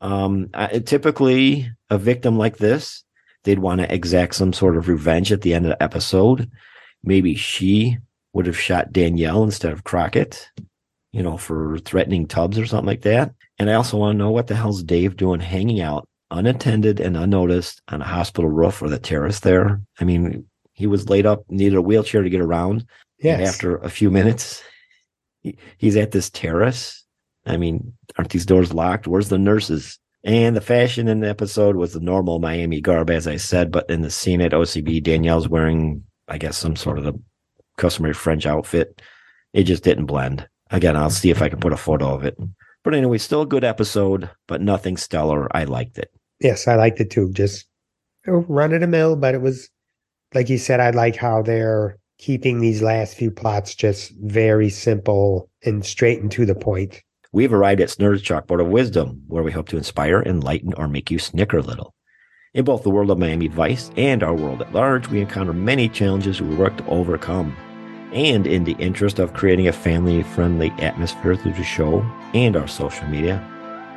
Um, 0.02 0.50
I, 0.54 0.80
typically, 0.80 1.72
a 1.90 1.98
victim 1.98 2.38
like 2.38 2.58
this, 2.58 3.04
they'd 3.44 3.60
want 3.60 3.82
to 3.82 3.94
exact 3.94 4.36
some 4.36 4.54
sort 4.54 4.78
of 4.78 4.88
revenge 4.88 5.32
at 5.32 5.42
the 5.42 5.54
end 5.54 5.66
of 5.66 5.72
the 5.72 5.82
episode. 5.82 6.52
Maybe 7.04 7.36
she 7.36 7.98
would 8.34 8.46
have 8.46 8.60
shot 8.60 8.92
Danielle 8.92 9.44
instead 9.44 9.72
of 9.72 9.84
Crockett, 9.84 10.50
you 11.12 11.24
know, 11.24 11.38
for 11.38 11.80
threatening 11.80 12.28
Tubbs 12.28 12.60
or 12.60 12.68
something 12.68 12.86
like 12.86 13.02
that. 13.02 13.34
And 13.58 13.72
I 13.72 13.74
also 13.74 13.98
want 13.98 14.14
to 14.14 14.18
know 14.18 14.30
what 14.30 14.48
the 14.48 14.56
hell's 14.56 14.84
Dave 14.84 15.16
doing 15.18 15.40
hanging 15.40 15.82
out 15.82 16.08
unattended 16.30 17.00
and 17.00 17.16
unnoticed 17.16 17.82
on 17.88 18.02
a 18.02 18.06
hospital 18.06 18.50
roof 18.50 18.82
or 18.82 18.90
the 18.90 19.00
terrace 19.00 19.40
there. 19.40 19.82
I 20.00 20.04
mean, 20.04 20.46
He 20.74 20.86
was 20.86 21.10
laid 21.10 21.26
up, 21.26 21.44
needed 21.50 21.76
a 21.76 21.82
wheelchair 21.82 22.22
to 22.22 22.30
get 22.30 22.42
around. 22.42 22.86
And 23.24 23.44
after 23.44 23.78
a 23.78 23.90
few 23.90 24.12
minutes, 24.12 24.64
he, 25.42 25.58
he's 25.78 25.96
at 25.96 26.12
this 26.12 26.30
terrace. 26.30 27.04
I 27.46 27.58
mean, 27.58 27.94
aren't 28.18 28.32
these 28.32 28.46
doors 28.46 28.74
locked? 28.74 29.08
Where's 29.08 29.30
the 29.30 29.38
nurses? 29.38 30.00
And 30.24 30.56
the 30.56 30.62
fashion 30.62 31.08
in 31.08 31.22
the 31.22 31.30
episode 31.30 31.76
was 31.78 31.94
the 31.94 32.00
normal 32.00 32.40
Miami 32.40 32.82
garb, 32.82 33.10
as 33.10 33.28
I 33.28 33.38
said. 33.38 33.72
But 33.72 33.90
in 33.90 34.02
the 34.02 34.12
scene 34.12 34.42
at 34.42 34.52
OCB, 34.52 35.02
Danielle's 35.02 35.48
wearing, 35.48 36.04
I 36.28 36.38
guess, 36.38 36.58
some 36.58 36.76
sort 36.76 36.98
of 36.98 37.06
the 37.06 37.14
customary 37.78 38.14
French 38.14 38.46
outfit. 38.46 39.02
It 39.54 39.64
just 39.64 39.84
didn't 39.84 40.08
blend. 40.08 40.48
Again, 40.72 40.98
I'll 40.98 41.10
see 41.10 41.30
if 41.30 41.42
I 41.42 41.50
can 41.50 41.60
put 41.60 41.74
a 41.74 41.78
photo 41.78 42.14
of 42.14 42.26
it. 42.26 42.38
But 42.84 42.94
anyway, 42.94 43.18
still 43.18 43.44
a 43.44 43.48
good 43.48 43.64
episode, 43.64 44.30
but 44.48 44.62
nothing 44.62 44.98
stellar. 44.98 45.48
I 45.56 45.64
liked 45.64 45.98
it. 45.98 46.12
Yes, 46.40 46.68
I 46.68 46.76
liked 46.76 47.00
it 47.00 47.10
too. 47.10 47.32
Just 47.32 47.66
run 48.26 48.74
of 48.74 48.82
the 48.82 48.88
mill, 48.88 49.16
but 49.16 49.34
it 49.34 49.42
was 49.42 49.70
like 50.34 50.50
you 50.50 50.58
said, 50.58 50.80
I 50.80 50.90
like 50.90 51.16
how 51.16 51.42
they're 51.42 51.98
keeping 52.18 52.60
these 52.60 52.82
last 52.82 53.16
few 53.16 53.32
plots 53.32 53.76
just 53.76 54.12
very 54.20 54.70
simple 54.70 55.50
and 55.64 55.86
straight 55.86 56.22
and 56.22 56.32
to 56.32 56.46
the 56.46 56.56
point. 56.56 57.04
We've 57.32 57.54
arrived 57.54 57.82
at 57.82 57.90
Snur's 57.90 58.24
Chalkboard 58.24 58.62
of 58.62 58.68
Wisdom, 58.68 59.24
where 59.28 59.44
we 59.44 59.52
hope 59.52 59.70
to 59.70 59.78
inspire, 59.78 60.22
enlighten, 60.24 60.74
or 60.74 60.88
make 60.88 61.12
you 61.12 61.20
snicker 61.20 61.58
a 61.58 61.62
little. 61.62 61.94
In 62.54 62.66
both 62.66 62.84
the 62.84 62.90
world 62.90 63.12
of 63.12 63.20
Miami 63.20 63.48
Vice 63.48 63.92
and 63.98 64.24
our 64.24 64.34
world 64.34 64.62
at 64.62 64.74
large, 64.74 65.10
we 65.10 65.22
encounter 65.22 65.54
many 65.54 65.90
challenges 65.90 66.42
we 66.42 66.56
work 66.56 66.76
to 66.78 66.88
overcome. 66.88 67.56
And 68.14 68.48
in 68.48 68.64
the 68.64 68.76
interest 68.80 69.20
of 69.20 69.34
creating 69.34 69.68
a 69.68 69.74
family 69.74 70.24
friendly 70.24 70.72
atmosphere 70.80 71.36
through 71.36 71.54
the 71.54 71.64
show 71.64 72.00
and 72.34 72.56
our 72.56 72.68
social 72.68 73.06
media, 73.08 73.46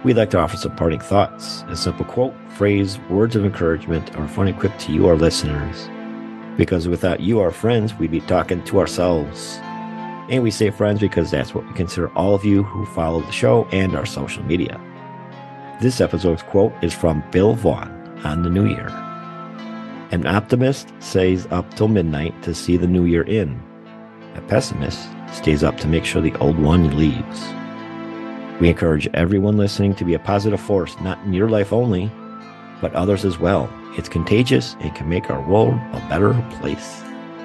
we'd 0.05 0.16
like 0.16 0.31
to 0.31 0.39
offer 0.39 0.57
some 0.57 0.77
parting 0.77 1.01
thoughts, 1.01 1.62
a 1.68 1.77
simple 1.77 2.05
quote, 2.05 2.35
phrase, 2.57 2.99
words 3.09 3.37
of 3.37 3.45
encouragement, 3.45 4.14
or 4.18 4.27
funny 4.27 4.53
quip 4.53 4.77
to 4.81 4.93
you, 4.93 5.07
our 5.07 5.16
listeners. 5.16 5.89
Because 6.61 6.88
without 6.88 7.20
you, 7.20 7.40
our 7.40 7.50
friends, 7.50 7.94
we'd 7.94 8.11
be 8.11 8.20
talking 8.20 8.62
to 8.64 8.80
ourselves. 8.80 9.58
And 10.28 10.42
we 10.42 10.50
say 10.50 10.68
friends 10.68 11.00
because 11.00 11.30
that's 11.30 11.54
what 11.54 11.66
we 11.66 11.72
consider 11.72 12.11
all 12.11 12.34
of 12.34 12.44
you 12.44 12.64
who 12.64 12.84
follow 12.84 13.22
the 13.22 13.32
show 13.32 13.64
and 13.72 13.96
our 13.96 14.04
social 14.04 14.42
media. 14.42 14.78
This 15.80 16.02
episode's 16.02 16.42
quote 16.42 16.74
is 16.82 16.92
from 16.92 17.24
Bill 17.30 17.54
Vaughn 17.54 17.88
on 18.24 18.42
the 18.42 18.50
new 18.50 18.66
year. 18.66 18.88
An 20.11 20.26
optimist 20.26 20.92
stays 20.98 21.46
up 21.46 21.72
till 21.76 21.88
midnight 21.88 22.42
to 22.42 22.54
see 22.54 22.76
the 22.76 22.86
new 22.86 23.06
year 23.06 23.22
in. 23.22 23.58
A 24.34 24.42
pessimist 24.42 25.08
stays 25.32 25.64
up 25.64 25.78
to 25.78 25.88
make 25.88 26.04
sure 26.04 26.20
the 26.20 26.36
old 26.40 26.58
one 26.58 26.94
leaves. 26.94 27.40
We 28.61 28.68
encourage 28.68 29.08
everyone 29.14 29.56
listening 29.56 29.94
to 29.94 30.04
be 30.04 30.12
a 30.12 30.18
positive 30.18 30.61
force, 30.61 30.94
not 31.00 31.24
in 31.24 31.32
your 31.32 31.48
life 31.48 31.72
only, 31.72 32.12
but 32.81 32.95
others 32.95 33.24
as 33.24 33.39
well. 33.39 33.68
It's 33.97 34.09
contagious 34.09 34.76
and 34.81 34.95
can 34.95 35.09
make 35.09 35.31
our 35.31 35.41
world 35.49 35.74
a 35.93 36.07
better 36.09 36.33
place. 36.61 37.03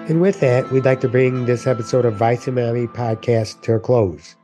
And 0.07 0.21
with 0.21 0.39
that, 0.41 0.71
we'd 0.71 0.85
like 0.85 1.01
to 1.01 1.09
bring 1.09 1.45
this 1.45 1.65
episode 1.65 2.05
of 2.05 2.15
Vice 2.15 2.45
and 2.45 2.55
Miami 2.55 2.87
podcast 2.87 3.61
to 3.63 3.73
a 3.73 3.79
close. 3.79 4.35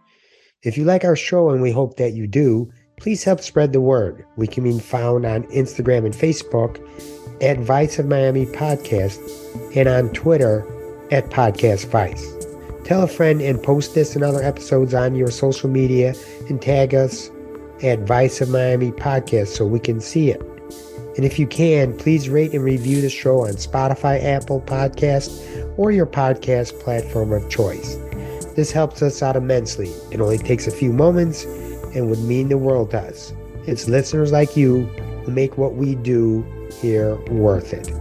If 0.63 0.77
you 0.77 0.85
like 0.85 1.03
our 1.03 1.15
show, 1.15 1.49
and 1.49 1.61
we 1.61 1.71
hope 1.71 1.97
that 1.97 2.13
you 2.13 2.27
do, 2.27 2.71
please 2.97 3.23
help 3.23 3.41
spread 3.41 3.73
the 3.73 3.81
word. 3.81 4.25
We 4.35 4.47
can 4.47 4.63
be 4.63 4.79
found 4.79 5.25
on 5.25 5.43
Instagram 5.45 6.05
and 6.05 6.13
Facebook 6.13 6.79
at 7.41 7.59
Vice 7.59 7.97
of 7.97 8.07
Miami 8.07 8.45
Podcast 8.45 9.17
and 9.75 9.87
on 9.87 10.09
Twitter 10.13 10.65
at 11.11 11.29
Podcast 11.29 11.87
Vice. 11.87 12.35
Tell 12.83 13.03
a 13.03 13.07
friend 13.07 13.41
and 13.41 13.61
post 13.61 13.95
this 13.95 14.15
and 14.15 14.23
other 14.23 14.43
episodes 14.43 14.93
on 14.93 15.15
your 15.15 15.31
social 15.31 15.69
media 15.69 16.13
and 16.49 16.61
tag 16.61 16.93
us 16.93 17.29
at 17.83 17.99
Vice 17.99 18.41
of 18.41 18.49
Miami 18.49 18.91
Podcast 18.91 19.47
so 19.47 19.65
we 19.65 19.79
can 19.79 19.99
see 19.99 20.29
it. 20.29 20.50
And 21.15 21.25
if 21.25 21.37
you 21.37 21.45
can, 21.45 21.97
please 21.97 22.29
rate 22.29 22.53
and 22.53 22.63
review 22.63 23.01
the 23.01 23.09
show 23.09 23.41
on 23.41 23.53
Spotify, 23.53 24.23
Apple 24.23 24.61
Podcast, 24.61 25.77
or 25.77 25.91
your 25.91 26.05
podcast 26.05 26.79
platform 26.79 27.33
of 27.33 27.49
choice. 27.49 27.97
This 28.55 28.71
helps 28.71 29.01
us 29.01 29.21
out 29.21 29.35
immensely. 29.35 29.89
It 30.11 30.21
only 30.21 30.37
takes 30.37 30.67
a 30.67 30.71
few 30.71 30.93
moments 30.93 31.43
and 31.95 32.09
would 32.09 32.19
mean 32.19 32.49
the 32.49 32.57
world 32.57 32.91
to 32.91 32.99
us. 32.99 33.33
It's 33.67 33.87
listeners 33.87 34.31
like 34.31 34.55
you 34.55 34.85
who 35.25 35.31
make 35.31 35.57
what 35.57 35.75
we 35.75 35.95
do 35.95 36.45
here 36.81 37.15
worth 37.29 37.73
it. 37.73 37.91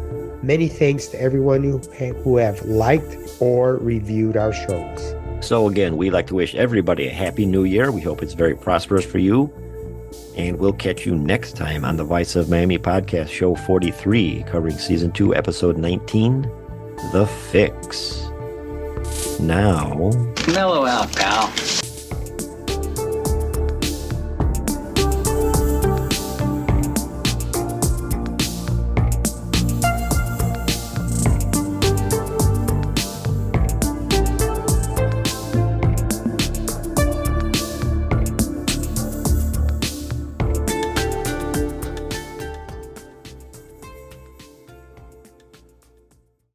Many 0.43 0.69
thanks 0.69 1.07
to 1.09 1.21
everyone 1.21 1.63
who, 1.63 1.79
who 2.23 2.37
have 2.39 2.65
liked 2.65 3.17
or 3.41 3.77
reviewed 3.77 4.37
our 4.37 4.53
shows. 4.53 5.15
So, 5.41 5.69
again, 5.69 5.97
we'd 5.97 6.13
like 6.13 6.27
to 6.29 6.35
wish 6.35 6.55
everybody 6.55 7.09
a 7.09 7.13
happy 7.13 7.47
new 7.47 7.65
year. 7.65 7.91
We 7.91 8.01
hope 8.01 8.23
it's 8.23 8.35
very 8.35 8.55
prosperous 8.55 9.05
for 9.05 9.19
you. 9.19 9.53
And 10.37 10.59
we'll 10.59 10.73
catch 10.73 11.05
you 11.07 11.17
next 11.17 11.57
time 11.57 11.85
on 11.85 11.97
the 11.97 12.05
Vice 12.05 12.37
of 12.37 12.49
Miami 12.49 12.79
podcast, 12.79 13.29
show 13.29 13.55
43, 13.55 14.45
covering 14.47 14.79
season 14.79 15.13
2, 15.13 15.35
episode 15.35 15.77
19 15.77 16.43
The 17.13 17.27
Fix. 17.51 18.27
Now, 19.41 20.11
Mellow 20.49 20.87
out, 20.87 21.13
pal. 21.13 21.90